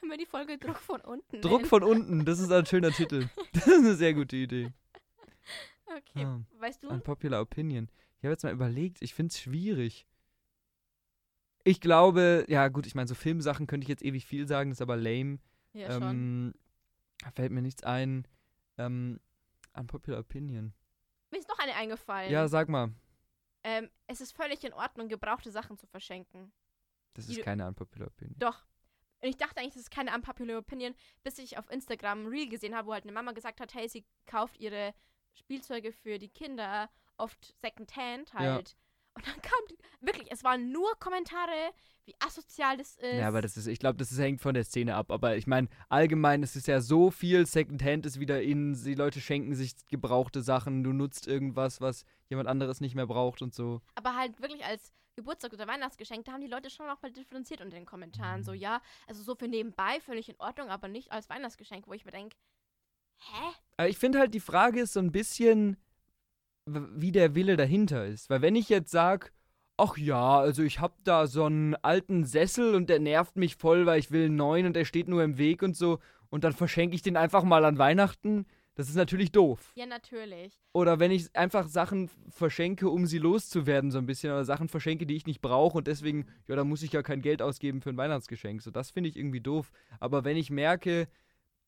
Können 0.00 0.10
wir 0.10 0.18
die 0.18 0.26
Folge 0.26 0.56
Druck 0.56 0.78
von 0.78 1.00
unten 1.02 1.40
Druck 1.40 1.58
nennen? 1.58 1.68
von 1.68 1.82
unten. 1.82 2.24
Das 2.24 2.38
ist 2.38 2.50
ein 2.50 2.64
schöner 2.66 2.90
Titel. 2.90 3.28
Das 3.52 3.66
ist 3.66 3.78
eine 3.78 3.94
sehr 3.94 4.14
gute 4.14 4.36
Idee. 4.36 4.72
Okay. 5.86 6.22
Ja. 6.22 6.40
Weißt 6.58 6.82
du? 6.82 6.88
Unpopular 6.88 7.40
Opinion. 7.42 7.88
Ich 8.18 8.24
habe 8.24 8.32
jetzt 8.32 8.42
mal 8.44 8.52
überlegt, 8.52 9.02
ich 9.02 9.12
finde 9.14 9.30
es 9.32 9.40
schwierig. 9.40 10.06
Ich 11.64 11.80
glaube, 11.80 12.44
ja 12.48 12.68
gut, 12.68 12.86
ich 12.86 12.94
meine, 12.94 13.08
so 13.08 13.14
Filmsachen 13.14 13.66
könnte 13.66 13.84
ich 13.84 13.88
jetzt 13.88 14.04
ewig 14.04 14.24
viel 14.26 14.48
sagen, 14.48 14.70
ist 14.70 14.82
aber 14.82 14.96
lame. 14.96 15.38
Ja, 15.74 15.90
schon. 15.92 16.02
ähm, 16.02 16.54
da 17.22 17.30
fällt 17.32 17.52
mir 17.52 17.62
nichts 17.62 17.82
ein. 17.82 18.26
Ähm, 18.78 19.20
unpopular 19.74 20.20
Opinion. 20.20 20.72
Mir 21.30 21.38
ist 21.38 21.48
noch 21.48 21.58
eine 21.58 21.74
eingefallen. 21.74 22.30
Ja, 22.32 22.48
sag 22.48 22.68
mal. 22.68 22.92
ähm, 23.64 23.90
es 24.06 24.20
ist 24.20 24.32
völlig 24.36 24.62
in 24.64 24.72
Ordnung, 24.72 25.08
gebrauchte 25.08 25.50
Sachen 25.50 25.76
zu 25.76 25.86
verschenken. 25.86 26.52
Das 27.14 27.28
ist 27.28 27.42
keine 27.42 27.66
unpopular 27.66 28.08
Opinion. 28.08 28.38
Doch. 28.38 28.64
Und 29.20 29.28
ich 29.28 29.36
dachte 29.36 29.58
eigentlich, 29.60 29.74
das 29.74 29.82
ist 29.84 29.90
keine 29.90 30.14
unpopular 30.14 30.58
Opinion, 30.58 30.94
bis 31.22 31.38
ich 31.38 31.56
auf 31.58 31.70
Instagram 31.70 32.24
ein 32.24 32.26
Reel 32.26 32.48
gesehen 32.48 32.74
habe, 32.74 32.88
wo 32.88 32.92
halt 32.92 33.04
eine 33.04 33.12
Mama 33.12 33.32
gesagt 33.32 33.60
hat, 33.60 33.72
hey, 33.74 33.88
sie 33.88 34.04
kauft 34.26 34.58
ihre 34.58 34.94
Spielzeuge 35.32 35.92
für 35.92 36.18
die 36.18 36.28
Kinder 36.28 36.90
oft 37.16 37.54
Secondhand 37.60 38.34
halt. 38.34 38.76
Und 39.14 39.26
dann 39.26 39.40
kam 39.40 39.58
die, 39.70 39.76
wirklich, 40.00 40.30
es 40.30 40.42
waren 40.44 40.72
nur 40.72 40.98
Kommentare, 40.98 41.72
wie 42.04 42.14
asozial 42.18 42.76
das 42.76 42.96
ist. 42.96 43.14
Ja, 43.14 43.28
aber 43.28 43.40
das 43.42 43.56
ist, 43.56 43.66
ich 43.66 43.78
glaube, 43.78 43.96
das 43.96 44.12
ist, 44.12 44.18
hängt 44.18 44.40
von 44.40 44.54
der 44.54 44.64
Szene 44.64 44.94
ab. 44.94 45.10
Aber 45.10 45.36
ich 45.36 45.46
meine, 45.46 45.68
allgemein 45.88 46.42
ist 46.42 46.56
es 46.56 46.66
ja 46.66 46.80
so 46.80 47.10
viel, 47.10 47.46
Secondhand 47.46 48.04
ist 48.06 48.20
wieder 48.20 48.42
in, 48.42 48.74
die 48.74 48.94
Leute 48.94 49.20
schenken 49.20 49.54
sich 49.54 49.74
gebrauchte 49.86 50.42
Sachen, 50.42 50.84
du 50.84 50.92
nutzt 50.92 51.26
irgendwas, 51.26 51.80
was 51.80 52.04
jemand 52.28 52.48
anderes 52.48 52.80
nicht 52.80 52.94
mehr 52.94 53.06
braucht 53.06 53.40
und 53.40 53.54
so. 53.54 53.80
Aber 53.94 54.16
halt 54.16 54.40
wirklich 54.40 54.64
als 54.64 54.92
Geburtstag 55.16 55.52
oder 55.52 55.66
Weihnachtsgeschenk, 55.66 56.24
da 56.24 56.32
haben 56.32 56.40
die 56.40 56.48
Leute 56.48 56.70
schon 56.70 56.88
auch 56.90 57.00
mal 57.00 57.12
differenziert 57.12 57.60
unter 57.60 57.76
den 57.76 57.86
Kommentaren. 57.86 58.40
Mhm. 58.40 58.44
So, 58.44 58.52
ja, 58.52 58.82
also 59.06 59.22
so 59.22 59.34
für 59.34 59.48
nebenbei 59.48 60.00
völlig 60.00 60.28
in 60.28 60.36
Ordnung, 60.38 60.68
aber 60.68 60.88
nicht 60.88 61.12
als 61.12 61.28
Weihnachtsgeschenk, 61.30 61.86
wo 61.86 61.92
ich 61.92 62.04
mir 62.04 62.10
denke, 62.10 62.36
hä? 63.18 63.52
Aber 63.76 63.88
ich 63.88 63.98
finde 63.98 64.18
halt, 64.18 64.34
die 64.34 64.40
Frage 64.40 64.80
ist 64.80 64.92
so 64.92 65.00
ein 65.00 65.12
bisschen, 65.12 65.76
wie 66.66 67.12
der 67.12 67.34
Wille 67.34 67.56
dahinter 67.56 68.06
ist. 68.06 68.30
Weil 68.30 68.42
wenn 68.42 68.56
ich 68.56 68.68
jetzt 68.68 68.90
sage, 68.90 69.28
ach 69.76 69.96
ja, 69.96 70.38
also 70.38 70.62
ich 70.62 70.80
hab 70.80 71.04
da 71.04 71.26
so 71.26 71.44
einen 71.44 71.74
alten 71.76 72.24
Sessel 72.24 72.74
und 72.74 72.88
der 72.88 73.00
nervt 73.00 73.36
mich 73.36 73.56
voll, 73.56 73.86
weil 73.86 73.98
ich 73.98 74.10
will 74.10 74.26
einen 74.26 74.36
neuen 74.36 74.66
und 74.66 74.76
der 74.76 74.84
steht 74.84 75.08
nur 75.08 75.22
im 75.22 75.38
Weg 75.38 75.62
und 75.62 75.76
so, 75.76 75.98
und 76.30 76.42
dann 76.42 76.52
verschenke 76.52 76.96
ich 76.96 77.02
den 77.02 77.16
einfach 77.16 77.44
mal 77.44 77.64
an 77.64 77.78
Weihnachten, 77.78 78.46
das 78.74 78.88
ist 78.88 78.96
natürlich 78.96 79.30
doof. 79.30 79.72
Ja, 79.76 79.86
natürlich. 79.86 80.58
Oder 80.72 80.98
wenn 80.98 81.12
ich 81.12 81.36
einfach 81.36 81.68
Sachen 81.68 82.10
verschenke, 82.28 82.88
um 82.88 83.06
sie 83.06 83.18
loszuwerden, 83.18 83.92
so 83.92 83.98
ein 83.98 84.06
bisschen, 84.06 84.32
oder 84.32 84.44
Sachen 84.44 84.68
verschenke, 84.68 85.06
die 85.06 85.14
ich 85.14 85.26
nicht 85.26 85.40
brauche 85.40 85.78
und 85.78 85.86
deswegen, 85.86 86.26
ja, 86.48 86.56
da 86.56 86.64
muss 86.64 86.82
ich 86.82 86.92
ja 86.92 87.02
kein 87.02 87.22
Geld 87.22 87.40
ausgeben 87.40 87.80
für 87.80 87.90
ein 87.90 87.96
Weihnachtsgeschenk. 87.96 88.62
So, 88.62 88.72
das 88.72 88.90
finde 88.90 89.10
ich 89.10 89.16
irgendwie 89.16 89.40
doof. 89.40 89.70
Aber 90.00 90.24
wenn 90.24 90.36
ich 90.36 90.50
merke, 90.50 91.06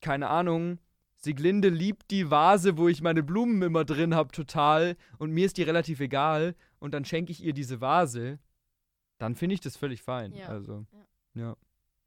keine 0.00 0.28
Ahnung, 0.28 0.78
Sieglinde 1.18 1.68
liebt 1.68 2.10
die 2.10 2.30
Vase, 2.30 2.76
wo 2.76 2.88
ich 2.88 3.00
meine 3.02 3.22
Blumen 3.22 3.62
immer 3.62 3.84
drin 3.84 4.14
habe, 4.14 4.30
total, 4.32 4.96
und 5.18 5.30
mir 5.32 5.46
ist 5.46 5.56
die 5.56 5.62
relativ 5.62 6.00
egal, 6.00 6.54
und 6.78 6.92
dann 6.92 7.04
schenke 7.04 7.32
ich 7.32 7.42
ihr 7.42 7.52
diese 7.54 7.80
Vase, 7.80 8.38
dann 9.18 9.34
finde 9.34 9.54
ich 9.54 9.60
das 9.60 9.76
völlig 9.76 10.02
fein. 10.02 10.32
Ja. 10.32 10.48
Also, 10.48 10.86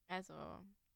Also, 0.08 0.34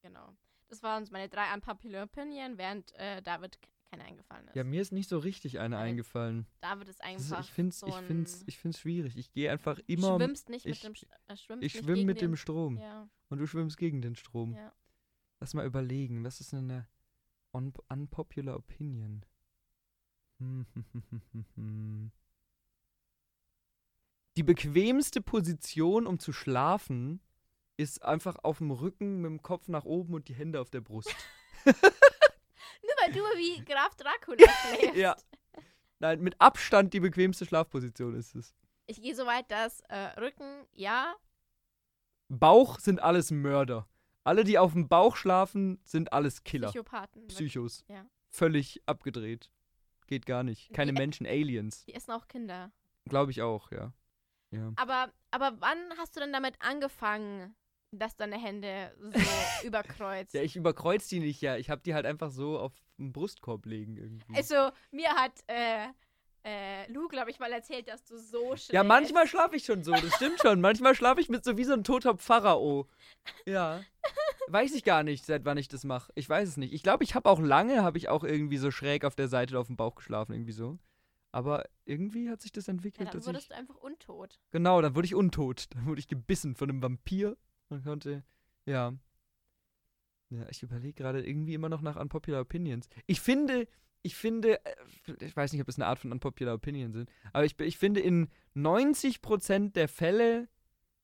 genau. 0.01 0.33
Das 0.69 0.81
waren 0.81 1.07
meine 1.11 1.29
drei 1.29 1.53
unpopular 1.53 2.03
Opinion, 2.03 2.57
während 2.57 2.93
äh, 2.95 3.21
David 3.21 3.59
keine 3.91 4.05
eingefallen 4.05 4.47
ist. 4.47 4.55
ja, 4.55 4.63
mir 4.63 4.81
ist 4.81 4.91
nicht 4.91 5.07
so 5.07 5.19
richtig 5.19 5.59
eine 5.59 5.77
Eine 5.77 5.89
eingefallen. 5.91 6.47
David 6.61 6.89
ist 6.89 6.99
Das 6.99 7.21
ist, 7.21 7.31
einfach 7.31 7.45
ich 7.45 7.51
finde 7.51 7.69
es 7.69 7.79
so 7.79 7.87
ich 7.87 7.95
find's, 7.95 8.43
ich 8.47 8.57
find's 8.57 8.79
schwierig. 8.79 9.15
Ich 9.17 9.31
gehe 9.31 9.51
einfach 9.51 9.79
immer. 9.85 10.17
schwimmst 10.17 10.49
nicht 10.49 10.65
ich- 10.65 10.83
mit 10.83 10.97
dem... 10.99 11.09
Äh, 11.27 11.37
schwimmst 11.37 11.63
Ich 11.63 11.73
schwimme 11.73 12.05
mit 12.05 12.21
dem 12.21 12.35
Strom. 12.35 12.77
Ja, 12.77 13.07
Und 13.29 13.37
du 13.37 13.45
schwimmst 13.45 13.77
gegen 13.77 14.01
den 14.01 14.15
Strom. 14.15 14.53
ja. 14.53 14.71
Lass 15.39 15.53
mal 15.53 15.65
überlegen, 15.65 16.23
was 16.23 16.39
ist 16.39 16.53
denn 16.53 16.71
eine 16.71 16.87
un 17.53 17.73
unpopular 17.89 18.55
Opinion? 18.55 19.25
Die 24.35 24.43
bequemste 24.43 25.21
Position, 25.21 26.07
um 26.07 26.19
zu 26.19 26.33
schlafen, 26.33 27.21
ist 27.77 28.03
einfach 28.03 28.37
auf 28.43 28.57
dem 28.57 28.71
Rücken 28.71 29.21
mit 29.21 29.29
dem 29.29 29.41
Kopf 29.41 29.67
nach 29.67 29.85
oben 29.85 30.15
und 30.15 30.27
die 30.27 30.33
Hände 30.33 30.59
auf 30.59 30.69
der 30.69 30.81
Brust. 30.81 31.15
Nur 31.65 31.73
weil 33.01 33.11
du 33.11 33.19
wie 33.37 33.63
Graf 33.63 33.95
Dracula 33.95 34.37
schläfst. 34.75 34.95
ja. 34.95 35.15
Nein, 35.99 36.21
mit 36.21 36.41
Abstand 36.41 36.93
die 36.93 36.99
bequemste 36.99 37.45
Schlafposition 37.45 38.15
ist 38.15 38.35
es. 38.35 38.55
Ich 38.87 39.01
gehe 39.01 39.15
so 39.15 39.25
weit, 39.25 39.49
dass 39.49 39.79
äh, 39.81 40.19
Rücken, 40.19 40.65
ja, 40.73 41.15
Bauch 42.29 42.79
sind 42.79 43.01
alles 43.01 43.31
Mörder. 43.31 43.87
Alle, 44.23 44.43
die 44.43 44.57
auf 44.57 44.73
dem 44.73 44.87
Bauch 44.87 45.15
schlafen, 45.15 45.79
sind 45.83 46.13
alles 46.13 46.43
Killer. 46.43 46.69
Psychopathen. 46.69 47.27
Psychos. 47.27 47.83
Ja. 47.87 48.05
Völlig 48.29 48.81
abgedreht. 48.85 49.49
geht 50.07 50.25
gar 50.25 50.43
nicht. 50.43 50.73
Keine 50.73 50.93
Die- 50.93 50.99
Menschen, 50.99 51.25
Aliens. 51.25 51.85
Die 51.85 51.93
essen 51.93 52.11
auch 52.11 52.27
Kinder. 52.27 52.71
Glaube 53.05 53.31
ich 53.31 53.41
auch, 53.41 53.71
ja. 53.71 53.93
Ja. 54.51 54.71
Aber, 54.75 55.11
aber 55.31 55.59
wann 55.59 55.77
hast 55.97 56.15
du 56.15 56.19
denn 56.19 56.31
damit 56.31 56.55
angefangen, 56.61 57.55
dass 57.91 58.15
deine 58.15 58.37
Hände 58.37 58.95
so 58.99 59.11
überkreuzt? 59.67 60.33
Ja, 60.33 60.41
ich 60.41 60.55
überkreuz 60.55 61.07
die 61.07 61.19
nicht, 61.19 61.41
ja. 61.41 61.57
Ich 61.57 61.69
habe 61.69 61.81
die 61.81 61.93
halt 61.93 62.05
einfach 62.05 62.31
so 62.31 62.59
auf 62.59 62.73
den 62.97 63.11
Brustkorb 63.11 63.65
legen 63.65 63.97
irgendwie. 63.97 64.35
Also, 64.35 64.69
mir 64.91 65.09
hat 65.09 65.33
äh, 65.47 65.87
äh, 66.43 66.91
Lou, 66.91 67.07
glaube 67.07 67.31
ich, 67.31 67.39
mal 67.39 67.51
erzählt, 67.51 67.87
dass 67.87 68.03
du 68.03 68.17
so 68.17 68.47
schläfst. 68.49 68.71
ja, 68.73 68.83
manchmal 68.83 69.27
schlafe 69.27 69.55
ich 69.55 69.65
schon 69.65 69.83
so, 69.83 69.91
das 69.91 70.13
stimmt 70.15 70.39
schon. 70.41 70.59
Manchmal 70.61 70.93
schlafe 70.95 71.21
ich 71.21 71.29
mit 71.29 71.43
so 71.43 71.57
wie 71.57 71.63
so 71.63 71.73
ein 71.73 71.83
toter 71.83 72.17
Pharao. 72.17 72.87
Ja. 73.45 73.81
Weiß 74.49 74.73
ich 74.73 74.83
gar 74.83 75.03
nicht, 75.03 75.25
seit 75.25 75.45
wann 75.45 75.57
ich 75.57 75.69
das 75.69 75.85
mache. 75.85 76.11
Ich 76.15 76.27
weiß 76.27 76.49
es 76.49 76.57
nicht. 76.57 76.73
Ich 76.73 76.83
glaube, 76.83 77.03
ich 77.05 77.15
habe 77.15 77.29
auch 77.29 77.39
lange, 77.39 77.81
habe 77.83 77.97
ich 77.97 78.09
auch 78.09 78.23
irgendwie 78.25 78.57
so 78.57 78.71
schräg 78.71 79.05
auf 79.05 79.15
der 79.15 79.29
Seite 79.29 79.57
auf 79.57 79.67
dem 79.67 79.77
Bauch 79.77 79.95
geschlafen, 79.95 80.33
irgendwie 80.33 80.51
so. 80.51 80.77
Aber 81.31 81.63
irgendwie 81.85 82.29
hat 82.29 82.41
sich 82.41 82.51
das 82.51 82.67
Ja, 82.67 82.71
entwickelt, 82.73 83.07
dann 83.07 83.17
dass 83.17 83.25
wurdest 83.25 83.45
ich. 83.45 83.49
du 83.49 83.55
einfach 83.55 83.75
untot. 83.77 84.39
Genau, 84.51 84.81
dann 84.81 84.95
wurde 84.95 85.05
ich 85.05 85.15
untot. 85.15 85.65
Dann 85.73 85.85
wurde 85.85 85.99
ich 85.99 86.07
gebissen 86.07 86.55
von 86.55 86.69
einem 86.69 86.83
Vampir 86.83 87.37
und 87.69 87.83
konnte. 87.85 88.23
Ja. 88.65 88.93
Ja, 90.29 90.45
ich 90.49 90.61
überlege 90.63 90.93
gerade 90.93 91.25
irgendwie 91.25 91.53
immer 91.53 91.69
noch 91.69 91.81
nach 91.81 91.95
Unpopular 91.95 92.41
Opinions. 92.41 92.87
Ich 93.07 93.21
finde, 93.21 93.67
ich 94.03 94.15
finde, 94.15 94.63
äh, 94.65 94.75
ich 95.21 95.35
weiß 95.35 95.51
nicht, 95.53 95.61
ob 95.61 95.67
es 95.69 95.75
eine 95.77 95.87
Art 95.87 95.97
von 95.99 96.11
Unpopular 96.11 96.53
Opinion 96.53 96.93
sind, 96.93 97.09
aber 97.33 97.45
ich, 97.45 97.59
ich 97.59 97.77
finde, 97.77 97.99
in 98.01 98.29
90% 98.55 99.71
der 99.73 99.87
Fälle 99.87 100.47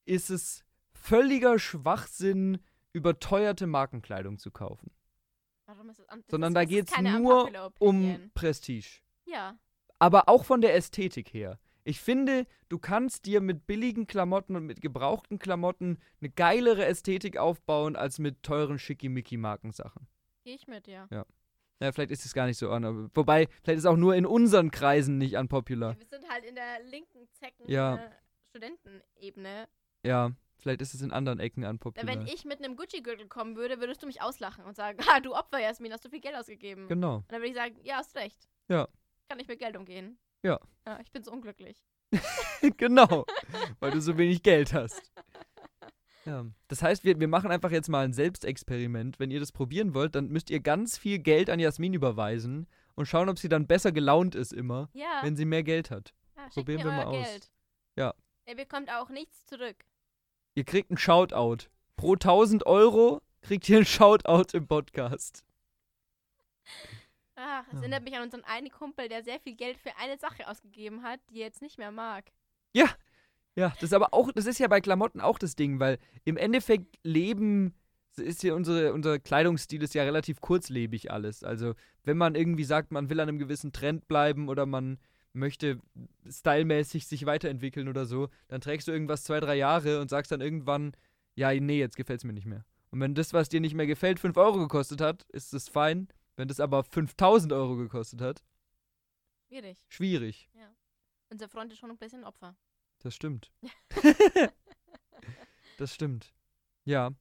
ist 0.06 0.30
es 0.30 0.64
völliger 0.92 1.60
Schwachsinn, 1.60 2.60
überteuerte 2.94 3.68
Markenkleidung 3.68 4.38
zu 4.38 4.52
kaufen. 4.52 4.92
Warum 5.66 5.90
ist 5.90 6.00
das 6.00 6.10
an- 6.10 6.22
das 6.22 6.32
Sondern 6.32 6.52
ist- 6.52 6.56
da 6.56 6.62
das 6.62 6.70
geht 6.70 6.92
es 6.92 7.20
nur 7.20 7.72
um. 7.80 8.32
Prestige. 8.34 9.02
Ja. 9.26 9.58
aber 10.00 10.28
auch 10.30 10.44
von 10.46 10.62
der 10.62 10.76
Ästhetik 10.76 11.34
her. 11.34 11.60
Ich 11.84 12.00
finde, 12.02 12.46
du 12.70 12.80
kannst 12.80 13.26
dir 13.26 13.42
mit 13.42 13.68
billigen 13.68 14.08
Klamotten 14.08 14.56
und 14.56 14.66
mit 14.66 14.82
gebrauchten 14.82 15.40
Klamotten 15.40 16.00
eine 16.22 16.30
geilere 16.30 16.86
Ästhetik 16.86 17.38
aufbauen 17.38 17.96
als 17.96 18.18
mit 18.20 18.42
teuren 18.44 18.80
Schickimicki-Markensachen. 18.80 20.08
Gehe 20.44 20.56
ich 20.56 20.68
mit, 20.68 20.88
ja. 20.88 21.08
Ja, 21.12 21.26
vielleicht 21.80 22.12
ist 22.12 22.26
es 22.26 22.34
gar 22.34 22.46
nicht 22.46 22.58
so 22.58 22.70
an. 22.72 22.84
aber- 22.86 23.10
Wobei, 23.14 23.48
vielleicht 23.64 23.78
ist 23.78 23.84
es 23.84 23.86
auch 23.86 23.98
nur 23.98 24.16
in 24.16 24.26
unseren 24.26 24.72
Kreisen 24.72 25.18
nicht 25.18 25.36
unpopular. 25.36 25.98
Wir 25.98 26.06
sind 26.08 26.30
halt 26.30 26.44
in 26.46 26.56
der 26.56 26.82
linken 26.84 27.28
Zecken 27.34 27.70
Ja. 27.70 27.96
äh, 27.96 28.10
Studentenebene. 28.50 29.68
Ja, 30.06 30.32
vielleicht 30.58 30.82
ist 30.82 30.94
es 30.94 31.02
in 31.02 31.12
anderen 31.12 31.40
Ecken 31.40 31.64
unpopular. 31.64 32.08
Wenn 32.08 32.26
ich 32.28 32.46
mit 32.46 32.60
einem 32.64 32.76
Gucci-Gürtel 32.76 33.28
kommen 33.28 33.56
würde, 33.56 33.80
würdest 33.80 34.02
du 34.04 34.08
mich 34.08 34.22
auslachen 34.22 34.64
und 34.66 34.76
sagen, 34.76 34.98
ah, 35.08 35.20
du 35.20 35.34
Opfer, 35.36 35.60
Jasmin, 35.60 35.92
hast 35.94 36.06
du 36.06 36.10
viel 36.10 36.22
Geld 36.22 36.36
ausgegeben. 36.36 36.88
Genau. 36.88 37.18
Und 37.18 37.26
dann 37.32 37.40
würde 37.42 37.50
ich 37.50 37.56
sagen, 37.56 37.76
ja, 37.84 37.96
hast 37.98 38.16
recht. 38.16 38.48
Ja. 38.68 38.88
Kann 39.28 39.38
nicht 39.38 39.50
mit 39.50 39.60
Geld 39.60 39.78
umgehen. 39.78 40.18
Ja. 40.44 40.60
Ja, 40.86 41.00
ich 41.02 41.12
bin 41.12 41.24
so 41.24 41.32
unglücklich. 41.32 41.82
genau. 42.78 43.26
Weil 43.80 43.92
du 43.92 44.02
so 44.02 44.18
wenig 44.18 44.42
Geld 44.42 44.74
hast. 44.74 45.12
Ja. 46.26 46.46
Das 46.68 46.82
heißt, 46.82 47.04
wir, 47.04 47.20
wir 47.20 47.28
machen 47.28 47.50
einfach 47.52 47.72
jetzt 47.72 47.90
mal 47.90 48.04
ein 48.06 48.14
Selbstexperiment. 48.14 49.20
Wenn 49.20 49.32
ihr 49.32 49.40
das 49.40 49.52
probieren 49.52 49.94
wollt, 49.94 50.16
dann 50.16 50.28
müsst 50.30 50.50
ihr 50.50 50.60
ganz 50.60 50.98
viel 50.98 51.20
Geld 51.20 51.50
an 51.50 51.60
Jasmin 51.60 51.94
überweisen 51.94 52.68
und 52.96 53.06
schauen, 53.06 53.30
ob 53.30 53.40
sie 53.40 53.50
dann 53.50 53.68
besser 53.68 53.92
gelaunt 53.92 54.36
ist 54.36 54.52
immer, 54.54 54.90
Ja. 54.94 55.20
wenn 55.24 55.36
sie 55.36 55.46
mehr 55.46 55.64
Geld 55.64 55.90
hat. 55.92 56.14
ja 56.36 56.44
schickt 56.44 56.56
probieren 56.56 56.84
wir 56.84 56.92
mal 56.92 57.06
aus. 57.06 57.26
Geld. 57.26 57.52
Ja. 57.96 58.14
Ihr 58.46 58.56
bekommt 58.56 58.90
auch 58.92 59.10
nichts 59.10 59.46
zurück. 59.46 59.86
Ihr 60.56 60.66
kriegt 60.66 60.90
einen 60.92 60.98
Shoutout. 60.98 61.70
Pro 61.96 62.14
1000 62.14 62.66
Euro 62.66 63.22
kriegt 63.42 63.68
ihr 63.70 63.78
einen 63.78 63.86
Shoutout 63.86 64.56
im 64.58 64.68
Podcast. 64.68 65.44
Ach, 67.36 67.64
das 67.66 67.74
Ja. 67.76 67.80
erinnert 67.80 68.04
mich 68.04 68.16
an 68.16 68.24
unseren 68.24 68.44
einen 68.44 68.70
Kumpel, 68.70 69.08
der 69.08 69.24
sehr 69.24 69.40
viel 69.40 69.56
Geld 69.56 69.78
für 69.78 69.96
eine 69.98 70.18
Sache 70.18 70.48
ausgegeben 70.48 71.04
hat, 71.04 71.20
die 71.30 71.40
er 71.40 71.48
jetzt 71.48 71.62
nicht 71.62 71.78
mehr 71.78 71.92
mag. 71.92 72.32
Ja, 72.74 72.88
das 73.56 73.84
ist 73.84 73.94
aber 73.94 74.14
auch, 74.14 74.32
das 74.32 74.46
ist 74.46 74.60
ja 74.60 74.68
bei 74.68 74.82
Klamotten 74.82 75.22
auch 75.22 75.38
das 75.38 75.56
Ding, 75.56 75.80
weil 75.80 75.98
im 76.24 76.38
Endeffekt 76.38 76.98
leben, 77.04 77.74
ist 78.18 78.44
ja 78.44 78.54
unsere, 78.54 78.94
unser 78.94 79.20
Kleidungsstil 79.20 79.82
ist 79.84 79.94
ja 79.94 80.04
relativ 80.04 80.42
kurzlebig 80.42 81.12
alles. 81.12 81.44
Also, 81.44 81.74
wenn 82.04 82.18
man 82.18 82.36
irgendwie 82.36 82.64
sagt, 82.64 82.92
man 82.92 83.10
will 83.10 83.20
an 83.20 83.30
einem 83.30 83.40
gewissen 83.40 83.72
Trend 83.72 84.08
bleiben 84.08 84.50
oder 84.50 84.66
man 84.66 84.98
möchte 85.34 85.80
stylmäßig 86.28 87.08
sich 87.08 87.26
weiterentwickeln 87.26 87.88
oder 87.88 88.06
so, 88.06 88.30
dann 88.48 88.62
trägst 88.62 88.88
du 88.88 88.92
irgendwas 88.92 89.24
zwei, 89.24 89.40
drei 89.40 89.56
Jahre 89.56 90.02
und 90.02 90.10
sagst 90.10 90.32
dann 90.32 90.42
irgendwann, 90.42 90.94
ja, 91.36 91.54
nee, 91.54 91.80
jetzt 91.80 91.96
gefällt 91.96 92.20
es 92.20 92.24
mir 92.24 92.34
nicht 92.34 92.48
mehr. 92.48 92.66
Und 92.92 93.00
wenn 93.00 93.14
das, 93.14 93.34
was 93.34 93.50
dir 93.50 93.62
nicht 93.62 93.76
mehr 93.76 93.86
gefällt, 93.88 94.20
5 94.20 94.36
Euro 94.38 94.58
gekostet 94.58 95.00
hat, 95.02 95.24
ist 95.30 95.54
das 95.54 95.70
fein. 95.70 96.08
Wenn 96.36 96.48
das 96.48 96.60
aber 96.60 96.84
5000 96.84 97.54
Euro 97.54 97.76
gekostet 97.76 98.22
hat, 98.22 98.44
Schwierig. 99.48 99.78
schwierig. 99.90 100.50
Unser 101.30 101.48
Freund 101.48 101.72
ist 101.72 101.78
schon 101.78 101.92
ein 101.92 101.98
bisschen 101.98 102.24
Opfer. 102.24 102.56
Das 103.02 103.16
stimmt. 103.16 103.52
das 105.78 105.94
stimmt. 105.94 106.34
Ja. 106.86 107.12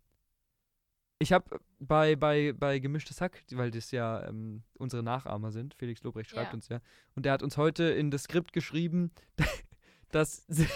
Ich 1.21 1.33
habe 1.33 1.59
bei, 1.81 2.15
bei, 2.17 2.53
bei 2.53 2.79
Gemischtes 2.79 3.21
Hack, 3.21 3.43
weil 3.53 3.71
das 3.71 3.91
ja 3.91 4.25
ähm, 4.29 4.63
unsere 4.75 5.03
Nachahmer 5.03 5.51
sind, 5.51 5.75
Felix 5.75 6.03
Lobrecht 6.03 6.31
schreibt 6.31 6.49
Ja. 6.51 6.55
uns 6.55 6.69
ja, 6.69 6.81
und 7.17 7.25
der 7.27 7.33
hat 7.33 7.43
uns 7.43 7.57
heute 7.57 7.85
in 7.85 8.11
das 8.11 8.23
Skript 8.25 8.53
geschrieben, 8.53 9.11
dass, 10.11 10.45
sie- 10.49 10.69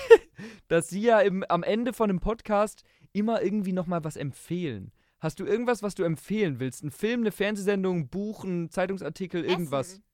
dass 0.69 0.87
sie 0.89 1.01
ja 1.03 1.21
im, 1.21 1.45
am 1.49 1.63
Ende 1.63 1.93
von 1.93 2.11
einem 2.11 2.19
Podcast 2.21 2.83
immer 3.13 3.43
irgendwie 3.43 3.73
nochmal 3.73 4.03
was 4.05 4.17
empfehlen. 4.17 4.93
Hast 5.21 5.39
du 5.39 5.45
irgendwas, 5.47 5.83
was 5.85 5.95
du 5.95 6.03
empfehlen 6.03 6.59
willst? 6.59 6.83
Ein 6.83 6.91
Film, 6.91 7.21
eine 7.21 7.31
Fernsehsendung, 7.31 8.09
Buch, 8.09 8.43
ein 8.43 8.69
Zeitungsartikel, 8.71 9.45
irgendwas? 9.45 9.93
Essen. 9.93 10.05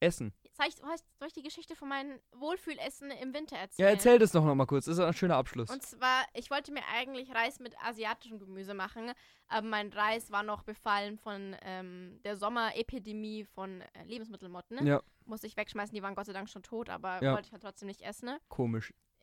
Essen. 0.00 0.32
Soll 0.58 0.66
ich, 0.66 0.74
soll 0.74 1.28
ich- 1.28 1.32
die 1.32 1.42
Geschichte 1.42 1.76
von 1.76 1.88
meinem 1.88 2.18
Wohlfühlessen 2.32 3.10
im 3.12 3.32
Winter 3.32 3.56
erzählen? 3.56 3.88
Ja, 3.88 3.94
erzähl 3.94 4.18
das 4.18 4.32
doch 4.32 4.44
nochmal 4.44 4.66
kurz. 4.66 4.86
Das 4.86 4.98
ist 4.98 5.00
ein 5.04 5.12
schöner 5.14 5.36
Abschluss. 5.36 5.70
Und 5.70 5.82
zwar, 5.82 6.24
ich 6.34 6.50
wollte 6.50 6.72
mir 6.72 6.82
eigentlich 6.92 7.32
Reis 7.34 7.60
mit 7.60 7.78
asiatischem 7.82 8.38
Gemüse 8.40 8.74
machen, 8.74 9.12
aber 9.46 9.66
mein 9.66 9.92
Reis 9.92 10.30
war 10.32 10.42
noch 10.42 10.64
befallen 10.64 11.16
von 11.16 11.56
ähm, 11.62 12.20
der 12.24 12.36
Sommerepidemie 12.36 13.44
von 13.44 13.80
äh, 13.80 14.04
Lebensmittelmotten. 14.04 14.84
Ja. 14.86 15.00
Musste 15.24 15.46
ich 15.46 15.56
wegschmeißen, 15.56 15.94
die 15.94 16.02
waren 16.02 16.14
Gott 16.14 16.26
sei 16.26 16.32
Dank 16.32 16.48
schon 16.50 16.62
tot, 16.64 16.90
aber 16.90 17.22
Ja. 17.22 17.32
wollte 17.34 17.46
ich 17.46 17.52
halt 17.52 17.62
trotzdem 17.62 17.86
nicht 17.86 18.02
essen. 18.02 18.26
ne? 18.26 18.40
Komisch. 18.48 18.92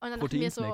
Und 0.00 0.10
dann 0.10 0.20
dachte 0.20 0.36
ich 0.36 0.42
mir 0.42 0.50
so, 0.50 0.64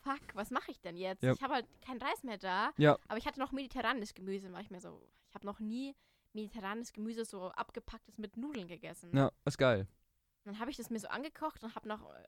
fuck, 0.00 0.20
was 0.34 0.50
mache 0.50 0.70
ich 0.72 0.80
denn 0.80 0.96
jetzt? 0.96 1.22
Ja. 1.22 1.32
Ich 1.32 1.42
habe 1.42 1.54
halt 1.54 1.66
kein 1.86 1.98
Reis 1.98 2.22
mehr 2.22 2.36
da, 2.38 2.72
Ja. 2.76 2.98
aber 3.08 3.16
ich 3.18 3.26
hatte 3.26 3.40
noch 3.40 3.52
mediterranes 3.52 4.12
Gemüse. 4.14 4.52
War 4.52 4.60
ich 4.60 4.70
mir 4.70 4.80
so, 4.80 5.00
ich 5.28 5.34
habe 5.34 5.46
noch 5.46 5.60
nie 5.60 5.94
mediterranes 6.34 6.92
Gemüse 6.92 7.24
so 7.24 7.50
abgepacktes 7.50 8.18
mit 8.18 8.36
Nudeln 8.36 8.68
gegessen. 8.68 9.14
Ja, 9.16 9.30
ist 9.44 9.58
geil. 9.58 9.86
Dann 10.44 10.58
habe 10.58 10.70
ich 10.70 10.76
das 10.76 10.90
mir 10.90 10.98
so 10.98 11.08
angekocht 11.08 11.62
und 11.62 11.74
habe 11.74 11.88
noch 11.88 12.02
äh, 12.14 12.22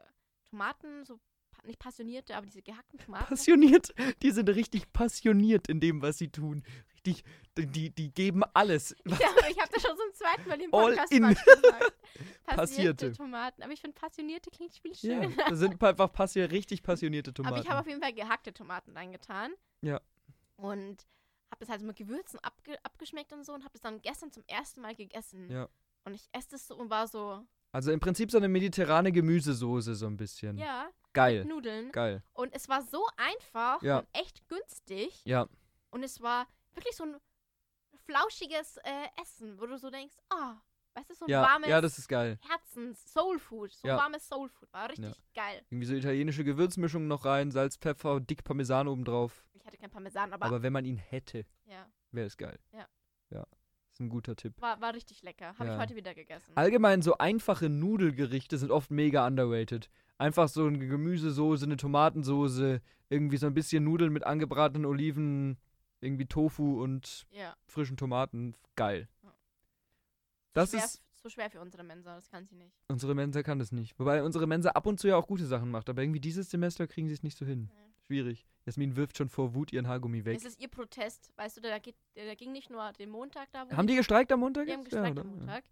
Tomaten, 0.48 1.04
so 1.04 1.18
nicht 1.64 1.78
passionierte, 1.78 2.36
aber 2.36 2.46
diese 2.46 2.62
gehackten 2.62 2.98
Tomaten. 2.98 3.26
Passioniert. 3.26 3.94
Die 4.22 4.30
sind 4.32 4.48
richtig 4.50 4.92
passioniert 4.92 5.68
in 5.68 5.80
dem, 5.80 6.02
was 6.02 6.18
sie 6.18 6.28
tun. 6.28 6.62
Richtig, 6.92 7.24
die, 7.56 7.90
die 7.90 8.12
geben 8.12 8.42
alles. 8.54 8.94
Ja, 9.06 9.30
aber 9.30 9.48
ich 9.50 9.58
habe 9.58 9.70
das 9.72 9.82
schon 9.82 9.96
zum 9.96 10.12
zweiten 10.14 10.48
Mal 10.48 10.60
im 10.60 10.74
All 10.74 10.90
Podcast 10.94 11.12
in. 11.12 11.22
falsch 11.24 11.44
gesagt. 11.44 11.94
Passierte 12.44 12.56
Passierte. 12.56 13.12
Tomaten. 13.12 13.62
Aber 13.62 13.72
ich 13.72 13.80
finde, 13.80 13.94
passionierte 13.98 14.50
klingt 14.50 14.74
viel 14.74 14.92
Ja, 14.92 15.22
schöner. 15.22 15.36
das 15.48 15.58
sind 15.58 15.82
einfach 15.82 16.12
passi 16.12 16.40
richtig 16.42 16.82
passionierte 16.82 17.32
Tomaten. 17.32 17.54
Aber 17.54 17.62
ich 17.64 17.70
habe 17.70 17.80
auf 17.80 17.86
jeden 17.86 18.02
Fall 18.02 18.12
gehackte 18.12 18.52
Tomaten 18.52 18.90
reingetan. 18.96 19.52
Ja. 19.80 20.00
Und 20.56 21.06
habe 21.54 21.60
das 21.60 21.68
halt 21.70 21.80
so 21.80 21.86
mit 21.86 21.96
Gewürzen 21.96 22.38
abge 22.40 22.76
abgeschmeckt 22.84 23.32
und 23.32 23.44
so 23.44 23.52
und 23.52 23.62
habe 23.62 23.72
das 23.72 23.80
dann 23.80 24.02
gestern 24.02 24.32
zum 24.32 24.42
ersten 24.46 24.80
Mal 24.80 24.94
gegessen. 24.94 25.50
Ja. 25.50 25.68
Und 26.04 26.14
ich 26.14 26.28
esse 26.32 26.50
das 26.50 26.66
so 26.66 26.76
und 26.76 26.90
war 26.90 27.06
so, 27.06 27.40
also 27.72 27.90
im 27.92 28.00
Prinzip 28.00 28.30
so 28.30 28.38
eine 28.38 28.48
mediterrane 28.48 29.12
Gemüsesoße 29.12 29.94
so 29.94 30.06
ein 30.06 30.16
bisschen. 30.16 30.58
ja, 30.58 30.88
Geil. 31.12 31.44
Nudeln. 31.44 31.92
Geil. 31.92 32.22
Und 32.32 32.52
es 32.54 32.68
war 32.68 32.82
so 32.82 33.06
einfach 33.16 33.80
Ja. 33.82 33.98
und 34.00 34.08
echt 34.12 34.46
günstig. 34.48 35.22
Ja. 35.24 35.48
Und 35.90 36.02
es 36.02 36.20
war 36.20 36.46
wirklich 36.74 36.96
so 36.96 37.04
ein 37.04 37.16
flauschiges 38.04 38.76
äh, 38.78 39.06
Essen, 39.22 39.60
wo 39.60 39.66
du 39.66 39.78
so 39.78 39.90
denkst, 39.90 40.16
ah, 40.30 40.56
weißt 40.94 41.10
du, 41.10 41.14
so 41.14 41.24
ein 41.26 41.30
Ja, 41.30 41.42
warmes 41.42 41.68
ja, 41.68 41.80
das 41.80 41.98
ist 41.98 42.08
geil. 42.08 42.38
Herzens, 42.48 43.12
Soul 43.12 43.38
Food, 43.38 43.72
so 43.72 43.88
Ja. 43.88 43.96
warmes 43.96 44.26
Soul 44.28 44.48
Food, 44.48 44.72
war 44.72 44.88
richtig 44.88 45.14
geil. 45.34 45.62
Irgendwie 45.70 45.86
so 45.86 45.94
italienische 45.94 46.44
Gewürzmischung 46.44 47.06
noch 47.08 47.24
rein, 47.24 47.50
Salz, 47.50 47.76
Pfeffer, 47.76 48.20
dick 48.20 48.44
Parmesan 48.44 48.88
obendrauf. 48.88 49.44
Ich 49.54 49.64
hatte 49.66 49.76
kein 49.78 49.90
Parmesan, 49.90 50.32
aber, 50.32 50.46
Aber 50.46 50.62
wenn 50.62 50.72
man 50.72 50.84
ihn 50.84 50.96
hätte, 50.96 51.44
ja, 51.64 51.86
wäre 52.12 52.26
es 52.26 52.36
geil. 52.36 52.58
Ja. 52.72 52.86
Ja. 53.30 53.46
Ist 53.90 54.00
ein 54.00 54.08
guter 54.08 54.34
Tipp. 54.34 54.54
war, 54.60 54.80
war 54.80 54.92
richtig 54.92 55.22
lecker. 55.22 55.56
Habe 55.58 55.66
Ja. 55.66 55.74
ich 55.76 55.80
heute 55.80 55.94
wieder 55.94 56.14
gegessen. 56.14 56.52
Allgemein 56.56 57.00
so 57.00 57.16
einfache 57.18 57.68
Nudelgerichte 57.68 58.58
sind 58.58 58.72
oft 58.72 58.90
mega 58.90 59.24
underrated. 59.26 59.88
Einfach 60.18 60.48
so 60.48 60.66
eine 60.66 60.78
Gemüsesoße, 60.78 61.64
eine 61.64 61.76
Tomatensoße, 61.76 62.80
irgendwie 63.08 63.36
so 63.36 63.46
ein 63.46 63.54
bisschen 63.54 63.84
Nudeln 63.84 64.12
mit 64.12 64.24
angebratenen 64.24 64.84
Oliven, 64.84 65.58
irgendwie 66.00 66.26
Tofu 66.26 66.82
und 66.82 67.26
ja. 67.30 67.54
frischen 67.66 67.96
Tomaten. 67.96 68.56
Geil. 68.74 69.08
Ja. 70.54 70.62
Das 70.62 70.70
schwer, 70.70 70.84
ist, 70.84 71.02
so 71.14 71.28
schwer 71.28 71.50
für 71.50 71.60
unsere 71.60 71.82
Mensa, 71.82 72.14
das 72.14 72.28
kann 72.28 72.46
sie 72.46 72.54
nicht. 72.54 72.74
unsere 72.88 73.14
Mensa 73.14 73.42
kann 73.42 73.58
das 73.58 73.72
nicht. 73.72 73.98
Wobei 73.98 74.22
unsere 74.22 74.46
Mensa 74.46 74.70
ab 74.70 74.86
und 74.86 75.00
zu 75.00 75.08
ja 75.08 75.16
auch 75.16 75.26
gute 75.26 75.46
Sachen 75.46 75.70
macht, 75.70 75.88
aber 75.88 76.02
irgendwie 76.02 76.20
dieses 76.20 76.50
Semester 76.50 76.86
kriegen 76.86 77.08
sie 77.08 77.14
es 77.14 77.22
nicht 77.22 77.36
so 77.36 77.44
hin. 77.44 77.70
Ja. 77.74 77.80
Schwierig. 78.06 78.46
Jasmin 78.66 78.96
wirft 78.96 79.16
schon 79.16 79.28
vor 79.30 79.54
Wut 79.54 79.72
ihren 79.72 79.88
Haargummi 79.88 80.24
weg. 80.24 80.36
Es 80.36 80.44
ist 80.44 80.60
ihr 80.60 80.68
Protest, 80.68 81.32
weißt 81.36 81.56
du, 81.56 81.60
der, 81.62 81.80
geht, 81.80 81.96
der 82.14 82.36
ging 82.36 82.52
nicht 82.52 82.70
nur 82.70 82.92
den 82.92 83.10
Montag 83.10 83.50
da, 83.52 83.66
Haben 83.70 83.86
die 83.86 83.96
gestreikt 83.96 84.30
am 84.30 84.40
Montag? 84.40 84.66
die 84.66 84.72
haben? 84.72 84.80
Ja, 84.80 84.84
gestreikt 84.84 85.18
oder? 85.18 85.22
am 85.22 85.36
Montag. 85.36 85.64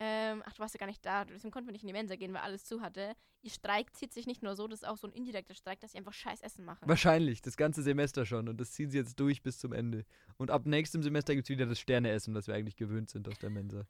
ähm, 0.00 0.42
ach, 0.44 0.52
du 0.52 0.58
warst 0.58 0.74
ja 0.74 0.78
gar 0.78 0.86
nicht 0.86 1.04
da, 1.06 1.24
deswegen 1.24 1.52
konnten 1.52 1.68
wir 1.68 1.72
nicht 1.72 1.82
in 1.82 1.86
die 1.86 1.92
Mensa 1.92 2.16
gehen, 2.16 2.32
weil 2.34 2.40
alles 2.40 2.64
zu 2.64 2.80
hatte. 2.80 3.14
Ihr 3.42 3.50
Streik 3.50 3.94
zieht 3.94 4.12
sich 4.12 4.26
nicht 4.26 4.42
nur 4.42 4.56
so, 4.56 4.66
das 4.66 4.82
ist 4.82 4.88
auch 4.88 4.96
so 4.96 5.06
ein 5.06 5.12
indirekter 5.12 5.54
Streik, 5.54 5.78
dass 5.80 5.92
sie 5.92 5.98
einfach 5.98 6.12
scheiß 6.12 6.40
Essen 6.40 6.64
machen. 6.64 6.88
Wahrscheinlich, 6.88 7.40
das 7.40 7.56
ganze 7.56 7.82
Semester 7.82 8.26
schon. 8.26 8.48
Und 8.48 8.60
das 8.60 8.72
ziehen 8.72 8.90
sie 8.90 8.98
jetzt 8.98 9.18
durch 9.20 9.42
bis 9.42 9.58
zum 9.58 9.72
Ende. 9.72 10.04
Und 10.36 10.50
ab 10.50 10.66
nächstem 10.66 11.02
Semester 11.02 11.34
gibt 11.34 11.46
es 11.46 11.50
wieder 11.50 11.66
das 11.66 11.78
Sterneessen, 11.78 12.34
das 12.34 12.48
wir 12.48 12.54
eigentlich 12.54 12.76
gewöhnt 12.76 13.10
sind 13.10 13.28
aus 13.28 13.38
der 13.38 13.50
Mensa. 13.50 13.86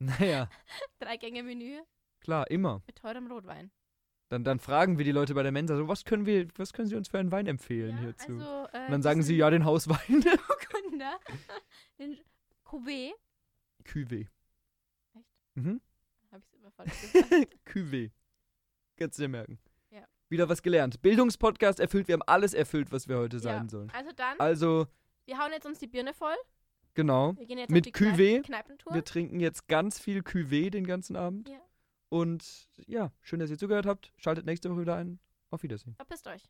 Naja, 0.20 0.48
Drei 0.98 1.16
Gänge 1.16 1.42
Menü 1.42 1.80
klar, 2.20 2.50
immer. 2.50 2.82
mit 2.86 2.96
teurem 2.96 3.26
Rotwein. 3.30 3.70
Dann, 4.30 4.42
dann 4.42 4.58
fragen 4.58 4.96
wir 4.98 5.04
die 5.04 5.12
Leute 5.12 5.34
bei 5.34 5.42
der 5.42 5.52
Mensa 5.52 5.76
so, 5.76 5.86
was 5.86 6.04
können 6.04 6.24
wir, 6.26 6.48
was 6.56 6.72
können 6.72 6.88
sie 6.88 6.96
uns 6.96 7.08
für 7.08 7.18
einen 7.18 7.30
Wein 7.30 7.46
empfehlen 7.46 7.96
Ja, 7.96 8.02
hierzu? 8.02 8.32
also, 8.32 8.68
äh, 8.72 8.86
Und 8.86 8.90
dann 8.92 9.02
sagen 9.02 9.22
sie, 9.22 9.36
ja, 9.36 9.50
den 9.50 9.64
Hauswein. 9.64 9.98
Burgunder, 10.78 11.20
den 11.98 12.18
Cuvée, 12.64 13.12
Cuvée. 13.84 14.26
Echt? 15.14 15.26
Mhm. 15.54 15.80
habe 16.32 16.40
ich 16.42 16.46
es 16.46 16.52
immer 16.54 16.70
falsch 16.72 17.00
gesagt. 17.00 17.56
Cuvée. 17.66 18.10
Kannst 18.96 19.18
du 19.18 19.22
dir 19.24 19.28
merken. 19.28 19.58
Ja. 19.90 20.06
Wieder 20.30 20.48
was 20.48 20.62
gelernt. 20.62 21.00
Bildungspodcast 21.02 21.78
erfüllt. 21.80 22.08
Wir 22.08 22.14
haben 22.14 22.22
alles 22.22 22.54
erfüllt, 22.54 22.90
was 22.92 23.06
wir 23.08 23.18
heute 23.18 23.36
Ja. 23.36 23.42
sein 23.42 23.68
sollen. 23.68 23.90
Also 23.90 24.10
dann, 24.16 24.40
Also, 24.40 24.86
wir 25.26 25.38
hauen 25.38 25.52
jetzt 25.52 25.66
uns 25.66 25.78
die 25.78 25.86
Birne 25.86 26.14
voll. 26.14 26.34
Genau. 26.94 27.36
Wir 27.36 27.46
gehen 27.46 27.58
jetzt 27.58 27.70
Mit 27.70 27.86
auf 27.86 27.92
die 27.92 27.92
Kneip- 27.92 28.14
Cuvée. 28.16 28.42
Kneipentour. 28.42 28.94
Wir 28.94 29.04
trinken 29.04 29.40
jetzt 29.40 29.68
ganz 29.68 29.98
viel 29.98 30.20
Cuvée 30.20 30.70
den 30.70 30.86
ganzen 30.86 31.16
Abend. 31.16 31.48
Ja. 31.48 31.60
Und 32.08 32.68
ja, 32.86 33.12
schön, 33.22 33.40
dass 33.40 33.50
ihr 33.50 33.58
zugehört 33.58 33.86
habt. 33.86 34.12
Schaltet 34.16 34.46
nächste 34.46 34.70
Woche 34.70 34.82
wieder 34.82 34.96
ein. 34.96 35.18
Auf 35.50 35.62
Wiedersehen. 35.62 35.94
Verpisst 35.96 36.26
euch. 36.26 36.48